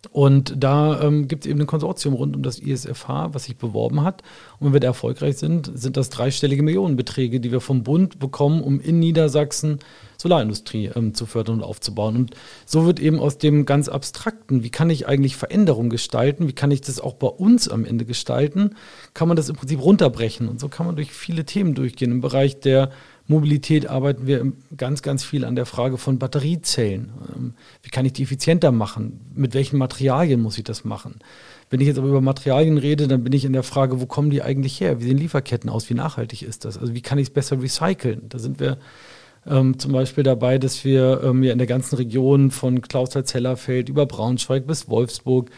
Und 0.10 0.56
da 0.58 1.02
ähm, 1.02 1.28
gibt 1.28 1.46
es 1.46 1.52
eben 1.52 1.62
ein 1.62 1.68
Konsortium 1.68 2.16
rund 2.16 2.36
um 2.36 2.42
das 2.42 2.58
ISFH, 2.58 3.34
was 3.34 3.44
sich 3.44 3.58
beworben 3.58 4.04
hat. 4.04 4.24
Und 4.60 4.68
wenn 4.68 4.74
wir 4.74 4.80
da 4.80 4.88
erfolgreich 4.88 5.38
sind, 5.38 5.72
sind 5.76 5.96
das 5.96 6.10
dreistellige 6.10 6.64
Millionenbeträge, 6.64 7.40
die 7.40 7.52
wir 7.52 7.62
vom 7.62 7.84
Bund 7.84 8.18
bekommen, 8.18 8.62
um 8.62 8.82
in 8.82 9.00
Niedersachsen 9.00 9.80
Solarindustrie 10.18 10.92
ähm, 10.96 11.14
zu 11.14 11.26
fördern 11.26 11.58
und 11.58 11.64
aufzubauen. 11.64 12.16
Und 12.16 12.36
so 12.66 12.86
wird 12.86 13.00
eben 13.00 13.20
aus 13.20 13.38
dem 13.38 13.66
ganz 13.66 13.90
abstrakten, 13.90 14.64
wie 14.64 14.70
kann 14.70 14.90
ich 14.90 15.08
eigentlich 15.08 15.36
Veränderung 15.36 15.90
gestalten, 15.90 16.48
wie 16.48 16.54
kann 16.54 16.72
ich 16.72 16.82
das 16.82 17.00
auch 17.00 17.16
bei 17.16 17.28
uns 17.28 17.68
am 17.68 17.86
Ende 17.86 18.06
gestalten, 18.06 18.76
kann 19.14 19.28
man 19.28 19.38
das 19.38 19.50
im 19.50 19.56
Prinzip 19.56 19.82
runterbrechen. 19.82 20.48
Und 20.48 20.60
so 20.60 20.68
kann 20.68 20.86
man 20.86 20.96
durch 20.96 21.12
viele 21.12 21.46
Themen 21.46 21.74
durchgehen. 21.74 22.12
Im 22.12 22.22
Bereich 22.22 22.60
der 22.60 22.92
Mobilität 23.28 23.88
arbeiten 23.88 24.28
wir 24.28 24.52
ganz, 24.76 25.02
ganz 25.02 25.24
viel 25.24 25.46
an 25.46 25.56
der 25.56 25.66
Frage 25.66 25.98
von 25.98 26.20
Batteriezellen. 26.20 27.12
Ähm, 27.36 27.54
wie 27.84 27.90
kann 27.90 28.06
ich 28.06 28.14
die 28.14 28.24
effizienter 28.24 28.72
machen? 28.72 29.22
Mit 29.36 29.54
welchen 29.54 29.78
Materialien 29.78 30.42
muss 30.42 30.58
ich 30.58 30.64
das 30.64 30.84
machen? 30.84 31.20
Wenn 31.70 31.80
ich 31.80 31.88
jetzt 31.88 31.98
aber 31.98 32.10
über 32.10 32.22
Materialien 32.22 32.78
rede, 32.78 33.08
dann 33.08 33.24
bin 33.24 33.34
ich 33.34 33.46
in 33.46 33.54
der 33.54 33.64
Frage, 33.64 34.02
wo 34.02 34.06
kommen 34.06 34.30
die 34.30 34.42
eigentlich 34.42 34.82
her? 34.82 35.00
Wie 35.00 35.06
sehen 35.06 35.18
Lieferketten 35.18 35.70
aus? 35.70 35.90
Wie 35.90 35.94
nachhaltig 35.94 36.44
ist 36.44 36.66
das? 36.66 36.78
Also 36.78 36.94
wie 36.94 37.02
kann 37.02 37.18
ich 37.18 37.28
es 37.28 37.34
besser 37.34 37.62
recyceln? 37.62 38.24
Da 38.28 38.40
sind 38.40 38.60
wir 38.60 38.78
ähm, 39.48 39.80
zum 39.80 39.94
Beispiel 39.94 40.24
dabei, 40.24 40.58
dass 40.58 40.84
wir 40.84 41.22
ähm, 41.24 41.44
ja 41.44 41.52
in 41.52 41.58
der 41.58 41.68
ganzen 41.68 41.96
Region 41.96 42.52
von 42.52 42.82
Clausthal-Zellerfeld 42.82 43.90
über 43.90 44.06
Braunschweig 44.06 44.68
bis 44.68 44.90
Wolfsburg 44.90 45.50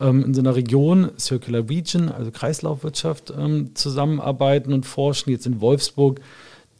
ähm, 0.00 0.24
in 0.24 0.34
so 0.34 0.40
einer 0.40 0.54
Region, 0.54 1.10
Circular 1.18 1.68
Region, 1.68 2.10
also 2.10 2.30
Kreislaufwirtschaft, 2.30 3.32
ähm, 3.36 3.74
zusammenarbeiten 3.74 4.72
und 4.72 4.86
forschen. 4.86 5.30
Jetzt 5.30 5.46
in 5.46 5.60
Wolfsburg 5.60 6.20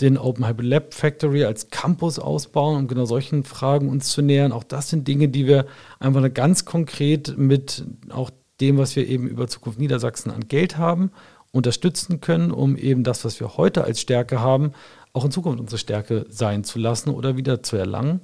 den 0.00 0.18
Open 0.18 0.46
Hybrid 0.46 0.66
Lab 0.66 0.94
Factory 0.94 1.44
als 1.44 1.70
Campus 1.70 2.18
ausbauen, 2.18 2.76
um 2.76 2.88
genau 2.88 3.06
solchen 3.06 3.44
Fragen 3.44 3.88
uns 3.88 4.10
zu 4.10 4.22
nähern. 4.22 4.52
Auch 4.52 4.64
das 4.64 4.90
sind 4.90 5.08
Dinge, 5.08 5.28
die 5.28 5.46
wir 5.46 5.66
einfach 5.98 6.32
ganz 6.32 6.64
konkret 6.64 7.36
mit 7.38 7.84
auch 8.10 8.30
dem, 8.60 8.78
was 8.78 8.96
wir 8.96 9.06
eben 9.06 9.26
über 9.26 9.48
Zukunft 9.48 9.78
Niedersachsen 9.78 10.30
an 10.30 10.48
Geld 10.48 10.78
haben, 10.78 11.10
unterstützen 11.52 12.20
können, 12.20 12.50
um 12.50 12.76
eben 12.76 13.04
das, 13.04 13.24
was 13.24 13.40
wir 13.40 13.56
heute 13.56 13.84
als 13.84 14.00
Stärke 14.00 14.40
haben, 14.40 14.72
auch 15.12 15.24
in 15.24 15.30
Zukunft 15.30 15.60
unsere 15.60 15.78
Stärke 15.78 16.26
sein 16.28 16.64
zu 16.64 16.78
lassen 16.78 17.10
oder 17.10 17.36
wieder 17.36 17.62
zu 17.62 17.76
erlangen. 17.76 18.20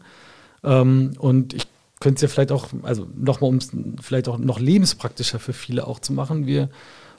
Ähm, 0.63 1.13
und 1.19 1.55
ich 1.55 1.67
könnte 2.01 2.17
es 2.17 2.23
ja 2.23 2.29
vielleicht 2.29 2.53
auch, 2.53 2.69
also 2.83 3.07
nochmal, 3.15 3.49
um 3.49 3.57
es 3.57 3.71
vielleicht 4.01 4.29
auch 4.29 4.37
noch 4.37 4.59
lebenspraktischer 4.59 5.39
für 5.39 5.53
viele 5.53 5.87
auch 5.87 6.01
zu 6.01 6.13
machen. 6.13 6.47
Wir 6.47 6.69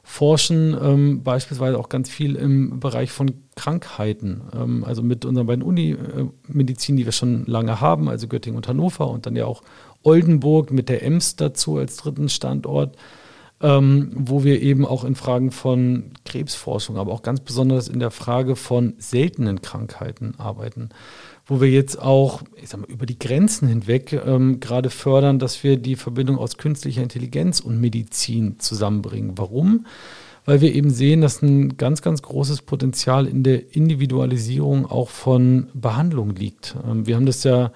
forschen 0.03 0.77
ähm, 0.79 1.23
beispielsweise 1.23 1.79
auch 1.79 1.87
ganz 1.87 2.09
viel 2.09 2.35
im 2.35 2.81
Bereich 2.81 3.11
von 3.11 3.31
Krankheiten. 3.55 4.41
Ähm, 4.53 4.83
also 4.83 5.01
mit 5.01 5.23
unseren 5.23 5.47
beiden 5.47 5.63
Uni-Medizin, 5.63 6.97
die 6.97 7.05
wir 7.05 7.13
schon 7.13 7.45
lange 7.45 7.79
haben, 7.79 8.09
also 8.09 8.27
Göttingen 8.27 8.57
und 8.57 8.67
Hannover 8.67 9.09
und 9.09 9.25
dann 9.25 9.35
ja 9.35 9.45
auch 9.45 9.63
Oldenburg 10.03 10.71
mit 10.71 10.89
der 10.89 11.03
EMS 11.03 11.37
dazu 11.37 11.77
als 11.77 11.95
dritten 11.95 12.27
Standort, 12.27 12.97
ähm, 13.61 14.11
wo 14.13 14.43
wir 14.43 14.61
eben 14.61 14.85
auch 14.85 15.05
in 15.05 15.15
Fragen 15.15 15.51
von 15.51 16.11
Krebsforschung, 16.25 16.97
aber 16.97 17.13
auch 17.13 17.21
ganz 17.21 17.39
besonders 17.39 17.87
in 17.87 17.99
der 17.99 18.11
Frage 18.11 18.57
von 18.57 18.95
seltenen 18.97 19.61
Krankheiten 19.61 20.35
arbeiten 20.37 20.89
wo 21.45 21.60
wir 21.60 21.69
jetzt 21.69 22.01
auch 22.01 22.41
ich 22.62 22.69
sag 22.69 22.82
mal, 22.82 22.89
über 22.89 23.06
die 23.06 23.19
Grenzen 23.19 23.67
hinweg 23.67 24.13
ähm, 24.13 24.60
gerade 24.60 24.89
fördern, 24.89 25.39
dass 25.39 25.63
wir 25.63 25.77
die 25.77 25.95
Verbindung 25.95 26.38
aus 26.38 26.58
künstlicher 26.58 27.03
Intelligenz 27.03 27.60
und 27.60 27.79
Medizin 27.82 28.60
zusammenbringen. 28.60 29.38
Warum? 29.38 29.86
Weil 30.45 30.62
wir 30.62 30.73
eben 30.73 30.89
sehen, 30.89 31.21
dass 31.21 31.41
ein 31.41 31.77
ganz, 31.77 32.01
ganz 32.01 32.21
großes 32.21 32.63
Potenzial 32.63 33.27
in 33.27 33.43
der 33.43 33.75
Individualisierung 33.75 34.86
auch 34.86 35.10
von 35.10 35.67
Behandlung 35.73 36.36
liegt. 36.36 36.75
Ähm, 36.88 37.08
wir 37.08 37.15
haben 37.15 37.25
das 37.25 37.43
ja 37.43 37.71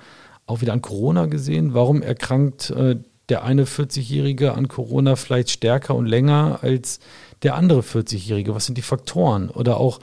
auch 0.46 0.62
wieder 0.62 0.74
an 0.74 0.82
Corona 0.82 1.26
gesehen. 1.26 1.74
Warum 1.74 2.02
erkrankt 2.02 2.70
äh, 2.70 2.98
der 3.30 3.44
eine 3.44 3.66
40-Jährige 3.66 4.54
an 4.54 4.70
Corona 4.70 5.18
vielleicht 5.18 5.50
stärker 5.50 5.96
und 5.96 6.06
länger 6.06 6.60
als 6.62 7.00
der 7.44 7.56
andere 7.56 7.82
40-Jährige? 7.82 8.56
Was 8.56 8.66
sind 8.66 8.78
die 8.78 8.82
Faktoren? 8.82 9.50
Oder 9.50 9.78
auch 9.78 10.00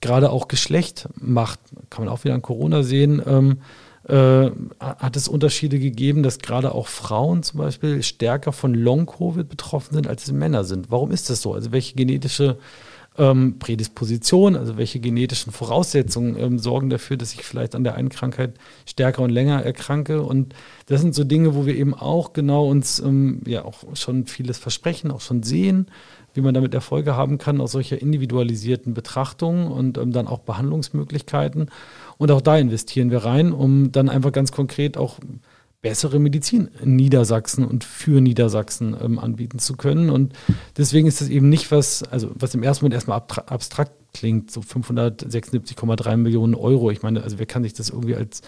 gerade 0.00 0.30
auch 0.30 0.48
Geschlecht 0.48 1.08
macht, 1.14 1.60
kann 1.90 2.04
man 2.04 2.12
auch 2.12 2.24
wieder 2.24 2.34
an 2.34 2.42
Corona 2.42 2.82
sehen, 2.82 3.22
ähm, 3.26 3.58
äh, 4.06 4.50
hat 4.80 5.16
es 5.16 5.28
Unterschiede 5.28 5.78
gegeben, 5.78 6.22
dass 6.22 6.38
gerade 6.38 6.72
auch 6.72 6.88
Frauen 6.88 7.42
zum 7.42 7.58
Beispiel 7.58 8.02
stärker 8.02 8.52
von 8.52 8.74
Long-Covid 8.74 9.48
betroffen 9.48 9.94
sind, 9.94 10.06
als 10.06 10.24
es 10.24 10.32
Männer 10.32 10.64
sind. 10.64 10.90
Warum 10.90 11.10
ist 11.10 11.30
das 11.30 11.40
so? 11.40 11.54
Also 11.54 11.72
welche 11.72 11.94
genetische 11.94 12.58
ähm, 13.16 13.58
Prädisposition, 13.58 14.56
also 14.56 14.76
welche 14.76 15.00
genetischen 15.00 15.52
Voraussetzungen 15.52 16.36
ähm, 16.36 16.58
sorgen 16.58 16.90
dafür, 16.90 17.16
dass 17.16 17.32
ich 17.32 17.44
vielleicht 17.44 17.74
an 17.74 17.84
der 17.84 17.94
einen 17.94 18.08
Krankheit 18.08 18.54
stärker 18.86 19.22
und 19.22 19.30
länger 19.30 19.62
erkranke. 19.62 20.22
Und 20.22 20.54
das 20.86 21.00
sind 21.00 21.14
so 21.14 21.24
Dinge, 21.24 21.54
wo 21.54 21.64
wir 21.64 21.76
eben 21.76 21.94
auch 21.94 22.32
genau 22.32 22.68
uns 22.68 22.98
ähm, 22.98 23.40
ja 23.46 23.64
auch 23.64 23.84
schon 23.94 24.26
vieles 24.26 24.58
versprechen, 24.58 25.10
auch 25.10 25.20
schon 25.20 25.42
sehen 25.42 25.86
wie 26.34 26.40
man 26.40 26.54
damit 26.54 26.74
Erfolge 26.74 27.16
haben 27.16 27.38
kann 27.38 27.60
aus 27.60 27.72
solcher 27.72 28.00
individualisierten 28.00 28.94
Betrachtung 28.94 29.70
und 29.70 29.98
ähm, 29.98 30.12
dann 30.12 30.26
auch 30.26 30.40
Behandlungsmöglichkeiten. 30.40 31.70
Und 32.18 32.30
auch 32.30 32.40
da 32.40 32.58
investieren 32.58 33.10
wir 33.10 33.24
rein, 33.24 33.52
um 33.52 33.92
dann 33.92 34.08
einfach 34.08 34.32
ganz 34.32 34.52
konkret 34.52 34.96
auch 34.96 35.18
bessere 35.84 36.18
Medizin 36.18 36.70
in 36.82 36.96
Niedersachsen 36.96 37.64
und 37.64 37.84
für 37.84 38.22
Niedersachsen 38.22 38.96
ähm, 39.00 39.18
anbieten 39.18 39.58
zu 39.58 39.76
können. 39.76 40.08
Und 40.08 40.32
deswegen 40.78 41.06
ist 41.06 41.20
das 41.20 41.28
eben 41.28 41.50
nicht 41.50 41.70
was, 41.70 42.02
also 42.02 42.30
was 42.34 42.54
im 42.54 42.62
ersten 42.62 42.84
Moment 42.84 42.94
erstmal 42.94 43.18
abstrakt 43.18 43.92
klingt, 44.14 44.50
so 44.50 44.60
576,3 44.62 46.16
Millionen 46.16 46.54
Euro. 46.54 46.90
Ich 46.90 47.02
meine, 47.02 47.22
also 47.22 47.38
wer 47.38 47.44
kann 47.44 47.64
sich 47.64 47.74
das 47.74 47.90
irgendwie 47.90 48.14
als 48.14 48.40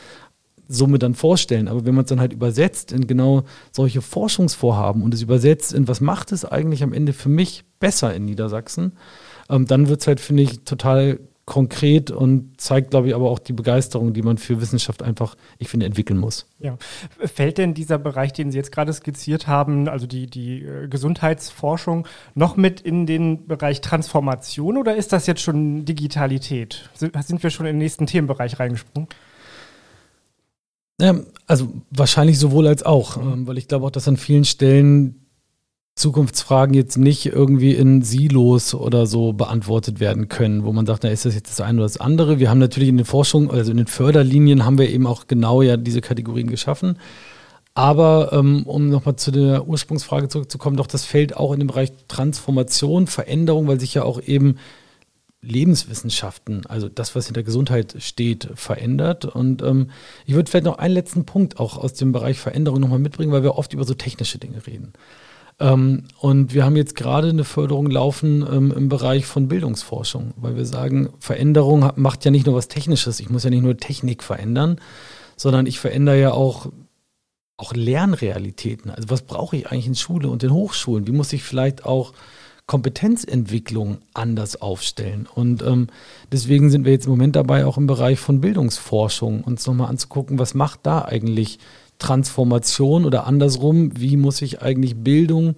Summe 0.69 0.99
dann 0.99 1.15
vorstellen. 1.15 1.69
Aber 1.69 1.85
wenn 1.85 1.95
man 1.95 2.05
es 2.05 2.09
dann 2.09 2.21
halt 2.21 2.33
übersetzt 2.33 2.93
in 2.93 3.07
genau 3.07 3.45
solche 3.73 4.03
Forschungsvorhaben 4.03 5.03
und 5.03 5.15
es 5.15 5.23
übersetzt 5.23 5.73
in, 5.73 5.89
was 5.89 6.01
macht 6.01 6.33
es 6.33 6.45
eigentlich 6.45 6.83
am 6.83 6.93
Ende 6.93 7.13
für 7.13 7.29
mich 7.29 7.65
besser 7.81 8.15
in 8.15 8.25
Niedersachsen, 8.25 8.93
ähm, 9.49 9.67
dann 9.67 9.89
wird 9.89 10.01
es 10.01 10.07
halt, 10.07 10.21
finde 10.21 10.43
ich, 10.43 10.65
total 10.65 11.21
konkret 11.47 12.11
und 12.11 12.61
zeigt, 12.61 12.91
glaube 12.91 13.07
ich, 13.09 13.15
aber 13.15 13.31
auch 13.31 13.39
die 13.39 13.53
Begeisterung, 13.53 14.13
die 14.13 14.23
man 14.23 14.37
für 14.37 14.61
Wissenschaft 14.61 15.01
einfach, 15.03 15.37
ich 15.59 15.69
finde, 15.69 15.87
entwickeln 15.87 16.19
muss. 16.19 16.49
Ja. 16.59 16.77
Fällt 17.21 17.59
denn 17.59 17.73
dieser 17.73 17.99
Bereich, 17.99 18.33
den 18.33 18.51
Sie 18.51 18.59
jetzt 18.59 18.73
gerade 18.73 18.93
skizziert 18.93 19.47
haben, 19.47 19.89
also 19.89 20.09
die, 20.09 20.27
die 20.27 20.65
äh, 20.65 20.89
Gesundheitsforschung, 20.89 22.09
noch 22.35 22.57
mit 22.57 22.81
in 22.81 23.07
den 23.07 23.47
Bereich 23.47 23.81
Transformation 23.81 24.77
oder 24.77 24.97
ist 24.97 25.13
das 25.13 25.29
jetzt 25.29 25.41
schon 25.41 25.85
Digitalität? 25.85 26.91
Sind 26.95 27.43
wir 27.43 27.51
schon 27.51 27.67
in 27.67 27.75
den 27.75 27.79
nächsten 27.79 28.07
Themenbereich 28.07 28.59
reingesprungen? 28.59 29.09
Ja, 31.01 31.15
also 31.47 31.69
wahrscheinlich 31.91 32.39
sowohl 32.39 32.67
als 32.67 32.83
auch, 32.83 33.19
ähm, 33.19 33.47
weil 33.47 33.59
ich 33.59 33.69
glaube 33.69 33.87
auch, 33.87 33.91
dass 33.91 34.09
an 34.09 34.17
vielen 34.17 34.45
Stellen 34.45 35.27
Zukunftsfragen 35.95 36.75
jetzt 36.75 36.99
nicht 36.99 37.27
irgendwie 37.27 37.73
in 37.73 38.03
Silos 38.03 38.75
oder 38.75 39.07
so 39.07 39.33
beantwortet 39.33 39.99
werden 39.99 40.29
können, 40.29 40.65
wo 40.65 40.73
man 40.73 40.85
sagt, 40.85 41.05
na, 41.05 41.11
ist 41.11 41.25
das 41.25 41.35
jetzt 41.35 41.51
das 41.51 41.63
eine 41.63 41.79
oder 41.79 41.87
das 41.87 41.99
andere? 41.99 42.39
Wir 42.39 42.51
haben 42.51 42.59
natürlich 42.59 42.91
in 42.91 42.99
den 42.99 43.07
Forschungen, 43.07 43.51
also 43.51 43.71
in 43.71 43.79
den 43.79 43.87
Förderlinien 43.87 44.67
haben 44.67 44.77
wir 44.79 44.91
eben 44.91 45.07
auch 45.07 45.27
genau 45.27 45.63
ja 45.63 45.79
diese 45.79 46.03
Kategorien 46.03 46.49
geschaffen. 46.49 46.99
Aber 47.73 48.31
ähm, 48.33 48.63
um 48.65 48.89
nochmal 48.91 49.17
zu 49.17 49.31
der 49.31 49.67
Ursprungsfrage 49.67 50.29
zurückzukommen, 50.29 50.77
doch 50.77 50.87
das 50.87 51.05
fällt 51.05 51.37
auch 51.37 51.53
in 51.53 51.61
den 51.61 51.69
Bereich 51.69 51.93
Transformation, 52.09 53.07
Veränderung, 53.07 53.67
weil 53.67 53.81
sich 53.81 53.95
ja 53.95 54.03
auch 54.03 54.21
eben 54.21 54.57
Lebenswissenschaften, 55.47 56.67
also 56.67 56.89
das, 56.89 57.15
was 57.15 57.27
hinter 57.27 57.43
Gesundheit 57.43 57.97
steht, 57.99 58.49
verändert. 58.55 59.25
Und 59.25 59.63
ähm, 59.63 59.91
ich 60.25 60.35
würde 60.35 60.51
vielleicht 60.51 60.67
noch 60.67 60.79
einen 60.79 60.95
letzten 60.95 61.25
Punkt 61.25 61.61
auch 61.61 61.79
aus 61.79 61.95
dem 61.95 62.13
Bereich 62.13 62.39
Veränderung 62.39 62.81
nochmal 62.81 62.99
mitbringen, 62.99 63.33
weil 63.33 63.43
wir 63.43 63.57
oft 63.57 63.73
über 63.73 63.85
so 63.85 63.95
technische 63.95 64.39
Dinge 64.39 64.67
reden. 64.67 64.93
Ähm, 65.59 66.05
und 66.19 66.53
wir 66.53 66.65
haben 66.65 66.77
jetzt 66.77 66.97
gerade 66.97 67.29
eine 67.29 67.45
Förderung 67.45 67.91
laufen 67.91 68.45
ähm, 68.51 68.73
im 68.73 68.89
Bereich 68.89 69.27
von 69.27 69.49
Bildungsforschung, 69.49 70.35
weil 70.37 70.57
wir 70.57 70.67
sagen, 70.67 71.11
Veränderung 71.19 71.91
macht 71.97 72.25
ja 72.25 72.31
nicht 72.31 72.47
nur 72.47 72.55
was 72.55 72.69
Technisches, 72.69 73.21
ich 73.21 73.31
muss 73.31 73.45
ja 73.45 73.51
nicht 73.51 73.63
nur 73.63 73.77
Technik 73.77 74.23
verändern, 74.23 74.81
sondern 75.37 75.67
ich 75.67 75.79
verändere 75.79 76.21
ja 76.21 76.33
auch 76.33 76.71
auch 77.59 77.73
Lernrealitäten. 77.73 78.91
Also 78.91 79.09
was 79.09 79.23
brauche 79.23 79.57
ich 79.57 79.69
eigentlich 79.69 79.87
in 79.87 79.95
Schule 79.95 80.29
und 80.29 80.43
in 80.43 80.53
Hochschulen? 80.53 81.07
Wie 81.07 81.13
muss 81.13 81.33
ich 81.33 81.43
vielleicht 81.43 81.87
auch 81.87 82.13
Kompetenzentwicklung 82.67 83.99
anders 84.13 84.61
aufstellen. 84.61 85.29
Und 85.33 85.63
ähm, 85.63 85.87
deswegen 86.33 86.69
sind 86.71 86.85
wir 86.85 86.93
jetzt 86.93 87.07
im 87.07 87.13
Moment 87.13 87.37
dabei, 87.37 87.65
auch 87.65 87.79
im 87.79 87.87
Bereich 87.87 88.19
von 88.19 88.41
Bildungsforschung 88.41 89.45
uns 89.45 89.67
nochmal 89.67 89.89
anzugucken, 89.89 90.39
was 90.39 90.55
macht 90.55 90.81
da 90.83 91.05
eigentlich 91.05 91.59
Transformation 91.99 93.05
oder 93.05 93.27
andersrum, 93.27 93.93
wie 93.99 94.17
muss 94.17 94.43
ich 94.43 94.63
eigentlich 94.63 94.97
Bildung 94.97 95.55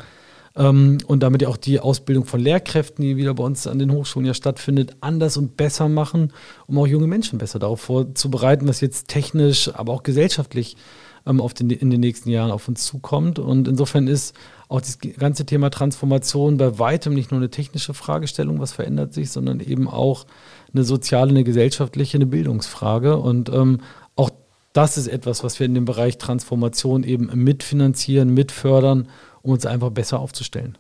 ähm, 0.55 0.99
und 1.07 1.23
damit 1.23 1.43
ja 1.43 1.49
auch 1.49 1.57
die 1.57 1.81
Ausbildung 1.81 2.27
von 2.27 2.41
Lehrkräften, 2.41 3.03
die 3.03 3.17
wieder 3.17 3.33
bei 3.35 3.45
uns 3.45 3.67
an 3.67 3.79
den 3.79 3.93
Hochschulen 3.93 4.27
ja 4.27 4.35
stattfindet, 4.35 4.97
anders 5.01 5.37
und 5.37 5.57
besser 5.57 5.89
machen, 5.89 6.33
um 6.67 6.79
auch 6.79 6.87
junge 6.87 7.07
Menschen 7.07 7.39
besser 7.39 7.59
darauf 7.59 7.81
vorzubereiten, 7.81 8.69
was 8.69 8.81
jetzt 8.83 9.09
technisch, 9.09 9.71
aber 9.75 9.95
auch 9.95 10.03
gesellschaftlich 10.03 10.77
ähm, 11.27 11.41
auf 11.41 11.55
den, 11.55 11.71
in 11.71 11.91
den 11.91 12.01
nächsten 12.01 12.31
Jahren 12.31 12.51
auf 12.51 12.69
uns 12.69 12.85
zukommt. 12.85 13.39
Und 13.39 13.69
insofern 13.69 14.09
ist 14.09 14.37
auch 14.69 14.81
das 14.81 14.99
ganze 14.99 15.47
Thema 15.47 15.71
Transformation 15.71 16.59
bei 16.59 16.79
weitem 16.79 17.15
nicht 17.15 17.31
nur 17.31 17.41
eine 17.41 17.51
technische 17.51 17.95
Fragestellung, 17.95 18.61
was 18.61 18.73
verändert 18.73 19.15
sich, 19.15 19.31
sondern 19.31 19.61
eben 19.61 19.89
auch 19.89 20.27
eine 20.75 20.85
soziale, 20.85 21.31
eine 21.31 21.45
gesellschaftliche, 21.45 22.19
eine 22.19 22.27
Bildungsfrage. 22.27 23.17
Und 23.17 23.49
ähm, 23.49 23.81
auch 24.15 24.31
das 24.73 24.99
ist 24.99 25.09
etwas, 25.09 25.43
was 25.43 25.59
wir 25.59 25.67
in 25.67 25.75
dem 25.75 25.87
Bereich 25.87 26.19
Transformation 26.19 27.03
eben 27.03 27.31
mitfinanzieren, 27.33 28.35
mitfördern, 28.35 29.09
um 29.43 29.53
uns 29.53 29.65
einfach 29.65 29.91
besser 29.91 30.21
aufzustellen. 30.21 30.77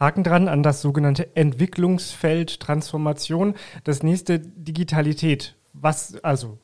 Haken 0.00 0.24
dran 0.24 0.48
an 0.48 0.62
das 0.62 0.80
sogenannte 0.80 1.36
Entwicklungsfeld 1.36 2.58
Transformation. 2.58 3.54
Das 3.84 4.02
nächste 4.02 4.38
Digitalität. 4.38 5.56
Was, 5.74 6.16
also, 6.24 6.58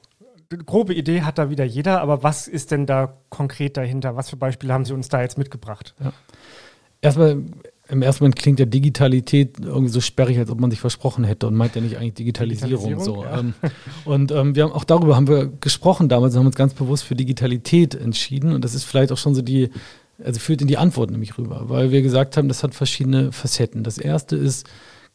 grobe 0.49 0.95
Idee 0.95 1.23
hat 1.23 1.39
da 1.39 1.51
wieder 1.51 1.65
jeder, 1.65 2.01
aber 2.01 2.23
was 2.23 2.49
ist 2.49 2.71
denn 2.71 2.87
da 2.87 3.19
konkret 3.29 3.77
dahinter? 3.77 4.17
Was 4.17 4.31
für 4.31 4.37
Beispiele 4.37 4.73
haben 4.73 4.85
Sie 4.85 4.93
uns 4.93 5.09
da 5.09 5.23
jetzt 5.23 5.39
mitgebracht? 5.39 5.95
Ja. 6.03 6.13
Erstmal, 7.01 7.43
im 7.89 8.03
ersten 8.03 8.25
Moment 8.25 8.37
klingt 8.37 8.59
ja 8.59 8.67
Digitalität 8.67 9.61
irgendwie 9.61 9.91
so 9.91 10.01
sperrig, 10.01 10.39
als 10.39 10.51
ob 10.51 10.61
man 10.61 10.71
sich 10.71 10.81
versprochen 10.81 11.25
hätte 11.25 11.47
und 11.47 11.55
meint 11.55 11.75
ja 11.75 11.81
nicht 11.81 11.97
eigentlich 11.99 12.15
Digitalisierung. 12.15 12.89
Digitalisierung 12.89 13.23
so. 13.23 13.25
Ja. 13.25 13.39
Ähm, 13.39 13.55
und 14.05 14.33
ähm, 14.33 14.57
wir 14.57 14.65
haben 14.65 14.73
auch 14.73 14.85
darüber 14.85 15.17
haben 15.17 15.29
wir 15.29 15.47
gesprochen 15.61 16.09
damals 16.09 16.35
und 16.35 16.41
haben 16.41 16.47
uns 16.47 16.57
ganz 16.57 16.75
bewusst 16.75 17.05
für 17.05 17.15
Digitalität 17.15 17.95
entschieden. 17.95 18.53
Und 18.53 18.65
das 18.65 18.75
ist 18.75 18.85
vielleicht 18.85 19.13
auch 19.13 19.19
schon 19.19 19.35
so 19.35 19.43
die 19.43 19.71
also 20.25 20.41
führt 20.41 20.63
in 20.63 20.69
die 20.69 20.79
Antwort 20.79 21.11
nämlich 21.11 21.37
rüber, 21.37 21.69
weil 21.69 21.91
wir 21.91 22.03
gesagt 22.03 22.37
haben, 22.37 22.49
das 22.49 22.63
hat 22.63 22.75
verschiedene 22.75 23.33
Facetten. 23.33 23.83
Das 23.83 23.99
erste 23.99 24.37
ist 24.37 24.67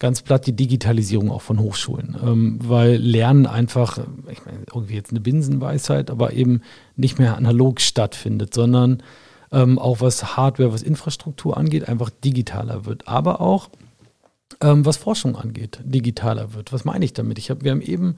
ganz 0.02 0.24
platt 0.24 0.47
die 0.47 0.56
Digitalisierung 0.56 1.30
auch 1.30 1.43
von 1.43 1.60
Hochschulen, 1.60 2.18
ähm, 2.24 2.60
weil 2.64 2.95
Lernen 2.95 3.45
einfach, 3.45 3.99
ich 4.32 4.43
meine, 4.43 4.64
irgendwie 4.74 4.95
jetzt 4.95 5.12
eine 5.12 5.20
Binsenweisheit, 5.20 6.10
aber 6.10 6.34
eben 6.34 6.62
nicht 6.95 7.20
mehr 7.20 7.38
analog 7.38 7.80
stattfindet, 7.80 8.52
sondern 8.52 9.04
ähm, 9.52 9.78
auch 9.78 10.02
was 10.02 10.36
Hardware, 10.36 10.74
was 10.74 10.82
Infrastruktur 10.82 11.56
angeht, 11.56 11.88
einfach 11.88 12.10
digitaler 12.10 12.86
wird. 12.86 13.08
Aber 13.08 13.41
auch 13.41 13.70
ähm, 14.60 14.88
was 14.88 14.97
Forschung 14.97 15.36
angeht, 15.36 15.80
digitaler 15.84 16.56
wird. 16.56 16.74
Was 16.74 16.84
meine 16.84 17.06
ich 17.06 17.14
damit? 17.14 17.38
Ich 17.38 17.52
hab, 17.52 17.64
wir 17.64 17.70
haben 17.70 17.82
eben 17.82 18.16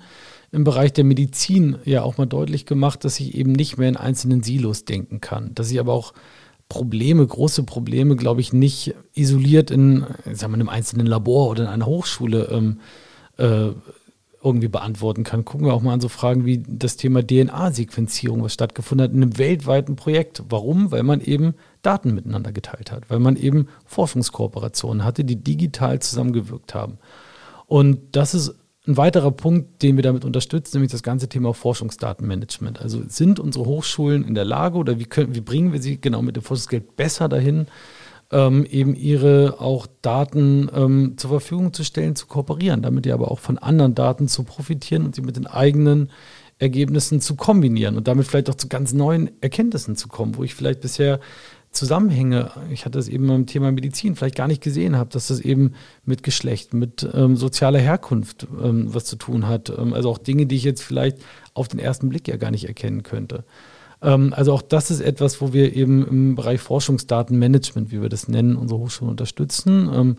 im 0.53 0.63
Bereich 0.63 0.93
der 0.93 1.03
Medizin 1.03 1.79
ja 1.83 2.03
auch 2.03 2.17
mal 2.17 2.27
deutlich 2.27 2.65
gemacht, 2.65 3.03
dass 3.03 3.19
ich 3.19 3.35
eben 3.35 3.51
nicht 3.51 3.77
mehr 3.77 3.89
in 3.89 3.97
einzelnen 3.97 4.41
Silos 4.41 4.85
denken 4.85 5.19
kann, 5.19 5.53
dass 5.53 5.69
ich 5.69 5.81
aber 5.81 5.91
auch 5.91 6.13
Probleme, 6.69 7.25
große 7.25 7.63
Probleme, 7.63 8.15
glaube 8.15 8.41
ich, 8.41 8.53
nicht 8.53 8.95
isoliert 9.13 9.69
in, 9.69 10.05
sagen 10.31 10.53
wir, 10.53 10.55
einem 10.55 10.69
einzelnen 10.69 11.07
Labor 11.07 11.49
oder 11.49 11.63
in 11.63 11.69
einer 11.69 11.85
Hochschule 11.85 12.49
ähm, 12.51 12.79
äh, 13.37 13.71
irgendwie 14.43 14.67
beantworten 14.67 15.23
kann. 15.23 15.45
Gucken 15.45 15.67
wir 15.67 15.73
auch 15.73 15.81
mal 15.81 15.93
an 15.93 16.01
so 16.01 16.09
Fragen 16.09 16.45
wie 16.45 16.63
das 16.67 16.97
Thema 16.97 17.25
DNA-Sequenzierung, 17.25 18.43
was 18.43 18.53
stattgefunden 18.53 19.05
hat 19.05 19.13
in 19.13 19.23
einem 19.23 19.37
weltweiten 19.37 19.95
Projekt. 19.95 20.43
Warum? 20.49 20.91
Weil 20.91 21.03
man 21.03 21.21
eben 21.21 21.53
Daten 21.81 22.13
miteinander 22.13 22.51
geteilt 22.51 22.91
hat, 22.91 23.09
weil 23.09 23.19
man 23.19 23.37
eben 23.37 23.67
Forschungskooperationen 23.85 25.05
hatte, 25.05 25.23
die 25.23 25.37
digital 25.37 25.99
zusammengewirkt 25.99 26.75
haben. 26.75 26.97
Und 27.67 27.99
das 28.15 28.33
ist 28.33 28.55
ein 28.85 28.97
weiterer 28.97 29.31
Punkt, 29.31 29.81
den 29.81 29.95
wir 29.95 30.03
damit 30.03 30.25
unterstützen, 30.25 30.77
nämlich 30.77 30.91
das 30.91 31.03
ganze 31.03 31.29
Thema 31.29 31.53
Forschungsdatenmanagement. 31.53 32.81
Also 32.81 33.01
sind 33.07 33.39
unsere 33.39 33.65
Hochschulen 33.65 34.25
in 34.25 34.35
der 34.35 34.43
Lage 34.43 34.77
oder 34.77 34.99
wie, 34.99 35.05
können, 35.05 35.35
wie 35.35 35.41
bringen 35.41 35.71
wir 35.71 35.81
sie 35.81 36.01
genau 36.01 36.21
mit 36.21 36.35
dem 36.35 36.43
Forschungsgeld 36.43 36.97
besser 36.97 37.29
dahin, 37.29 37.67
ähm, 38.31 38.65
eben 38.65 38.95
ihre 38.95 39.61
auch 39.61 39.87
Daten 40.01 40.69
ähm, 40.75 41.13
zur 41.17 41.29
Verfügung 41.29 41.71
zu 41.71 41.85
stellen, 41.85 42.17
zu 42.17 42.27
kooperieren, 42.27 42.81
damit 42.81 43.05
die 43.05 43.13
aber 43.13 43.31
auch 43.31 43.39
von 43.39 43.57
anderen 43.57 43.95
Daten 43.95 44.27
zu 44.27 44.43
profitieren 44.43 45.05
und 45.05 45.15
sie 45.15 45.21
mit 45.21 45.37
den 45.37 45.47
eigenen 45.47 46.09
Ergebnissen 46.59 47.21
zu 47.21 47.35
kombinieren 47.35 47.95
und 47.95 48.07
damit 48.07 48.27
vielleicht 48.27 48.49
auch 48.49 48.55
zu 48.55 48.67
ganz 48.67 48.93
neuen 48.93 49.31
Erkenntnissen 49.41 49.95
zu 49.95 50.07
kommen, 50.07 50.35
wo 50.35 50.43
ich 50.43 50.55
vielleicht 50.55 50.81
bisher 50.81 51.19
Zusammenhänge, 51.73 52.51
ich 52.71 52.85
hatte 52.85 52.99
es 52.99 53.07
eben 53.07 53.27
beim 53.27 53.47
Thema 53.47 53.71
Medizin 53.71 54.15
vielleicht 54.15 54.35
gar 54.35 54.47
nicht 54.47 54.61
gesehen 54.61 54.95
habe, 54.95 55.09
dass 55.09 55.27
das 55.27 55.39
eben 55.39 55.73
mit 56.05 56.21
Geschlecht, 56.21 56.73
mit 56.73 57.07
ähm, 57.13 57.35
sozialer 57.35 57.79
Herkunft 57.79 58.47
ähm, 58.63 58.93
was 58.93 59.05
zu 59.05 59.15
tun 59.15 59.47
hat. 59.47 59.73
Ähm, 59.75 59.93
also 59.93 60.09
auch 60.11 60.19
Dinge, 60.19 60.45
die 60.45 60.55
ich 60.55 60.63
jetzt 60.63 60.83
vielleicht 60.83 61.17
auf 61.55 61.67
den 61.67 61.79
ersten 61.79 62.09
Blick 62.09 62.27
ja 62.27 62.37
gar 62.37 62.51
nicht 62.51 62.67
erkennen 62.67 63.01
könnte. 63.01 63.43
Ähm, 64.03 64.33
also 64.35 64.53
auch 64.53 64.61
das 64.61 64.91
ist 64.91 65.01
etwas, 65.01 65.41
wo 65.41 65.51
wir 65.51 65.75
eben 65.75 66.07
im 66.07 66.35
Bereich 66.35 66.61
Forschungsdatenmanagement, 66.61 67.91
wie 67.91 68.01
wir 68.01 68.09
das 68.09 68.27
nennen, 68.27 68.55
unsere 68.55 68.79
Hochschulen 68.79 69.09
unterstützen. 69.09 70.17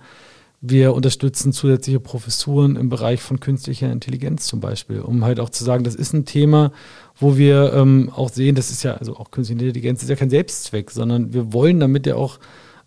Wir 0.67 0.95
unterstützen 0.95 1.53
zusätzliche 1.53 2.01
Professuren 2.01 2.77
im 2.77 2.89
Bereich 2.89 3.21
von 3.21 3.39
künstlicher 3.39 3.93
Intelligenz 3.93 4.47
zum 4.47 4.61
Beispiel, 4.61 5.01
um 5.01 5.23
halt 5.23 5.39
auch 5.39 5.51
zu 5.51 5.63
sagen, 5.63 5.85
das 5.85 5.95
ist 5.95 6.15
ein 6.15 6.25
Thema, 6.25 6.73
wo 7.17 7.37
wir 7.37 7.75
ähm, 7.75 8.11
auch 8.17 8.31
sehen, 8.31 8.55
das 8.55 8.71
ist 8.71 8.83
ja, 8.83 8.95
also 8.95 9.15
auch 9.19 9.31
künstliche 9.31 9.61
Intelligenz 9.61 10.03
ist 10.03 10.09
ja 10.09 10.17
kein 10.17 10.31
Selbstzweck, 10.31 10.91
sondern 10.91 11.35
wir 11.35 11.53
wollen 11.53 11.81
damit 11.81 12.07
ja 12.07 12.17
auch 12.17 12.39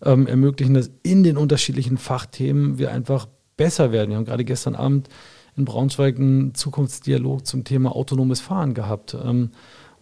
ähm, 0.02 0.26
ermöglichen, 0.26 0.74
dass 0.74 0.90
in 1.04 1.22
den 1.22 1.36
unterschiedlichen 1.36 1.98
Fachthemen 1.98 2.78
wir 2.78 2.90
einfach 2.90 3.28
besser 3.56 3.92
werden. 3.92 4.10
Wir 4.10 4.16
haben 4.16 4.24
gerade 4.24 4.44
gestern 4.44 4.74
Abend 4.74 5.08
in 5.56 5.64
Braunschweig 5.64 6.18
einen 6.18 6.56
Zukunftsdialog 6.56 7.46
zum 7.46 7.62
Thema 7.62 7.94
autonomes 7.94 8.40
Fahren 8.40 8.74
gehabt. 8.74 9.14
Ähm, 9.14 9.52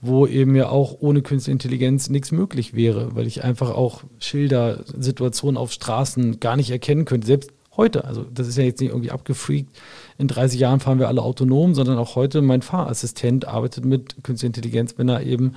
wo 0.02 0.26
eben 0.26 0.54
ja 0.54 0.68
auch 0.68 0.96
ohne 1.00 1.22
künstliche 1.22 1.52
Intelligenz 1.52 2.10
nichts 2.10 2.30
möglich 2.30 2.74
wäre, 2.74 3.16
weil 3.16 3.26
ich 3.26 3.42
einfach 3.44 3.70
auch 3.70 4.04
Schilder, 4.18 4.84
Situationen 4.86 5.56
auf 5.56 5.72
Straßen 5.72 6.38
gar 6.38 6.56
nicht 6.56 6.70
erkennen 6.70 7.06
könnte. 7.06 7.26
Selbst 7.26 7.50
heute. 7.76 8.04
Also 8.04 8.24
das 8.24 8.48
ist 8.48 8.56
ja 8.56 8.64
jetzt 8.64 8.80
nicht 8.80 8.90
irgendwie 8.90 9.10
abgefreakt. 9.10 9.70
In 10.18 10.28
30 10.28 10.58
Jahren 10.58 10.80
fahren 10.80 10.98
wir 10.98 11.08
alle 11.08 11.22
autonom, 11.22 11.74
sondern 11.74 11.98
auch 11.98 12.16
heute 12.16 12.42
mein 12.42 12.62
Fahrassistent 12.62 13.46
arbeitet 13.46 13.84
mit 13.84 14.22
künstlicher 14.22 14.48
Intelligenz, 14.48 14.94
wenn 14.96 15.08
er 15.08 15.22
eben 15.22 15.54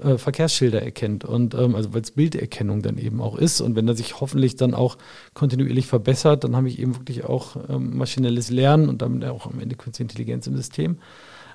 äh, 0.00 0.18
Verkehrsschilder 0.18 0.82
erkennt 0.82 1.24
und 1.24 1.54
ähm, 1.54 1.74
also 1.74 1.92
weil 1.92 2.02
es 2.02 2.12
Bilderkennung 2.12 2.82
dann 2.82 2.98
eben 2.98 3.20
auch 3.20 3.36
ist 3.36 3.60
und 3.60 3.76
wenn 3.76 3.86
er 3.88 3.94
sich 3.94 4.20
hoffentlich 4.20 4.56
dann 4.56 4.74
auch 4.74 4.96
kontinuierlich 5.34 5.86
verbessert, 5.86 6.44
dann 6.44 6.56
habe 6.56 6.68
ich 6.68 6.78
eben 6.78 6.96
wirklich 6.96 7.24
auch 7.24 7.56
ähm, 7.68 7.96
maschinelles 7.96 8.50
Lernen 8.50 8.88
und 8.88 9.02
damit 9.02 9.24
auch 9.24 9.46
am 9.46 9.60
Ende 9.60 9.76
künstliche 9.76 10.04
Intelligenz 10.04 10.46
im 10.46 10.56
System. 10.56 10.98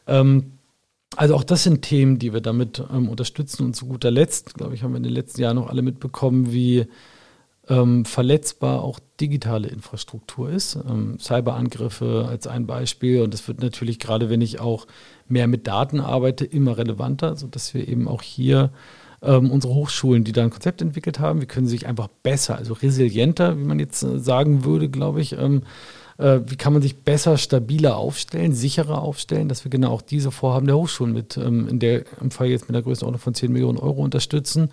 Ähm, 0.06 0.58
also 1.16 1.36
auch 1.36 1.44
das 1.44 1.64
sind 1.64 1.82
Themen, 1.82 2.20
die 2.20 2.34
wir 2.34 2.42
damit 2.42 2.84
ähm, 2.94 3.10
unterstützen 3.10 3.66
und 3.66 3.76
zu 3.76 3.88
guter 3.88 4.12
Letzt, 4.12 4.54
glaube 4.56 4.76
ich, 4.76 4.84
haben 4.84 4.92
wir 4.92 4.98
in 4.98 5.04
den 5.04 5.14
letzten 5.14 5.42
Jahren 5.42 5.56
noch 5.56 5.70
alle 5.70 5.82
mitbekommen, 5.82 6.52
wie 6.52 6.86
ähm, 7.70 8.06
verletzbar 8.06 8.84
auch 8.84 9.00
digitale 9.20 9.68
Infrastruktur 9.68 10.50
ist. 10.50 10.78
Ähm, 10.88 11.20
Cyberangriffe 11.20 12.26
als 12.30 12.48
ein 12.48 12.66
Beispiel. 12.66 13.22
Und 13.22 13.34
das 13.34 13.48
wird 13.48 13.62
natürlich 13.62 14.00
gerade, 14.00 14.30
wenn 14.30 14.42
ich 14.42 14.60
auch 14.60 14.88
mehr 15.28 15.48
mit 15.48 15.68
Daten 15.68 16.00
arbeite, 16.00 16.46
immer 16.46 16.78
relevanter, 16.78 17.36
sodass 17.36 17.74
wir 17.74 17.88
eben 17.88 18.08
auch 18.08 18.22
hier 18.22 18.72
ähm, 19.22 19.52
unsere 19.52 19.74
Hochschulen, 19.74 20.24
die 20.24 20.32
da 20.32 20.44
ein 20.44 20.50
Konzept 20.50 20.82
entwickelt 20.82 21.20
haben, 21.20 21.40
wir 21.40 21.48
können 21.48 21.68
sich 21.68 21.88
einfach 21.88 22.08
besser, 22.24 22.56
also 22.56 22.74
resilienter, 22.74 23.58
wie 23.58 23.64
man 23.64 23.80
jetzt 23.80 24.04
äh, 24.04 24.20
sagen 24.20 24.64
würde, 24.64 24.90
glaube 24.90 25.22
ich, 25.22 25.34
ähm, 25.34 25.64
äh, 26.18 26.40
wie 26.46 26.56
kann 26.56 26.74
man 26.74 26.82
sich 26.82 26.98
besser, 26.98 27.38
stabiler 27.38 27.98
aufstellen, 27.98 28.54
sicherer 28.54 29.02
aufstellen, 29.02 29.50
dass 29.50 29.64
wir 29.66 29.72
genau 29.72 29.92
auch 29.92 30.02
diese 30.02 30.32
Vorhaben 30.32 30.68
der 30.68 30.78
Hochschulen 30.78 31.14
mit, 31.14 31.38
ähm, 31.38 31.68
in 31.68 31.80
der 31.80 32.06
im 32.22 32.32
Fall 32.32 32.48
jetzt 32.48 32.68
mit 32.68 32.76
einer 32.76 32.84
Größenordnung 32.84 33.22
von 33.22 33.34
10 33.34 33.52
Millionen 33.52 33.78
Euro 33.78 34.04
unterstützen, 34.04 34.70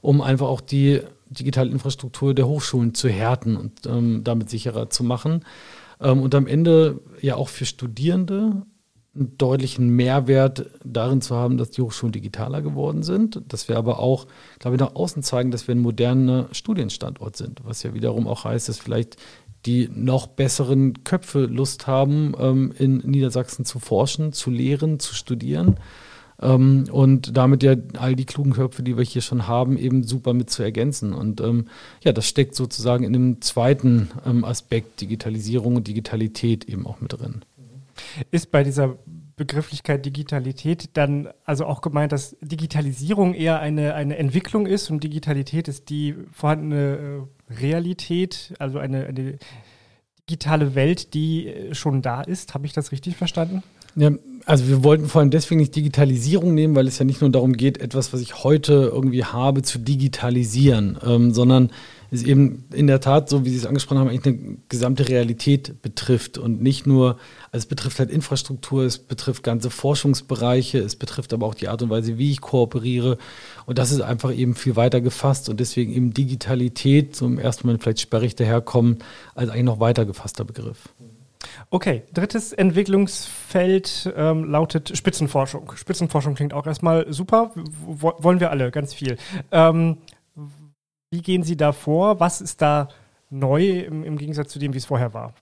um 0.00 0.20
einfach 0.20 0.48
auch 0.48 0.60
die 0.60 1.00
digitale 1.30 1.70
Infrastruktur 1.70 2.34
der 2.34 2.46
Hochschulen 2.46 2.94
zu 2.94 3.08
härten 3.08 3.56
und 3.56 3.86
ähm, 3.86 4.22
damit 4.24 4.50
sicherer 4.50 4.90
zu 4.90 5.04
machen. 5.04 5.44
Ähm, 6.00 6.22
und 6.22 6.34
am 6.34 6.46
Ende 6.46 7.00
ja 7.20 7.36
auch 7.36 7.48
für 7.48 7.66
Studierende 7.66 8.62
einen 9.14 9.36
deutlichen 9.36 9.88
Mehrwert 9.88 10.66
darin 10.84 11.20
zu 11.20 11.34
haben, 11.34 11.58
dass 11.58 11.70
die 11.70 11.82
Hochschulen 11.82 12.12
digitaler 12.12 12.62
geworden 12.62 13.02
sind, 13.02 13.42
dass 13.48 13.68
wir 13.68 13.76
aber 13.76 13.98
auch, 13.98 14.26
glaube 14.58 14.76
ich, 14.76 14.80
nach 14.80 14.94
außen 14.94 15.22
zeigen, 15.22 15.50
dass 15.50 15.66
wir 15.66 15.74
ein 15.74 15.80
moderner 15.80 16.48
Studienstandort 16.52 17.36
sind, 17.36 17.60
was 17.64 17.82
ja 17.82 17.94
wiederum 17.94 18.28
auch 18.28 18.44
heißt, 18.44 18.68
dass 18.68 18.78
vielleicht 18.78 19.16
die 19.66 19.90
noch 19.92 20.28
besseren 20.28 21.02
Köpfe 21.02 21.46
Lust 21.46 21.86
haben, 21.86 22.34
ähm, 22.38 22.72
in 22.78 22.98
Niedersachsen 22.98 23.64
zu 23.64 23.80
forschen, 23.80 24.32
zu 24.32 24.50
lehren, 24.50 25.00
zu 25.00 25.14
studieren 25.14 25.78
ähm, 26.40 26.84
und 26.90 27.36
damit 27.36 27.62
ja 27.62 27.74
all 27.98 28.14
die 28.14 28.24
klugen 28.24 28.52
Köpfe, 28.52 28.82
die 28.82 28.96
wir 28.96 29.04
hier 29.04 29.22
schon 29.22 29.48
haben, 29.48 29.76
eben 29.76 30.04
super 30.04 30.34
mit 30.34 30.50
zu 30.50 30.62
ergänzen. 30.62 31.12
Und 31.12 31.40
ähm, 31.40 31.66
ja, 32.02 32.12
das 32.12 32.26
steckt 32.26 32.54
sozusagen 32.54 33.04
in 33.04 33.12
dem 33.12 33.40
zweiten 33.40 34.10
ähm, 34.24 34.44
Aspekt 34.44 35.00
Digitalisierung 35.00 35.76
und 35.76 35.88
Digitalität 35.88 36.64
eben 36.64 36.86
auch 36.86 37.00
mit 37.00 37.12
drin. 37.12 37.44
Ist 38.30 38.50
bei 38.50 38.62
dieser 38.62 38.96
Begrifflichkeit 39.36 40.04
Digitalität 40.04 40.90
dann 40.94 41.28
also 41.44 41.64
auch 41.64 41.80
gemeint, 41.80 42.12
dass 42.12 42.36
Digitalisierung 42.40 43.34
eher 43.34 43.60
eine, 43.60 43.94
eine 43.94 44.16
Entwicklung 44.18 44.66
ist 44.66 44.90
und 44.90 45.02
Digitalität 45.02 45.68
ist 45.68 45.88
die 45.90 46.14
vorhandene 46.32 47.26
äh, 47.50 47.54
Realität, 47.54 48.54
also 48.58 48.78
eine, 48.78 49.06
eine 49.06 49.38
digitale 50.28 50.74
Welt, 50.74 51.14
die 51.14 51.48
äh, 51.48 51.74
schon 51.74 52.02
da 52.02 52.20
ist. 52.20 52.54
Habe 52.54 52.66
ich 52.66 52.72
das 52.72 52.92
richtig 52.92 53.16
verstanden? 53.16 53.62
Ja, 53.94 54.10
also 54.48 54.66
wir 54.66 54.82
wollten 54.82 55.08
vor 55.08 55.20
allem 55.20 55.30
deswegen 55.30 55.60
nicht 55.60 55.76
Digitalisierung 55.76 56.54
nehmen, 56.54 56.74
weil 56.74 56.86
es 56.86 56.98
ja 56.98 57.04
nicht 57.04 57.20
nur 57.20 57.28
darum 57.28 57.52
geht, 57.52 57.78
etwas, 57.82 58.14
was 58.14 58.22
ich 58.22 58.44
heute 58.44 58.90
irgendwie 58.94 59.22
habe, 59.22 59.60
zu 59.60 59.78
digitalisieren, 59.78 60.98
ähm, 61.04 61.34
sondern 61.34 61.70
es 62.10 62.22
eben 62.22 62.64
in 62.72 62.86
der 62.86 63.02
Tat, 63.02 63.28
so 63.28 63.44
wie 63.44 63.50
Sie 63.50 63.58
es 63.58 63.66
angesprochen 63.66 63.98
haben, 63.98 64.08
eigentlich 64.08 64.34
eine 64.34 64.56
gesamte 64.70 65.06
Realität 65.06 65.82
betrifft 65.82 66.38
und 66.38 66.62
nicht 66.62 66.86
nur, 66.86 67.18
also 67.52 67.64
es 67.64 67.66
betrifft 67.66 67.98
halt 67.98 68.08
Infrastruktur, 68.08 68.84
es 68.84 68.98
betrifft 68.98 69.42
ganze 69.42 69.68
Forschungsbereiche, 69.68 70.78
es 70.78 70.96
betrifft 70.96 71.34
aber 71.34 71.44
auch 71.44 71.54
die 71.54 71.68
Art 71.68 71.82
und 71.82 71.90
Weise, 71.90 72.16
wie 72.16 72.30
ich 72.30 72.40
kooperiere 72.40 73.18
und 73.66 73.76
das 73.76 73.90
ist 73.90 74.00
einfach 74.00 74.34
eben 74.34 74.54
viel 74.54 74.76
weiter 74.76 75.02
gefasst 75.02 75.50
und 75.50 75.60
deswegen 75.60 75.92
eben 75.92 76.14
Digitalität, 76.14 77.14
so 77.14 77.26
im 77.26 77.38
ersten 77.38 77.66
Moment 77.66 77.82
vielleicht 77.82 78.00
sperrig 78.00 78.34
daherkommen, 78.34 79.00
als 79.34 79.50
eigentlich 79.50 79.64
noch 79.64 79.80
weiter 79.80 80.06
gefasster 80.06 80.46
Begriff. 80.46 80.88
Okay, 81.70 82.02
drittes 82.12 82.52
Entwicklungsfeld 82.52 84.12
ähm, 84.16 84.44
lautet 84.44 84.96
Spitzenforschung. 84.96 85.72
Spitzenforschung 85.76 86.34
klingt 86.34 86.52
auch 86.52 86.66
erstmal 86.66 87.12
super, 87.12 87.52
w 87.54 88.12
wollen 88.18 88.40
wir 88.40 88.50
alle 88.50 88.70
ganz 88.70 88.94
viel. 88.94 89.16
Ähm, 89.50 89.98
Wie 91.10 91.22
gehen 91.22 91.42
Sie 91.42 91.56
da 91.56 91.72
vor? 91.72 92.20
Was 92.20 92.40
ist 92.40 92.60
da 92.60 92.88
neu 93.30 93.80
im, 93.80 94.04
im 94.04 94.18
Gegensatz 94.18 94.52
zu 94.52 94.58
dem, 94.58 94.72
wie 94.74 94.78
es 94.78 94.86
vorher 94.86 95.14
war? 95.14 95.34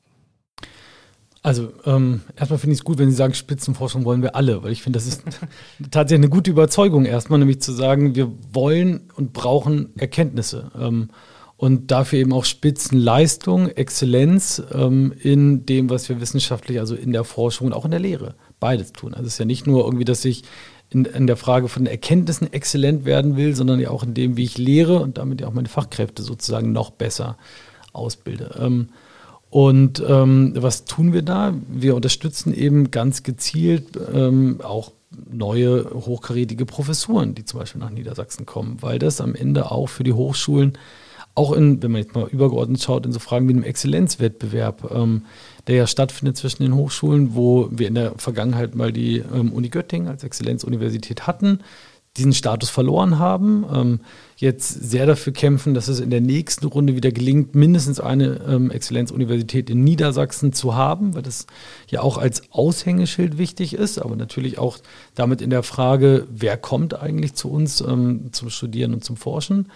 Also 1.42 1.72
ähm, 1.84 2.22
erstmal 2.36 2.59
finde 2.59 2.74
ich 2.74 2.80
es 2.80 2.84
gut, 2.84 2.99
wenn 2.99 3.09
Sie 3.09 3.14
sagen, 3.14 3.32
Spitzenforschung 3.32 4.05
wollen 4.05 4.20
wir 4.20 4.34
alle, 4.34 4.64
weil 4.64 4.72
ich 4.72 4.82
finde, 4.82 4.97
das 4.97 5.07
ist 5.07 5.22
tatsächlich 5.92 6.24
eine 6.24 6.34
gute 6.34 6.51
Überzeugung 6.51 7.05
erstmal, 7.05 7.38
nämlich 7.38 7.61
zu 7.61 7.70
sagen, 7.70 8.16
wir 8.16 8.32
wollen 8.53 9.09
und 9.14 9.32
brauchen 9.32 9.97
Erkenntnisse 9.97 10.72
ähm, 10.76 11.09
und 11.57 11.90
dafür 11.90 12.18
eben 12.18 12.32
auch 12.32 12.44
Spitzenleistung, 12.44 13.68
Exzellenz 13.68 14.62
ähm, 14.72 15.14
in 15.18 15.64
dem, 15.64 15.88
was 15.88 16.09
wir 16.09 16.20
wissenschaftlich, 16.20 16.78
also 16.80 16.94
in 16.94 17.12
der 17.12 17.24
Forschung 17.24 17.68
und 17.68 17.72
auch 17.72 17.84
in 17.84 17.90
der 17.90 18.00
Lehre, 18.00 18.34
beides 18.61 18.92
tun. 18.92 19.14
Also 19.14 19.26
es 19.26 19.34
ist 19.34 19.38
ja 19.38 19.46
nicht 19.46 19.66
nur 19.66 19.84
irgendwie, 19.84 20.04
dass 20.04 20.24
ich 20.24 20.44
in, 20.90 21.04
in 21.07 21.26
der 21.26 21.36
Frage 21.36 21.68
von 21.68 21.86
Erkenntnissen 21.86 22.52
exzellent 22.52 23.04
werden 23.04 23.36
will, 23.36 23.54
sondern 23.54 23.80
ja 23.80 23.90
auch 23.90 24.02
in 24.02 24.14
dem, 24.14 24.36
wie 24.36 24.44
ich 24.44 24.59
lehre 24.59 25.00
und 25.00 25.18
damit 25.18 25.40
ja 25.40 25.48
auch 25.48 25.52
meine 25.52 25.68
Fachkräfte 25.68 26.22
sozusagen 26.22 26.72
noch 26.72 26.90
besser 26.90 27.38
ausbilde. 27.92 28.57
Ähm, 28.61 28.88
und 29.48 30.02
ähm, 30.07 30.52
was 30.57 30.84
tun 30.84 31.12
wir 31.12 31.22
da? 31.22 31.54
Wir 31.68 31.96
unterstützen 31.96 32.52
eben 32.52 32.90
ganz 32.90 33.22
gezielt 33.22 33.98
ähm, 34.12 34.61
auch 34.62 34.92
neue 35.30 35.88
hochkarätige 35.94 36.66
Professuren, 36.66 37.34
die 37.34 37.44
zum 37.44 37.61
Beispiel 37.61 37.80
nach 37.80 37.90
Niedersachsen 37.90 38.44
kommen, 38.44 38.78
weil 38.80 38.98
das 38.98 39.20
am 39.20 39.34
Ende 39.34 39.70
auch 39.70 39.86
für 39.86 40.04
die 40.04 40.12
Hochschulen, 40.12 40.76
auch 41.37 41.53
in, 41.53 41.82
wenn 41.82 41.93
man 41.93 42.03
jetzt 42.03 42.14
mal 42.14 42.26
übergeordnet 42.28 42.82
schaut, 42.82 43.07
in 43.07 43.12
so 43.12 43.20
Fragen 43.20 43.47
wie 43.47 43.53
einem 43.53 43.62
Exzellenzwettbewerb, 43.62 44.91
ähm, 44.91 45.26
der 45.66 45.76
ja 45.76 45.87
stattfindet 45.87 46.37
zwischen 46.37 46.62
den 46.62 46.74
Hochschulen, 46.74 47.34
wo 47.34 47.68
wir 47.70 47.89
in 47.89 47.95
der 47.95 48.12
Vergangenheit 48.16 48.74
mal 48.74 48.91
die 48.91 49.18
ähm, 49.18 49.53
Uni 49.53 49.68
Göttingen 49.68 50.09
als 50.09 50.24
Exzellenzuniversität 50.24 51.26
hatten, 51.26 51.61
diesen 52.16 52.32
Status 52.32 52.70
verloren 52.70 53.18
haben, 53.18 53.66
ähm, 53.70 54.01
jetzt 54.39 54.68
sehr 54.68 55.05
dafür 55.05 55.34
kämpfen, 55.34 55.74
dass 55.74 55.89
es 55.89 56.01
in 56.01 56.09
der 56.09 56.22
nächsten 56.22 56.66
Runde 56.66 56.97
wieder 56.97 57.12
gelingt, 57.12 57.55
mindestens 57.55 58.01
eine 58.01 58.41
ähm, 58.49 58.70
Exzellenzuniversität 58.70 59.68
in 59.68 59.84
Niedersachsen 59.84 60.55
zu 60.55 60.74
haben, 60.74 61.14
weil 61.14 61.22
das 61.22 61.47
ja 61.91 62.01
auch 62.01 62.16
als 62.16 62.51
Aushängeschild 62.51 63.37
wichtig 63.37 63.74
ist, 63.74 63.99
aber 63.99 64.16
natürlich 64.16 64.59
auch 64.59 64.78
damit 65.14 65.43
in 65.43 65.51
der 65.51 65.62
Frage, 65.62 66.26
wer 66.30 66.57
kommt 66.57 66.99
eigentlich 66.99 67.34
zu 67.34 67.51
uns 67.51 67.82
ähm, 67.82 68.30
zum 68.32 68.49
Studieren 68.49 68.95
und 68.95 69.05
zum 69.05 69.16
Forschen. 69.16 69.68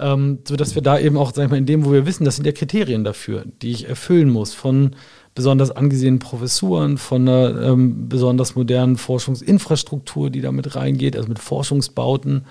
Ähm, 0.00 0.40
so 0.46 0.56
dass 0.56 0.74
wir 0.74 0.82
da 0.82 0.98
eben 0.98 1.16
auch, 1.16 1.32
sag 1.32 1.44
ich 1.44 1.50
mal, 1.50 1.56
in 1.56 1.66
dem, 1.66 1.84
wo 1.84 1.92
wir 1.92 2.06
wissen, 2.06 2.24
das 2.24 2.36
sind 2.36 2.46
ja 2.46 2.52
Kriterien 2.52 3.04
dafür, 3.04 3.44
die 3.62 3.70
ich 3.70 3.88
erfüllen 3.88 4.30
muss, 4.30 4.54
von 4.54 4.96
besonders 5.34 5.70
angesehenen 5.70 6.20
Professuren, 6.20 6.98
von 6.98 7.28
einer 7.28 7.62
ähm, 7.62 8.08
besonders 8.08 8.54
modernen 8.54 8.96
Forschungsinfrastruktur, 8.96 10.30
die 10.30 10.40
damit 10.40 10.76
reingeht, 10.76 11.16
also 11.16 11.28
mit 11.28 11.38
Forschungsbauten. 11.38 12.46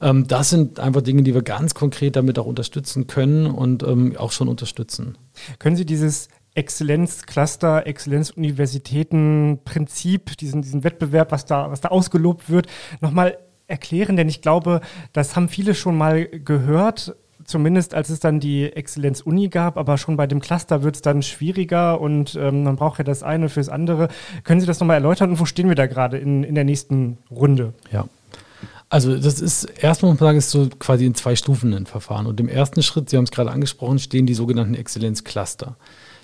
Ähm, 0.00 0.28
das 0.28 0.50
sind 0.50 0.78
einfach 0.78 1.02
Dinge, 1.02 1.22
die 1.22 1.34
wir 1.34 1.42
ganz 1.42 1.74
konkret 1.74 2.14
damit 2.16 2.38
auch 2.38 2.46
unterstützen 2.46 3.06
können 3.06 3.46
und 3.46 3.82
ähm, 3.82 4.16
auch 4.16 4.32
schon 4.32 4.48
unterstützen. 4.48 5.16
Können 5.58 5.76
Sie 5.76 5.86
dieses 5.86 6.28
Exzellenzcluster, 6.54 7.86
Exzellenzuniversitäten-Prinzip, 7.86 10.36
diesen, 10.38 10.62
diesen 10.62 10.82
Wettbewerb, 10.84 11.32
was 11.32 11.44
da, 11.46 11.70
was 11.70 11.80
da 11.80 11.88
ausgelobt 11.88 12.50
wird, 12.50 12.66
nochmal 13.00 13.38
erklären? 13.68 14.16
Denn 14.16 14.28
ich 14.28 14.42
glaube, 14.42 14.80
das 15.12 15.36
haben 15.36 15.48
viele 15.48 15.74
schon 15.74 15.96
mal 15.96 16.26
gehört 16.26 17.14
zumindest 17.48 17.94
als 17.94 18.10
es 18.10 18.20
dann 18.20 18.40
die 18.40 18.64
Exzellenz-Uni 18.64 19.48
gab, 19.48 19.78
aber 19.78 19.98
schon 19.98 20.16
bei 20.16 20.26
dem 20.26 20.40
Cluster 20.40 20.82
wird 20.82 20.96
es 20.96 21.02
dann 21.02 21.22
schwieriger 21.22 22.00
und 22.00 22.36
ähm, 22.40 22.62
man 22.62 22.76
braucht 22.76 22.98
ja 22.98 23.04
das 23.04 23.22
eine 23.22 23.48
fürs 23.48 23.68
andere. 23.68 24.08
Können 24.44 24.60
Sie 24.60 24.66
das 24.66 24.80
nochmal 24.80 24.96
erläutern 24.96 25.30
und 25.30 25.40
wo 25.40 25.46
stehen 25.46 25.68
wir 25.68 25.74
da 25.74 25.86
gerade 25.86 26.18
in, 26.18 26.44
in 26.44 26.54
der 26.54 26.64
nächsten 26.64 27.18
Runde? 27.30 27.72
Ja. 27.90 28.06
Also 28.90 29.18
das 29.18 29.40
ist, 29.40 29.64
erstmal 29.64 30.12
muss 30.12 30.20
man 30.20 30.28
sagen, 30.28 30.38
ist 30.38 30.50
so 30.50 30.68
quasi 30.78 31.04
in 31.04 31.14
zwei 31.14 31.36
Stufen 31.36 31.74
ein 31.74 31.86
Verfahren. 31.86 32.26
Und 32.26 32.40
im 32.40 32.48
ersten 32.48 32.82
Schritt, 32.82 33.10
Sie 33.10 33.16
haben 33.16 33.24
es 33.24 33.30
gerade 33.30 33.50
angesprochen, 33.50 33.98
stehen 33.98 34.26
die 34.26 34.34
sogenannten 34.34 34.74
Exzellenzcluster. 34.74 35.76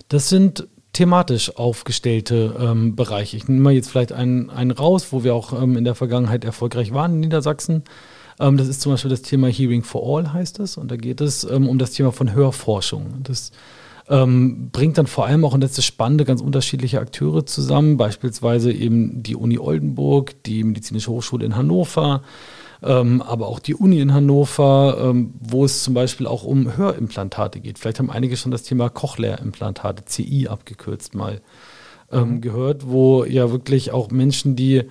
Das 0.08 0.28
sind 0.28 0.66
thematisch 0.94 1.56
aufgestellte 1.56 2.56
ähm, 2.58 2.96
Bereiche. 2.96 3.36
Ich 3.36 3.46
nehme 3.46 3.60
mal 3.60 3.72
jetzt 3.74 3.90
vielleicht 3.90 4.12
einen, 4.12 4.48
einen 4.48 4.70
raus, 4.70 5.08
wo 5.10 5.22
wir 5.22 5.34
auch 5.34 5.52
ähm, 5.60 5.76
in 5.76 5.84
der 5.84 5.94
Vergangenheit 5.94 6.44
erfolgreich 6.44 6.94
waren 6.94 7.14
in 7.14 7.20
Niedersachsen. 7.20 7.82
Ähm, 8.40 8.56
das 8.56 8.68
ist 8.68 8.80
zum 8.80 8.92
Beispiel 8.92 9.10
das 9.10 9.22
Thema 9.22 9.48
Hearing 9.48 9.82
for 9.82 10.02
All 10.02 10.32
heißt 10.32 10.60
es. 10.60 10.78
Und 10.78 10.90
da 10.90 10.96
geht 10.96 11.20
es 11.20 11.44
ähm, 11.44 11.68
um 11.68 11.78
das 11.78 11.90
Thema 11.90 12.12
von 12.12 12.32
Hörforschung. 12.32 13.22
Das 13.22 13.52
ähm, 14.08 14.70
bringt 14.70 14.98
dann 14.98 15.06
vor 15.06 15.26
allem 15.26 15.44
auch, 15.44 15.54
und 15.54 15.60
das 15.60 15.70
ist 15.70 15.78
das 15.78 15.84
Spannende, 15.84 16.24
ganz 16.24 16.40
unterschiedliche 16.40 17.00
Akteure 17.00 17.46
zusammen, 17.46 17.96
beispielsweise 17.96 18.72
eben 18.72 19.22
die 19.22 19.36
Uni 19.36 19.58
Oldenburg, 19.58 20.42
die 20.44 20.62
Medizinische 20.62 21.10
Hochschule 21.10 21.44
in 21.44 21.56
Hannover, 21.56 22.22
ähm, 22.84 23.22
aber 23.22 23.48
auch 23.48 23.58
die 23.58 23.74
Uni 23.74 24.00
in 24.00 24.12
Hannover, 24.12 24.98
ähm, 25.00 25.32
wo 25.40 25.64
es 25.64 25.82
zum 25.82 25.94
Beispiel 25.94 26.26
auch 26.26 26.44
um 26.44 26.76
Hörimplantate 26.76 27.60
geht. 27.60 27.78
Vielleicht 27.78 27.98
haben 27.98 28.10
einige 28.10 28.36
schon 28.36 28.52
das 28.52 28.62
Thema 28.62 28.90
Cochlea-Implantate, 28.90 30.04
CI 30.04 30.48
abgekürzt 30.48 31.14
mal, 31.14 31.40
ähm, 32.12 32.28
mhm. 32.28 32.40
gehört, 32.42 32.86
wo 32.86 33.24
ja 33.24 33.50
wirklich 33.50 33.92
auch 33.92 34.10
Menschen, 34.10 34.54
die 34.54 34.82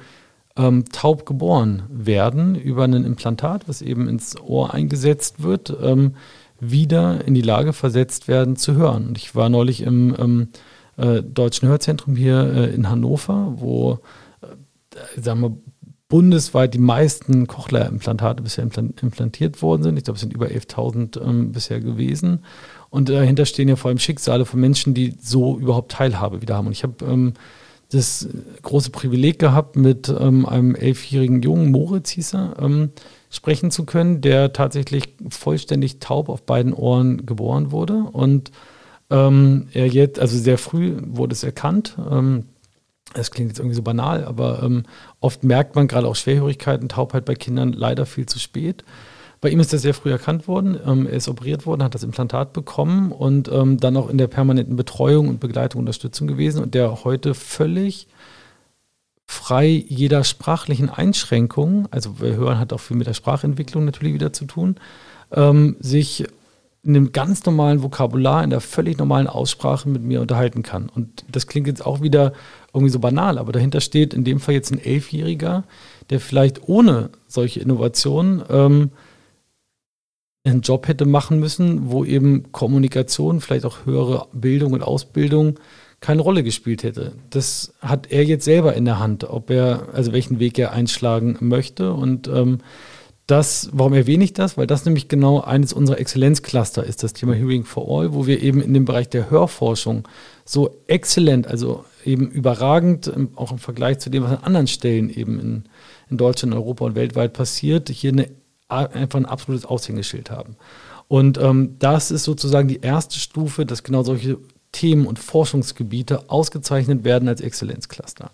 ähm, 0.57 0.85
taub 0.91 1.25
geboren 1.25 1.83
werden 1.89 2.55
über 2.55 2.83
ein 2.83 2.93
Implantat, 2.93 3.67
was 3.67 3.81
eben 3.81 4.07
ins 4.07 4.39
Ohr 4.41 4.73
eingesetzt 4.73 5.43
wird, 5.43 5.75
ähm, 5.81 6.15
wieder 6.59 7.25
in 7.25 7.33
die 7.33 7.41
Lage 7.41 7.73
versetzt 7.73 8.27
werden 8.27 8.55
zu 8.55 8.73
hören. 8.73 9.07
Und 9.07 9.17
ich 9.17 9.35
war 9.35 9.49
neulich 9.49 9.81
im 9.81 10.15
ähm, 10.17 10.47
äh, 10.97 11.21
Deutschen 11.21 11.67
Hörzentrum 11.67 12.15
hier 12.15 12.53
äh, 12.53 12.73
in 12.73 12.89
Hannover, 12.89 13.53
wo 13.57 13.99
äh, 14.41 15.21
sagen 15.21 15.41
wir, 15.41 15.57
bundesweit 16.13 16.75
die 16.75 16.79
meisten 16.79 17.47
Cochlea-Implantate 17.47 18.43
bisher 18.43 18.63
implantiert 18.63 19.63
worden 19.63 19.81
sind. 19.81 19.97
Ich 19.97 20.03
glaube, 20.03 20.17
es 20.17 20.21
sind 20.21 20.31
über 20.31 20.45
11.000 20.45 21.19
ähm, 21.19 21.51
bisher 21.51 21.79
gewesen. 21.79 22.45
Und 22.91 23.09
dahinter 23.09 23.47
stehen 23.47 23.67
ja 23.67 23.75
vor 23.75 23.89
allem 23.89 23.97
Schicksale 23.97 24.45
von 24.45 24.59
Menschen, 24.59 24.93
die 24.93 25.15
so 25.19 25.57
überhaupt 25.57 25.91
Teilhabe 25.91 26.43
wieder 26.43 26.55
haben. 26.55 26.67
Und 26.67 26.73
ich 26.73 26.83
habe 26.83 27.03
ähm, 27.03 27.33
das 27.89 28.29
große 28.61 28.91
Privileg 28.91 29.39
gehabt, 29.39 29.75
mit 29.75 30.07
ähm, 30.07 30.45
einem 30.45 30.75
elfjährigen 30.75 31.41
Jungen, 31.41 31.71
Moritz 31.71 32.11
hieß 32.11 32.35
er, 32.35 32.57
ähm, 32.61 32.91
sprechen 33.31 33.71
zu 33.71 33.83
können, 33.83 34.21
der 34.21 34.53
tatsächlich 34.53 35.15
vollständig 35.29 35.97
taub 35.97 36.29
auf 36.29 36.43
beiden 36.43 36.73
Ohren 36.73 37.25
geboren 37.25 37.71
wurde. 37.71 38.03
Und 38.11 38.51
ähm, 39.09 39.65
er 39.73 39.87
jetzt, 39.87 40.19
also 40.19 40.37
sehr 40.37 40.59
früh 40.59 40.95
wurde 41.07 41.33
es 41.33 41.43
erkannt. 41.43 41.97
Ähm, 42.07 42.43
das 43.13 43.31
klingt 43.31 43.49
jetzt 43.49 43.59
irgendwie 43.59 43.75
so 43.75 43.81
banal, 43.81 44.25
aber 44.25 44.63
ähm, 44.63 44.83
oft 45.19 45.43
merkt 45.43 45.75
man 45.75 45.87
gerade 45.87 46.07
auch 46.07 46.15
Schwerhörigkeiten, 46.15 46.89
Taubheit 46.89 47.25
bei 47.25 47.35
Kindern 47.35 47.73
leider 47.73 48.05
viel 48.05 48.25
zu 48.25 48.39
spät. 48.39 48.83
Bei 49.41 49.49
ihm 49.49 49.59
ist 49.59 49.73
das 49.73 49.81
sehr 49.81 49.93
früh 49.93 50.09
erkannt 50.09 50.47
worden. 50.47 50.79
Ähm, 50.85 51.05
er 51.05 51.13
ist 51.13 51.27
operiert 51.27 51.65
worden, 51.65 51.83
hat 51.83 51.93
das 51.93 52.03
Implantat 52.03 52.53
bekommen 52.53 53.11
und 53.11 53.49
ähm, 53.51 53.77
dann 53.77 53.97
auch 53.97 54.09
in 54.09 54.17
der 54.17 54.27
permanenten 54.27 54.77
Betreuung 54.77 55.27
und 55.27 55.39
Begleitung 55.39 55.79
und 55.79 55.83
Unterstützung 55.83 56.27
gewesen 56.27 56.63
und 56.63 56.73
der 56.73 57.03
heute 57.03 57.33
völlig 57.33 58.07
frei 59.25 59.67
jeder 59.67 60.23
sprachlichen 60.23 60.89
Einschränkung, 60.89 61.87
also 61.91 62.21
wir 62.21 62.35
hören 62.35 62.59
hat 62.59 62.71
auch 62.71 62.79
viel 62.79 62.95
mit 62.95 63.07
der 63.07 63.13
Sprachentwicklung 63.13 63.83
natürlich 63.83 64.13
wieder 64.13 64.31
zu 64.31 64.45
tun, 64.45 64.75
ähm, 65.31 65.75
sich 65.79 66.25
in 66.83 66.95
einem 66.95 67.13
ganz 67.13 67.45
normalen 67.45 67.81
Vokabular, 67.81 68.43
in 68.43 68.49
der 68.49 68.59
völlig 68.59 68.97
normalen 68.97 69.27
Aussprache 69.27 69.87
mit 69.87 70.03
mir 70.03 70.19
unterhalten 70.19 70.63
kann. 70.63 70.89
Und 70.89 71.23
das 71.31 71.47
klingt 71.47 71.67
jetzt 71.67 71.85
auch 71.85 72.01
wieder 72.01 72.33
irgendwie 72.73 72.91
so 72.91 72.99
banal, 72.99 73.37
aber 73.37 73.53
dahinter 73.53 73.79
steht 73.79 74.13
in 74.13 74.25
dem 74.25 74.39
Fall 74.39 74.55
jetzt 74.55 74.71
ein 74.71 74.79
Elfjähriger, 74.79 75.63
der 76.09 76.19
vielleicht 76.19 76.67
ohne 76.67 77.09
solche 77.27 77.61
Innovationen 77.61 78.43
ähm, 78.49 78.91
einen 80.43 80.61
Job 80.61 80.89
hätte 80.89 81.05
machen 81.05 81.39
müssen, 81.39 81.89
wo 81.89 82.03
eben 82.03 82.51
Kommunikation, 82.51 83.39
vielleicht 83.39 83.65
auch 83.65 83.85
höhere 83.85 84.27
Bildung 84.33 84.73
und 84.73 84.83
Ausbildung 84.83 85.59
keine 86.01 86.21
Rolle 86.21 86.43
gespielt 86.43 86.83
hätte. 86.83 87.13
Das 87.29 87.73
hat 87.79 88.11
er 88.11 88.25
jetzt 88.25 88.43
selber 88.43 88.73
in 88.73 88.83
der 88.83 88.99
Hand, 88.99 89.23
ob 89.23 89.49
er, 89.49 89.87
also 89.93 90.11
welchen 90.11 90.39
Weg 90.39 90.59
er 90.59 90.73
einschlagen 90.73 91.37
möchte. 91.39 91.93
Und 91.93 92.27
ähm, 92.27 92.59
das, 93.27 93.69
warum 93.71 93.93
erwähne 93.93 94.23
ich 94.23 94.33
das? 94.33 94.57
Weil 94.57 94.67
das 94.67 94.85
nämlich 94.85 95.07
genau 95.07 95.39
eines 95.39 95.71
unserer 95.71 95.99
Exzellenzcluster 95.99 96.83
ist, 96.83 97.03
das 97.03 97.13
Thema 97.13 97.33
Hearing 97.33 97.63
for 97.63 97.87
All, 97.87 98.13
wo 98.13 98.27
wir 98.27 98.41
eben 98.41 98.61
in 98.61 98.73
dem 98.73 98.85
Bereich 98.85 99.09
der 99.09 99.29
Hörforschung 99.29 100.07
so 100.43 100.75
exzellent, 100.87 101.47
also 101.47 101.85
eben 102.03 102.29
überragend, 102.29 103.11
auch 103.35 103.51
im 103.51 103.59
Vergleich 103.59 103.99
zu 103.99 104.09
dem, 104.09 104.23
was 104.23 104.31
an 104.31 104.43
anderen 104.43 104.67
Stellen 104.67 105.09
eben 105.09 105.39
in, 105.39 105.63
in 106.09 106.17
Deutschland, 106.17 106.53
Europa 106.53 106.85
und 106.85 106.95
weltweit 106.95 107.33
passiert, 107.33 107.89
hier 107.89 108.11
eine 108.11 108.27
einfach 108.67 109.19
ein 109.19 109.25
absolutes 109.25 109.65
Aushängeschild 109.65 110.31
haben. 110.31 110.55
Und 111.07 111.37
ähm, 111.37 111.75
das 111.79 112.11
ist 112.11 112.23
sozusagen 112.23 112.67
die 112.67 112.81
erste 112.81 113.19
Stufe, 113.19 113.65
dass 113.65 113.83
genau 113.83 114.03
solche 114.03 114.37
Themen 114.71 115.05
und 115.05 115.19
Forschungsgebiete 115.19 116.29
ausgezeichnet 116.29 117.03
werden 117.03 117.27
als 117.27 117.41
Exzellenzcluster. 117.41 118.31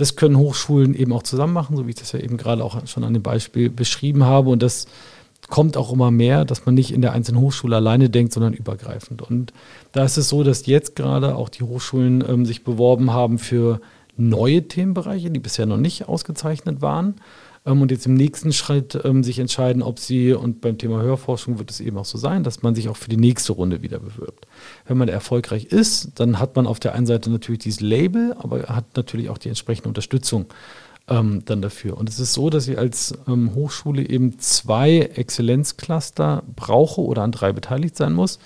Das 0.00 0.16
können 0.16 0.38
Hochschulen 0.38 0.94
eben 0.94 1.12
auch 1.12 1.22
zusammen 1.22 1.52
machen, 1.52 1.76
so 1.76 1.86
wie 1.86 1.90
ich 1.90 1.96
das 1.96 2.12
ja 2.12 2.20
eben 2.20 2.38
gerade 2.38 2.64
auch 2.64 2.86
schon 2.86 3.04
an 3.04 3.12
dem 3.12 3.22
Beispiel 3.22 3.68
beschrieben 3.68 4.24
habe. 4.24 4.48
Und 4.48 4.62
das 4.62 4.86
kommt 5.50 5.76
auch 5.76 5.92
immer 5.92 6.10
mehr, 6.10 6.46
dass 6.46 6.64
man 6.64 6.74
nicht 6.74 6.90
in 6.90 7.02
der 7.02 7.12
einzelnen 7.12 7.42
Hochschule 7.42 7.76
alleine 7.76 8.08
denkt, 8.08 8.32
sondern 8.32 8.54
übergreifend. 8.54 9.20
Und 9.20 9.52
da 9.92 10.04
ist 10.04 10.16
es 10.16 10.30
so, 10.30 10.42
dass 10.42 10.64
jetzt 10.64 10.96
gerade 10.96 11.36
auch 11.36 11.50
die 11.50 11.64
Hochschulen 11.64 12.24
ähm, 12.26 12.46
sich 12.46 12.64
beworben 12.64 13.12
haben 13.12 13.38
für 13.38 13.82
neue 14.16 14.66
Themenbereiche, 14.68 15.30
die 15.30 15.38
bisher 15.38 15.66
noch 15.66 15.76
nicht 15.76 16.08
ausgezeichnet 16.08 16.80
waren 16.80 17.16
und 17.64 17.90
jetzt 17.90 18.06
im 18.06 18.14
nächsten 18.14 18.52
Schritt 18.52 18.98
ähm, 19.04 19.22
sich 19.22 19.38
entscheiden, 19.38 19.82
ob 19.82 19.98
sie, 19.98 20.32
und 20.32 20.60
beim 20.60 20.78
Thema 20.78 21.02
Hörforschung 21.02 21.58
wird 21.58 21.70
es 21.70 21.80
eben 21.80 21.98
auch 21.98 22.06
so 22.06 22.16
sein, 22.16 22.42
dass 22.42 22.62
man 22.62 22.74
sich 22.74 22.88
auch 22.88 22.96
für 22.96 23.10
die 23.10 23.18
nächste 23.18 23.52
Runde 23.52 23.82
wieder 23.82 23.98
bewirbt. 23.98 24.46
Wenn 24.86 24.96
man 24.96 25.08
erfolgreich 25.08 25.66
ist, 25.66 26.12
dann 26.14 26.38
hat 26.38 26.56
man 26.56 26.66
auf 26.66 26.80
der 26.80 26.94
einen 26.94 27.06
Seite 27.06 27.30
natürlich 27.30 27.60
dieses 27.60 27.80
Label, 27.80 28.34
aber 28.38 28.62
hat 28.62 28.96
natürlich 28.96 29.28
auch 29.28 29.38
die 29.38 29.48
entsprechende 29.50 29.88
Unterstützung 29.88 30.46
ähm, 31.08 31.42
dann 31.44 31.60
dafür. 31.60 31.98
Und 31.98 32.08
es 32.08 32.18
ist 32.18 32.32
so, 32.32 32.48
dass 32.48 32.66
ich 32.66 32.78
als 32.78 33.12
ähm, 33.28 33.54
Hochschule 33.54 34.08
eben 34.08 34.38
zwei 34.38 35.00
Exzellenzcluster 35.00 36.42
brauche 36.56 37.02
oder 37.02 37.22
an 37.22 37.32
drei 37.32 37.52
beteiligt 37.52 37.96
sein 37.96 38.14
muss 38.14 38.38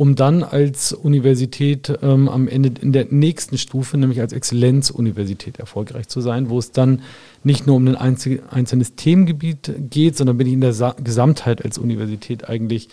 um 0.00 0.14
dann 0.14 0.42
als 0.42 0.94
Universität 0.94 1.92
ähm, 2.00 2.30
am 2.30 2.48
Ende 2.48 2.72
in 2.80 2.90
der 2.92 3.08
nächsten 3.10 3.58
Stufe, 3.58 3.98
nämlich 3.98 4.18
als 4.18 4.32
Exzellenzuniversität 4.32 5.58
erfolgreich 5.58 6.08
zu 6.08 6.22
sein, 6.22 6.48
wo 6.48 6.58
es 6.58 6.72
dann 6.72 7.02
nicht 7.44 7.66
nur 7.66 7.76
um 7.76 7.86
ein 7.86 7.96
einzelnes 7.96 8.94
Themengebiet 8.94 9.70
geht, 9.90 10.16
sondern 10.16 10.38
bin 10.38 10.46
ich 10.46 10.54
in 10.54 10.62
der 10.62 10.72
Sa 10.72 10.96
Gesamtheit 11.04 11.62
als 11.62 11.76
Universität 11.76 12.48
eigentlich 12.48 12.88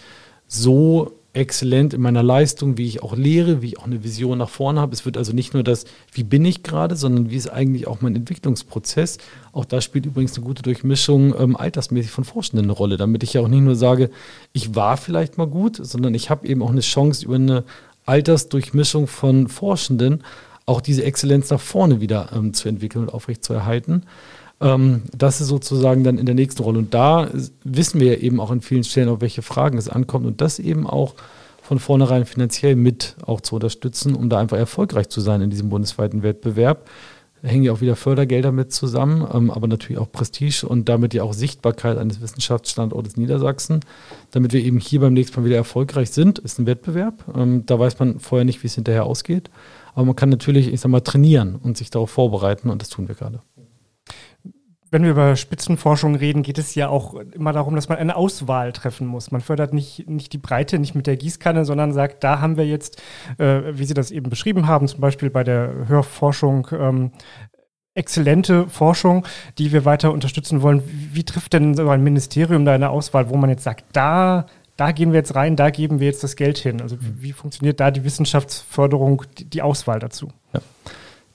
so 0.47 1.13
exzellent 1.37 1.93
in 1.93 2.01
meiner 2.01 2.23
Leistung, 2.23 2.77
wie 2.77 2.87
ich 2.87 3.03
auch 3.03 3.15
lehre, 3.15 3.61
wie 3.61 3.67
ich 3.67 3.79
auch 3.79 3.85
eine 3.85 4.03
Vision 4.03 4.39
nach 4.39 4.49
vorne 4.49 4.81
habe. 4.81 4.93
Es 4.93 5.05
wird 5.05 5.17
also 5.17 5.33
nicht 5.33 5.53
nur 5.53 5.63
das, 5.63 5.85
wie 6.11 6.23
bin 6.23 6.43
ich 6.43 6.63
gerade, 6.63 6.95
sondern 6.95 7.29
wie 7.29 7.35
ist 7.35 7.47
eigentlich 7.47 7.87
auch 7.87 8.01
mein 8.01 8.15
Entwicklungsprozess. 8.15 9.19
Auch 9.51 9.65
da 9.65 9.79
spielt 9.81 10.05
übrigens 10.05 10.35
eine 10.35 10.45
gute 10.45 10.63
Durchmischung 10.63 11.33
ähm, 11.39 11.55
altersmäßig 11.55 12.11
von 12.11 12.23
Forschenden 12.23 12.65
eine 12.65 12.73
Rolle, 12.73 12.97
damit 12.97 13.23
ich 13.23 13.33
ja 13.33 13.41
auch 13.41 13.47
nicht 13.47 13.61
nur 13.61 13.75
sage, 13.75 14.09
ich 14.53 14.75
war 14.75 14.97
vielleicht 14.97 15.37
mal 15.37 15.47
gut, 15.47 15.77
sondern 15.81 16.13
ich 16.13 16.29
habe 16.29 16.47
eben 16.47 16.61
auch 16.61 16.71
eine 16.71 16.81
Chance 16.81 17.25
über 17.25 17.35
eine 17.35 17.63
Altersdurchmischung 18.05 19.07
von 19.07 19.47
Forschenden 19.47 20.23
auch 20.67 20.81
diese 20.81 21.03
Exzellenz 21.03 21.49
nach 21.49 21.61
vorne 21.61 22.01
wieder 22.01 22.29
ähm, 22.35 22.53
zu 22.53 22.67
entwickeln 22.67 23.03
und 23.03 23.13
aufrechtzuerhalten. 23.13 24.03
Ähm, 24.59 25.03
das 25.15 25.41
ist 25.41 25.47
sozusagen 25.47 26.03
dann 26.03 26.17
in 26.17 26.25
der 26.25 26.35
nächsten 26.35 26.63
Rolle. 26.63 26.79
Und 26.79 26.93
da 26.93 27.29
wissen 27.63 27.99
wir 27.99 28.13
ja 28.13 28.19
eben 28.19 28.39
auch 28.39 28.51
an 28.51 28.61
vielen 28.61 28.83
Stellen, 28.83 29.09
auf 29.09 29.21
welche 29.21 29.41
Fragen 29.41 29.77
es 29.77 29.89
ankommt 29.89 30.25
und 30.25 30.41
das 30.41 30.59
eben 30.59 30.87
auch 30.87 31.15
von 31.61 31.79
vornherein 31.79 32.25
finanziell 32.25 32.75
mit 32.75 33.17
auch 33.25 33.41
zu 33.41 33.55
unterstützen, 33.55 34.15
um 34.15 34.29
da 34.29 34.39
einfach 34.39 34.57
erfolgreich 34.57 35.09
zu 35.09 35.19
sein 35.19 35.41
in 35.41 35.49
diesem 35.49 35.69
bundesweiten 35.69 36.23
Wettbewerb. 36.23 36.89
Da 37.41 37.49
hängen 37.49 37.65
ja 37.65 37.73
auch 37.73 37.81
wieder 37.81 37.95
Fördergelder 37.95 38.51
mit 38.51 38.71
zusammen, 38.71 39.27
ähm, 39.31 39.51
aber 39.51 39.67
natürlich 39.67 39.99
auch 39.99 40.11
Prestige 40.11 40.65
und 40.67 40.89
damit 40.89 41.13
ja 41.13 41.23
auch 41.23 41.33
Sichtbarkeit 41.33 41.97
eines 41.97 42.21
Wissenschaftsstandortes 42.21 43.15
Niedersachsen, 43.15 43.81
damit 44.31 44.53
wir 44.53 44.63
eben 44.63 44.79
hier 44.79 45.01
beim 45.01 45.13
nächsten 45.13 45.39
Mal 45.39 45.45
wieder 45.45 45.57
erfolgreich 45.57 46.09
sind, 46.09 46.39
ist 46.39 46.57
ein 46.57 46.65
Wettbewerb. 46.65 47.25
Ähm, 47.35 47.65
da 47.65 47.77
weiß 47.77 47.99
man 47.99 48.19
vorher 48.19 48.45
nicht, 48.45 48.63
wie 48.63 48.67
es 48.67 48.75
hinterher 48.75 49.05
ausgeht. 49.05 49.51
Aber 49.93 50.05
man 50.05 50.15
kann 50.15 50.29
natürlich, 50.29 50.71
ich 50.71 50.79
sag 50.79 50.89
mal, 50.89 51.01
trainieren 51.01 51.55
und 51.55 51.77
sich 51.77 51.89
darauf 51.89 52.09
vorbereiten 52.09 52.69
und 52.69 52.81
das 52.81 52.89
tun 52.89 53.07
wir 53.07 53.15
gerade 53.15 53.41
wenn 54.89 55.03
wir 55.03 55.11
über 55.11 55.35
Spitzenforschung 55.35 56.15
reden, 56.15 56.43
geht 56.43 56.57
es 56.57 56.75
ja 56.75 56.89
auch 56.89 57.15
immer 57.15 57.53
darum, 57.53 57.75
dass 57.75 57.89
man 57.89 57.97
eine 57.97 58.15
Auswahl 58.15 58.71
treffen 58.73 59.07
muss. 59.07 59.31
Man 59.31 59.41
fördert 59.41 59.73
nicht, 59.73 60.07
nicht 60.07 60.33
die 60.33 60.37
Breite, 60.37 60.79
nicht 60.79 60.95
mit 60.95 61.07
der 61.07 61.17
Gießkanne, 61.17 61.65
sondern 61.65 61.91
sagt, 61.91 62.23
da 62.23 62.39
haben 62.39 62.57
wir 62.57 62.65
jetzt, 62.65 63.01
äh, 63.37 63.61
wie 63.71 63.85
Sie 63.85 63.93
das 63.93 64.11
eben 64.11 64.29
beschrieben 64.29 64.67
haben, 64.67 64.87
zum 64.87 65.01
Beispiel 65.01 65.29
bei 65.29 65.43
der 65.43 65.87
Hörforschung, 65.87 66.67
ähm, 66.71 67.11
exzellente 67.93 68.67
Forschung, 68.69 69.25
die 69.57 69.71
wir 69.71 69.83
weiter 69.83 70.13
unterstützen 70.13 70.61
wollen. 70.61 70.83
Wie, 70.87 71.15
wie 71.15 71.23
trifft 71.23 71.53
denn 71.53 71.73
so 71.73 71.89
ein 71.89 72.03
Ministerium 72.03 72.63
da 72.63 72.73
eine 72.73 72.89
Auswahl, 72.89 73.29
wo 73.29 73.37
man 73.37 73.49
jetzt 73.49 73.63
sagt, 73.63 73.85
da 73.93 74.45
da 74.77 74.91
gehen 74.91 75.11
wir 75.11 75.17
jetzt 75.17 75.35
rein, 75.35 75.55
da 75.55 75.71
geben 75.71 75.99
wir 75.99 76.05
jetzt 76.05 76.23
das 76.23 76.35
Geld 76.35 76.59
hin. 76.59 76.81
Also 76.81 76.97
wie, 77.01 77.23
wie 77.23 77.31
funktioniert 77.33 77.79
da 77.79 77.89
die 77.89 78.03
Wissenschaftsförderung, 78.03 79.23
die, 79.37 79.45
die 79.45 79.61
Auswahl 79.63 79.99
dazu? 79.99 80.29
Ja. 80.53 80.61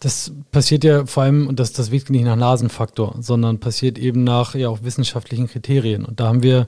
Das 0.03 0.33
passiert 0.51 0.83
ja 0.83 1.07
vor 1.07 1.23
allem, 1.23 1.47
und 1.47 1.61
das, 1.61 1.73
das 1.73 1.93
wirkt 1.93 2.11
nicht 2.11 2.25
nach 2.25 2.35
Nasenfaktor, 2.35 3.15
sondern 3.21 3.61
passiert 3.61 3.99
eben 3.99 4.25
nach 4.25 4.57
ja 4.57 4.69
auch 4.69 4.83
wissenschaftlichen 4.83 5.47
Kriterien. 5.47 6.05
Und 6.05 6.19
da 6.19 6.27
haben 6.27 6.43
wir 6.43 6.67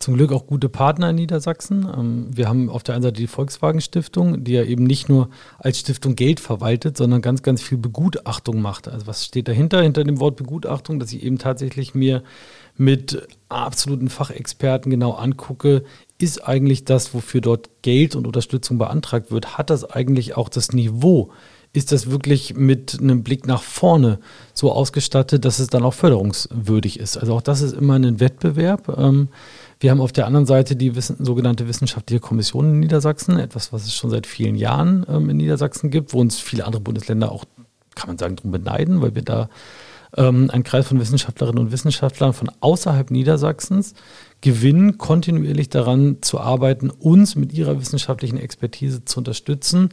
zum 0.00 0.14
Glück 0.14 0.32
auch 0.32 0.48
gute 0.48 0.68
Partner 0.68 1.10
in 1.10 1.14
Niedersachsen. 1.14 1.88
Ähm, 1.96 2.26
wir 2.36 2.48
haben 2.48 2.68
auf 2.68 2.82
der 2.82 2.96
einen 2.96 3.04
Seite 3.04 3.20
die 3.20 3.28
Volkswagen 3.28 3.80
Stiftung, 3.80 4.42
die 4.42 4.54
ja 4.54 4.64
eben 4.64 4.82
nicht 4.82 5.08
nur 5.08 5.30
als 5.58 5.78
Stiftung 5.78 6.16
Geld 6.16 6.40
verwaltet, 6.40 6.96
sondern 6.96 7.22
ganz, 7.22 7.44
ganz 7.44 7.62
viel 7.62 7.78
Begutachtung 7.78 8.60
macht. 8.60 8.88
Also 8.88 9.06
was 9.06 9.24
steht 9.24 9.46
dahinter, 9.46 9.80
hinter 9.80 10.02
dem 10.02 10.18
Wort 10.18 10.34
Begutachtung, 10.34 10.98
dass 10.98 11.12
ich 11.12 11.22
eben 11.22 11.38
tatsächlich 11.38 11.94
mir 11.94 12.24
mit 12.76 13.28
absoluten 13.48 14.08
Fachexperten 14.08 14.90
genau 14.90 15.12
angucke, 15.12 15.84
ist 16.18 16.48
eigentlich 16.48 16.84
das, 16.84 17.14
wofür 17.14 17.40
dort 17.40 17.70
Geld 17.82 18.16
und 18.16 18.26
Unterstützung 18.26 18.78
beantragt 18.78 19.30
wird, 19.30 19.56
hat 19.56 19.70
das 19.70 19.84
eigentlich 19.84 20.36
auch 20.36 20.48
das 20.48 20.72
Niveau, 20.72 21.30
ist 21.72 21.90
das 21.90 22.10
wirklich 22.10 22.54
mit 22.54 22.98
einem 23.00 23.22
Blick 23.22 23.46
nach 23.46 23.62
vorne 23.62 24.18
so 24.52 24.70
ausgestattet, 24.72 25.44
dass 25.44 25.58
es 25.58 25.68
dann 25.68 25.84
auch 25.84 25.94
förderungswürdig 25.94 27.00
ist. 27.00 27.16
Also 27.16 27.34
auch 27.34 27.42
das 27.42 27.62
ist 27.62 27.72
immer 27.72 27.94
ein 27.94 28.20
Wettbewerb. 28.20 28.94
Ähm, 28.98 29.28
wir 29.80 29.90
haben 29.90 30.00
auf 30.00 30.12
der 30.12 30.26
anderen 30.26 30.46
Seite 30.46 30.76
die 30.76 30.92
sogenannte 30.94 31.66
wissenschaftliche 31.66 32.20
Kommission 32.20 32.66
in 32.66 32.80
Niedersachsen, 32.80 33.38
etwas, 33.38 33.72
was 33.72 33.84
es 33.84 33.94
schon 33.94 34.10
seit 34.10 34.26
vielen 34.26 34.54
Jahren 34.54 35.06
ähm, 35.08 35.30
in 35.30 35.38
Niedersachsen 35.38 35.90
gibt, 35.90 36.12
wo 36.12 36.20
uns 36.20 36.38
viele 36.38 36.66
andere 36.66 36.82
Bundesländer 36.82 37.32
auch, 37.32 37.44
kann 37.94 38.08
man 38.08 38.18
sagen, 38.18 38.36
darum 38.36 38.52
beneiden, 38.52 39.00
weil 39.00 39.14
wir 39.14 39.22
da 39.22 39.48
ähm, 40.16 40.50
einen 40.50 40.62
Kreis 40.62 40.86
von 40.86 41.00
Wissenschaftlerinnen 41.00 41.58
und 41.58 41.72
Wissenschaftlern 41.72 42.32
von 42.32 42.50
außerhalb 42.60 43.10
Niedersachsens 43.10 43.94
gewinnen, 44.40 44.98
kontinuierlich 44.98 45.70
daran 45.70 46.18
zu 46.20 46.38
arbeiten, 46.38 46.90
uns 46.90 47.34
mit 47.36 47.52
ihrer 47.52 47.80
wissenschaftlichen 47.80 48.36
Expertise 48.36 49.04
zu 49.04 49.20
unterstützen, 49.20 49.90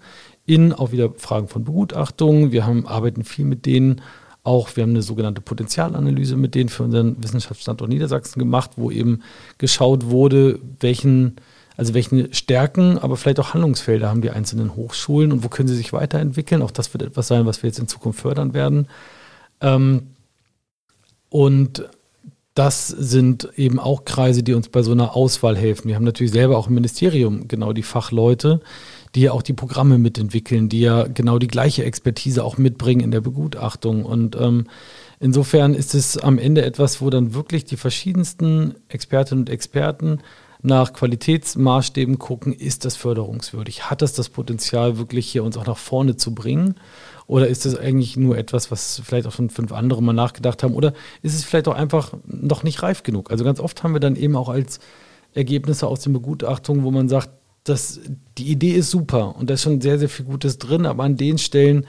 in 0.50 0.74
auch 0.74 0.92
wieder 0.92 1.12
Fragen 1.18 1.48
von 1.48 1.64
Begutachtung. 1.64 2.52
Wir 2.52 2.66
haben, 2.66 2.88
arbeiten 2.88 3.24
viel 3.24 3.46
mit 3.46 3.66
denen 3.68 4.02
auch, 4.44 4.76
wir 4.76 4.84
haben 4.84 4.92
eine 4.92 5.04
sogenannte 5.04 5.42
Potenzialanalyse 5.42 6.36
mit 6.36 6.56
denen 6.56 6.70
für 6.70 6.84
unseren 6.84 7.22
Wissenschaftsstandort 7.22 7.90
Niedersachsen 7.90 8.40
gemacht, 8.40 8.72
wo 8.78 8.90
eben 8.90 9.22
geschaut 9.60 10.08
wurde, 10.08 10.60
welchen, 10.80 11.36
also 11.78 11.94
welchen 11.94 12.34
Stärken, 12.34 12.98
aber 12.98 13.16
vielleicht 13.16 13.40
auch 13.40 13.54
Handlungsfelder 13.54 14.10
haben 14.10 14.22
die 14.22 14.32
einzelnen 14.32 14.76
Hochschulen 14.76 15.32
und 15.32 15.44
wo 15.44 15.50
können 15.50 15.68
sie 15.68 15.76
sich 15.76 15.94
weiterentwickeln. 15.94 16.64
Auch 16.64 16.72
das 16.72 16.92
wird 16.94 17.04
etwas 17.04 17.28
sein, 17.28 17.46
was 17.46 17.62
wir 17.62 17.68
jetzt 17.68 17.80
in 17.80 17.88
Zukunft 17.88 18.22
fördern 18.22 18.56
werden. 18.56 18.88
Ähm, 19.62 20.08
und 21.30 21.88
das 22.56 22.88
sind 22.88 23.50
eben 23.56 23.80
auch 23.80 24.04
Kreise, 24.04 24.42
die 24.42 24.54
uns 24.54 24.68
bei 24.68 24.82
so 24.82 24.94
einer 24.94 25.16
Auswahl 25.16 25.56
helfen. 25.56 25.88
Wir 25.88 25.96
haben 25.96 26.04
natürlich 26.04 26.34
selber 26.34 26.58
auch 26.58 26.68
im 26.68 26.74
Ministerium 26.74 27.48
genau 27.48 27.72
die 27.72 27.84
Fachleute, 27.84 28.62
die 29.16 29.22
ja 29.22 29.32
auch 29.32 29.42
die 29.42 29.54
Programme 29.54 29.98
mitentwickeln, 29.98 30.70
die 30.70 30.82
ja 30.82 31.08
genau 31.08 31.40
die 31.40 31.48
gleiche 31.48 31.84
Expertise 31.84 32.44
auch 32.44 32.58
mitbringen 32.58 33.02
in 33.02 33.12
der 33.12 33.22
Begutachtung. 33.22 34.06
Und 34.06 34.36
ähm, 34.36 34.68
insofern 35.20 35.74
ist 35.74 35.96
es 35.96 36.18
am 36.18 36.38
Ende 36.38 36.64
etwas, 36.64 37.02
wo 37.02 37.10
dann 37.10 37.34
wirklich 37.34 37.66
die 37.66 37.78
verschiedensten 37.78 38.76
Expertinnen 38.88 39.44
und 39.44 39.50
Experten 39.50 40.20
nach 40.62 40.92
Qualitätsmaßstäben 40.94 42.20
gucken, 42.20 42.52
ist 42.54 42.84
das 42.84 42.98
förderungswürdig? 42.98 43.90
Hat 43.90 44.02
das 44.02 44.14
das 44.14 44.30
Potenzial, 44.30 44.98
wirklich 44.98 45.28
hier 45.28 45.44
uns 45.44 45.58
auch 45.58 45.66
nach 45.66 45.78
vorne 45.78 46.18
zu 46.18 46.36
bringen? 46.36 46.76
Oder 47.28 47.48
ist 47.48 47.66
das 47.66 47.78
eigentlich 47.78 48.18
nur 48.18 48.38
etwas, 48.38 48.70
was 48.70 49.02
vielleicht 49.06 49.26
auch 49.26 49.32
schon 49.32 49.50
fünf 49.50 49.72
andere 49.72 50.04
mal 50.04 50.14
nachgedacht 50.14 50.64
haben? 50.64 50.74
Oder 50.74 50.94
ist 51.22 51.34
es 51.34 51.46
vielleicht 51.46 51.68
auch 51.68 51.76
einfach 51.76 52.14
noch 52.26 52.64
nicht 52.64 52.84
reif 52.84 53.04
genug? 53.04 53.32
Also 53.32 53.46
ganz 53.46 53.60
oft 53.60 53.84
haben 53.84 53.94
wir 53.94 54.00
dann 54.00 54.16
eben 54.16 54.36
auch 54.36 54.50
als 54.50 54.80
Ergebnisse 55.34 55.88
aus 55.88 56.02
den 56.02 56.12
Begutachtungen, 56.12 56.84
wo 56.84 56.92
man 56.92 57.08
sagt, 57.08 57.30
das, 57.70 58.00
die 58.38 58.48
Idee 58.48 58.72
ist 58.72 58.92
super 58.92 59.36
und 59.36 59.50
da 59.50 59.54
ist 59.54 59.62
schon 59.62 59.82
sehr, 59.82 60.00
sehr 60.00 60.10
viel 60.10 60.26
Gutes 60.26 60.58
drin, 60.58 60.86
aber 60.86 61.04
an 61.04 61.18
den 61.18 61.38
Stellen, 61.38 61.86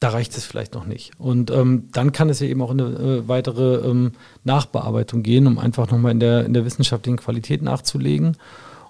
da 0.00 0.10
reicht 0.10 0.36
es 0.36 0.44
vielleicht 0.44 0.74
noch 0.74 0.86
nicht. 0.86 1.12
Und 1.18 1.50
ähm, 1.50 1.88
dann 1.92 2.12
kann 2.12 2.28
es 2.28 2.40
ja 2.40 2.46
eben 2.46 2.62
auch 2.62 2.70
in 2.70 2.80
eine 2.80 2.96
äh, 2.96 3.28
weitere 3.28 3.88
ähm, 3.88 4.12
Nachbearbeitung 4.44 5.22
gehen, 5.22 5.46
um 5.46 5.58
einfach 5.58 5.90
nochmal 5.90 6.12
in 6.12 6.20
der, 6.20 6.44
in 6.44 6.52
der 6.52 6.64
wissenschaftlichen 6.64 7.18
Qualität 7.18 7.62
nachzulegen. 7.62 8.36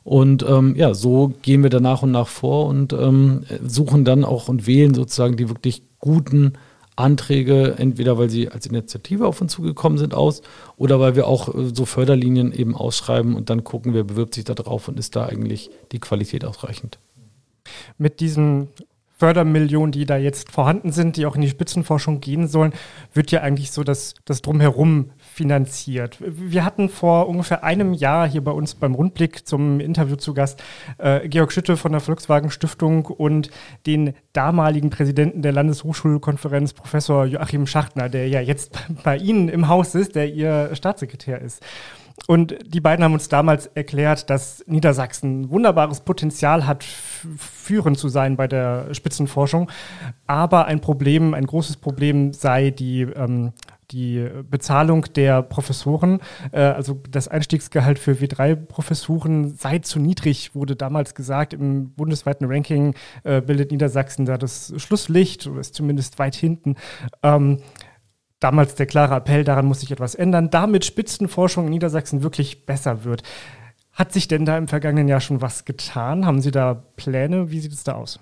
Und 0.05 0.43
ähm, 0.49 0.75
ja, 0.77 0.95
so 0.95 1.33
gehen 1.43 1.63
wir 1.63 1.71
da 1.71 1.81
nach 1.81 2.03
und 2.03 2.11
nach 2.11 2.29
vor 2.29 2.67
und 2.67 2.93
ähm, 2.93 3.45
suchen 3.67 4.05
dann 4.05 4.25
auch 4.25 4.49
und 4.49 4.67
wählen 4.67 4.95
sozusagen 4.95 5.37
die 5.37 5.49
wirklich 5.49 5.83
guten 5.99 6.55
Anträge, 6.99 7.75
entweder 7.79 8.19
weil 8.19 8.31
sie 8.31 8.49
als 8.49 8.67
Initiative 8.67 9.27
auf 9.27 9.41
uns 9.41 9.53
zugekommen 9.53 9.99
sind, 9.99 10.15
aus 10.15 10.43
oder 10.77 11.01
weil 11.01 11.17
wir 11.17 11.27
auch 11.27 11.55
äh, 11.55 11.71
so 11.73 11.85
Förderlinien 11.85 12.53
eben 12.53 12.75
ausschreiben 12.75 13.35
und 13.35 13.51
dann 13.51 13.65
gucken, 13.65 13.95
wer 13.95 14.05
bewirbt 14.05 14.35
sich 14.35 14.45
da 14.45 14.55
drauf 14.55 14.89
und 14.89 14.99
ist 14.99 15.17
da 15.17 15.27
eigentlich 15.27 15.71
die 15.93 16.01
Qualität 16.01 16.45
ausreichend. 16.45 16.99
Mit 17.99 18.21
diesen 18.21 18.69
Fördermillionen, 19.19 19.91
die 19.91 20.07
da 20.07 20.17
jetzt 20.17 20.51
vorhanden 20.53 20.93
sind, 20.93 21.17
die 21.17 21.27
auch 21.27 21.35
in 21.35 21.41
die 21.41 21.49
Spitzenforschung 21.49 22.21
gehen 22.21 22.47
sollen, 22.47 22.73
wird 23.13 23.33
ja 23.33 23.41
eigentlich 23.41 23.73
so 23.73 23.83
das, 23.83 24.15
das 24.25 24.43
Drumherum 24.43 25.11
finanziert. 25.33 26.19
Wir 26.21 26.65
hatten 26.65 26.89
vor 26.89 27.29
ungefähr 27.29 27.65
einem 27.65 27.95
Jahr 27.95 28.29
hier 28.29 28.43
bei 28.43 28.51
uns 28.51 28.75
beim 28.75 28.95
Rundblick 28.95 29.47
zum 29.47 29.81
Interview 29.81 30.17
zu 30.17 30.35
Gast 30.35 30.63
äh, 30.99 31.29
Georg 31.29 31.53
Schütte 31.53 31.77
von 31.77 31.93
der 31.93 32.01
Volkswagen 32.01 32.51
Stiftung 32.51 33.07
und 33.07 33.51
den 33.87 34.15
damaligen 34.33 34.91
Präsidenten 34.91 35.43
der 35.43 35.53
Landeshochschulkonferenz, 35.53 36.73
Professor 36.73 37.25
Joachim 37.25 37.67
Schachtner, 37.67 38.09
der 38.09 38.29
ja 38.29 38.41
jetzt 38.41 38.79
bei 39.05 39.17
Ihnen 39.17 39.49
im 39.49 39.69
Haus 39.69 39.95
ist, 39.95 40.15
der 40.15 40.33
Ihr 40.33 40.71
Staatssekretär 40.75 41.41
ist. 41.41 41.63
Und 42.27 42.57
die 42.67 42.81
beiden 42.81 43.05
haben 43.05 43.15
uns 43.15 43.29
damals 43.29 43.67
erklärt, 43.67 44.29
dass 44.29 44.65
Niedersachsen 44.67 45.51
wunderbares 45.51 46.01
Potenzial 46.01 46.67
hat, 46.67 46.85
führend 46.85 47.99
zu 47.99 48.09
sein 48.09 48.37
bei 48.37 48.47
der 48.49 48.93
Spitzenforschung. 48.93 49.71
Aber 50.27 50.67
ein 50.67 50.81
Problem, 50.81 51.33
ein 51.35 51.47
großes 51.47 51.77
Problem 51.77 52.33
sei 52.33 52.71
die 52.71 53.03
ähm, 53.03 53.53
die 53.91 54.29
Bezahlung 54.49 55.07
der 55.15 55.43
Professoren, 55.43 56.21
äh, 56.53 56.61
also 56.61 57.01
das 57.11 57.29
Einstiegsgehalt 57.29 57.99
für 57.99 58.13
W3-Professuren 58.13 59.57
sei 59.57 59.79
zu 59.79 59.99
niedrig, 59.99 60.55
wurde 60.55 60.77
damals 60.77 61.15
gesagt. 61.15 61.53
Im 61.53 61.93
bundesweiten 61.93 62.47
Ranking 62.47 62.95
äh, 63.25 63.41
bildet 63.41 63.71
Niedersachsen 63.71 64.27
da 64.27 64.37
das 64.37 64.73
Schlusslicht 64.77 65.47
oder 65.47 65.61
ist 65.61 65.75
zumindest 65.75 66.19
weit 66.19 66.35
hinten. 66.35 66.77
Ähm, 67.23 67.59
damals 68.41 68.75
der 68.75 68.87
klare 68.87 69.17
Appell, 69.17 69.45
daran 69.45 69.67
muss 69.67 69.81
sich 69.81 69.91
etwas 69.91 70.15
ändern, 70.15 70.51
damit 70.51 70.85
Spitzenforschung 70.85 71.67
in 71.67 71.71
Niedersachsen 71.71 72.23
wirklich 72.23 72.67
besser 72.67 73.05
wird. 73.05 73.23
Hat 73.93 74.13
sich 74.13 74.29
denn 74.29 74.45
da 74.45 74.57
im 74.57 74.69
vergangenen 74.69 75.09
Jahr 75.09 75.21
schon 75.21 75.41
was 75.41 75.65
getan? 75.65 76.25
Haben 76.25 76.41
Sie 76.41 76.53
da 76.53 76.75
Pläne? 76.75 77.51
Wie 77.51 77.59
sieht 77.59 77.73
es 77.73 77.83
da 77.83 77.95
aus? 77.95 78.21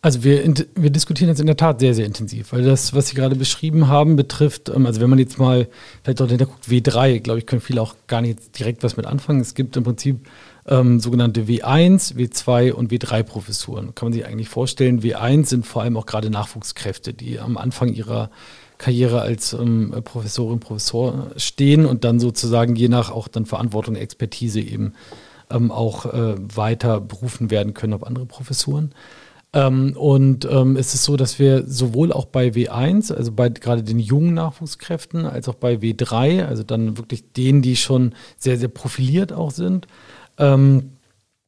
Also 0.00 0.22
wir, 0.22 0.44
wir 0.76 0.90
diskutieren 0.90 1.28
jetzt 1.28 1.40
in 1.40 1.46
der 1.46 1.56
Tat 1.56 1.80
sehr, 1.80 1.92
sehr 1.92 2.06
intensiv, 2.06 2.52
weil 2.52 2.62
das, 2.62 2.94
was 2.94 3.08
Sie 3.08 3.16
gerade 3.16 3.34
beschrieben 3.34 3.88
haben, 3.88 4.14
betrifft, 4.14 4.68
ähm, 4.68 4.86
also 4.86 5.00
wenn 5.00 5.10
man 5.10 5.18
jetzt 5.18 5.38
mal 5.38 5.66
vielleicht 6.04 6.20
dort 6.20 6.30
hinter 6.30 6.46
guckt, 6.46 6.66
W3, 6.66 7.18
glaube 7.18 7.40
ich, 7.40 7.46
können 7.46 7.60
viele 7.60 7.82
auch 7.82 7.96
gar 8.06 8.20
nicht 8.20 8.56
direkt 8.58 8.84
was 8.84 8.96
mit 8.96 9.06
anfangen. 9.06 9.40
Es 9.40 9.54
gibt 9.54 9.76
im 9.76 9.82
Prinzip 9.82 10.28
ähm, 10.68 11.00
sogenannte 11.00 11.42
W1, 11.42 12.14
W2 12.14 12.70
und 12.70 12.92
W3-Professuren. 12.92 13.94
Kann 13.96 14.06
man 14.06 14.12
sich 14.12 14.24
eigentlich 14.24 14.48
vorstellen, 14.48 15.02
W1 15.02 15.46
sind 15.46 15.66
vor 15.66 15.82
allem 15.82 15.96
auch 15.96 16.06
gerade 16.06 16.30
Nachwuchskräfte, 16.30 17.12
die 17.12 17.40
am 17.40 17.56
Anfang 17.56 17.92
ihrer 17.92 18.30
Karriere 18.76 19.20
als 19.22 19.52
ähm, 19.52 19.92
Professorin, 20.04 20.60
Professor 20.60 21.32
stehen 21.36 21.84
und 21.84 22.04
dann 22.04 22.20
sozusagen 22.20 22.76
je 22.76 22.88
nach 22.88 23.10
auch 23.10 23.26
dann 23.26 23.46
Verantwortung, 23.46 23.96
Expertise 23.96 24.60
eben 24.60 24.92
ähm, 25.50 25.72
auch 25.72 26.06
äh, 26.06 26.36
weiter 26.38 27.00
berufen 27.00 27.50
werden 27.50 27.74
können 27.74 27.94
auf 27.94 28.04
andere 28.06 28.26
Professuren. 28.26 28.92
Ähm, 29.52 29.96
und 29.96 30.46
ähm, 30.50 30.76
es 30.76 30.94
ist 30.94 31.04
so, 31.04 31.16
dass 31.16 31.38
wir 31.38 31.64
sowohl 31.66 32.12
auch 32.12 32.26
bei 32.26 32.48
W1, 32.48 33.12
also 33.12 33.32
bei 33.32 33.48
gerade 33.48 33.82
den 33.82 33.98
jungen 33.98 34.34
Nachwuchskräften, 34.34 35.24
als 35.24 35.48
auch 35.48 35.54
bei 35.54 35.76
W3, 35.76 36.44
also 36.44 36.62
dann 36.62 36.98
wirklich 36.98 37.32
denen, 37.32 37.62
die 37.62 37.76
schon 37.76 38.14
sehr, 38.36 38.58
sehr 38.58 38.68
profiliert 38.68 39.32
auch 39.32 39.50
sind, 39.50 39.86
ähm, 40.36 40.90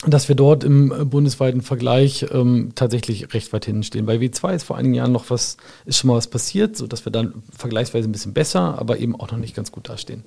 dass 0.07 0.29
wir 0.29 0.35
dort 0.35 0.65
im 0.65 1.11
bundesweiten 1.11 1.61
Vergleich 1.61 2.25
ähm, 2.33 2.73
tatsächlich 2.75 3.35
recht 3.35 3.53
weit 3.53 3.67
hinten 3.67 3.83
stehen. 3.83 4.07
Bei 4.07 4.17
W2 4.17 4.55
ist 4.55 4.63
vor 4.63 4.79
einigen 4.79 4.95
Jahren 4.95 5.13
noch 5.13 5.29
was, 5.29 5.59
ist 5.85 5.99
schon 5.99 6.09
mal 6.09 6.17
was 6.17 6.29
passiert, 6.29 6.79
sodass 6.79 7.05
wir 7.05 7.13
dann 7.13 7.43
vergleichsweise 7.55 8.09
ein 8.09 8.13
bisschen 8.13 8.33
besser, 8.33 8.79
aber 8.79 8.99
eben 8.99 9.15
auch 9.15 9.31
noch 9.31 9.39
nicht 9.39 9.55
ganz 9.55 9.73
gut 9.73 9.91
dastehen. 9.91 10.25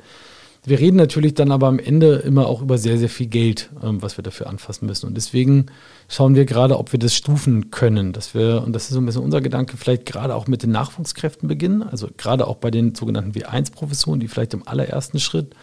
Wir 0.66 0.80
reden 0.80 0.96
natürlich 0.96 1.34
dann 1.34 1.52
aber 1.52 1.68
am 1.68 1.78
Ende 1.78 2.16
immer 2.16 2.48
auch 2.48 2.62
über 2.62 2.78
sehr, 2.78 2.98
sehr 2.98 3.10
viel 3.10 3.28
Geld, 3.28 3.70
ähm, 3.84 4.02
was 4.02 4.18
wir 4.18 4.24
dafür 4.24 4.48
anfassen 4.48 4.86
müssen. 4.86 5.08
Und 5.08 5.16
deswegen 5.16 5.66
schauen 6.08 6.36
wir 6.36 6.46
gerade, 6.46 6.80
ob 6.80 6.94
wir 6.94 7.00
das 7.00 7.14
stufen 7.14 7.70
können, 7.70 8.14
dass 8.14 8.34
wir, 8.34 8.64
und 8.66 8.74
das 8.74 8.84
ist 8.84 8.92
so 8.92 9.02
ein 9.02 9.06
bisschen 9.06 9.24
unser 9.24 9.42
Gedanke, 9.42 9.76
vielleicht 9.76 10.06
gerade 10.06 10.34
auch 10.36 10.48
mit 10.48 10.64
den 10.64 10.72
Nachwuchskräften 10.72 11.50
beginnen, 11.50 11.84
also 11.84 12.08
gerade 12.16 12.48
auch 12.48 12.58
bei 12.58 12.72
den 12.72 12.96
sogenannten 12.96 13.32
W1-Professuren, 13.32 14.22
die 14.22 14.30
vielleicht 14.30 14.54
im 14.54 14.66
allerersten 14.66 15.20
Schritt 15.20 15.54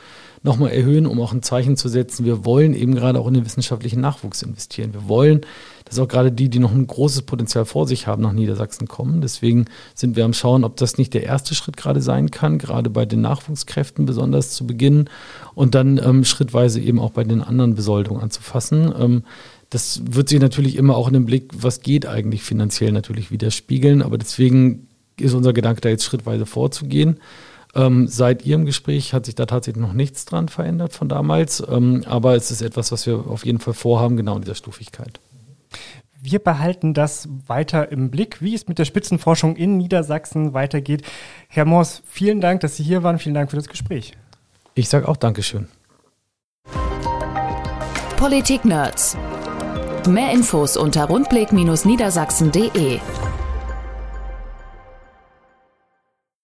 nochmal 0.43 0.71
erhöhen, 0.71 1.07
um 1.07 1.19
auch 1.21 1.33
ein 1.33 1.43
Zeichen 1.43 1.77
zu 1.77 1.89
setzen. 1.89 2.27
Wir 2.27 2.45
wollen 2.45 2.75
eben 2.75 2.95
gerade 2.95 3.21
auch 3.21 3.27
in 3.27 3.35
den 3.35 3.47
wissenschaftlichen 3.47 4.01
Nachwuchs 4.01 4.43
investieren. 4.43 4.93
Wir 4.93 5.09
wollen, 5.09 5.43
dass 5.91 5.99
auch 5.99 6.09
gerade 6.09 6.31
die, 6.31 6.49
die 6.49 6.61
noch 6.61 6.73
ein 6.73 6.87
großes 6.87 7.23
Potenzial 7.23 7.65
vor 7.65 7.87
sich 7.87 8.07
haben, 8.07 8.23
nach 8.23 8.33
Niedersachsen 8.33 8.87
kommen. 8.87 9.21
Deswegen 9.21 9.65
sind 9.95 10.15
wir 10.15 10.25
am 10.25 10.33
Schauen, 10.33 10.63
ob 10.63 10.77
das 10.77 10.99
nicht 10.99 11.13
der 11.15 11.25
erste 11.25 11.57
Schritt 11.57 11.77
gerade 11.77 12.01
sein 12.01 12.31
kann, 12.31 12.59
gerade 12.59 12.91
bei 12.91 13.05
den 13.05 13.21
Nachwuchskräften 13.21 14.07
besonders 14.07 14.53
zu 14.53 14.69
beginnen 14.69 15.11
und 15.55 15.75
dann 15.75 15.99
ähm, 15.99 16.25
schrittweise 16.25 16.81
eben 16.81 17.01
auch 17.01 17.11
bei 17.11 17.25
den 17.25 17.43
anderen 17.43 17.75
Besoldungen 17.75 18.23
anzufassen. 18.23 18.95
Ähm, 18.97 19.25
das 19.69 20.03
wird 20.05 20.29
sich 20.29 20.41
natürlich 20.41 20.77
immer 20.77 20.97
auch 20.97 21.09
in 21.09 21.15
dem 21.15 21.27
Blick, 21.27 21.51
was 21.57 21.81
geht 21.81 22.07
eigentlich 22.07 22.43
finanziell 22.43 22.93
natürlich 22.93 23.33
widerspiegeln. 23.33 24.01
Aber 24.01 24.17
deswegen 24.17 24.87
ist 25.19 25.35
unser 25.35 25.53
Gedanke, 25.53 25.81
da 25.81 25.89
jetzt 25.89 26.05
schrittweise 26.05 26.47
vorzugehen. 26.47 27.19
Ähm, 27.75 28.07
seit 28.07 28.47
Ihrem 28.47 28.65
Gespräch 28.65 29.13
hat 29.13 29.27
sich 29.27 29.35
da 29.35 29.47
tatsächlich 29.47 29.83
noch 29.83 29.93
nichts 29.93 30.25
dran 30.25 30.49
verändert 30.49 30.93
von 30.93 31.09
damals. 31.09 31.63
Ähm, 31.69 32.05
aber 32.07 32.37
es 32.37 32.53
ist 32.53 32.63
etwas, 32.63 32.93
was 32.93 33.07
wir 33.07 33.27
auf 33.27 33.45
jeden 33.45 33.59
Fall 33.59 33.75
vorhaben, 33.75 34.17
genau 34.17 34.37
in 34.37 34.43
dieser 34.43 34.55
Stufigkeit. 34.55 35.19
Wir 36.23 36.39
behalten 36.39 36.93
das 36.93 37.29
weiter 37.47 37.91
im 37.91 38.11
Blick, 38.11 38.43
wie 38.43 38.55
es 38.55 38.69
mit 38.69 38.79
der 38.79 38.85
Spitzenforschung 38.85 39.57
in 39.57 39.79
Niedersachsen 39.79 40.53
weitergeht. 40.53 41.03
Herr 41.49 41.65
Moors, 41.65 42.03
vielen 42.07 42.41
Dank, 42.43 42.61
dass 42.61 42.77
Sie 42.77 42.83
hier 42.83 43.03
waren. 43.03 43.19
Vielen 43.19 43.35
Dank 43.35 43.51
für 43.51 43.57
das 43.57 43.69
Gespräch. 43.69 44.13
Ich 44.75 44.89
sage 44.89 45.09
auch 45.09 45.17
Dankeschön. 45.17 45.69
Politik 48.17 48.67
Nerds. 48.67 49.17
Mehr 50.07 50.33
Infos 50.33 50.77
unter 50.77 51.05
rundblick-niedersachsen.de. 51.05 52.99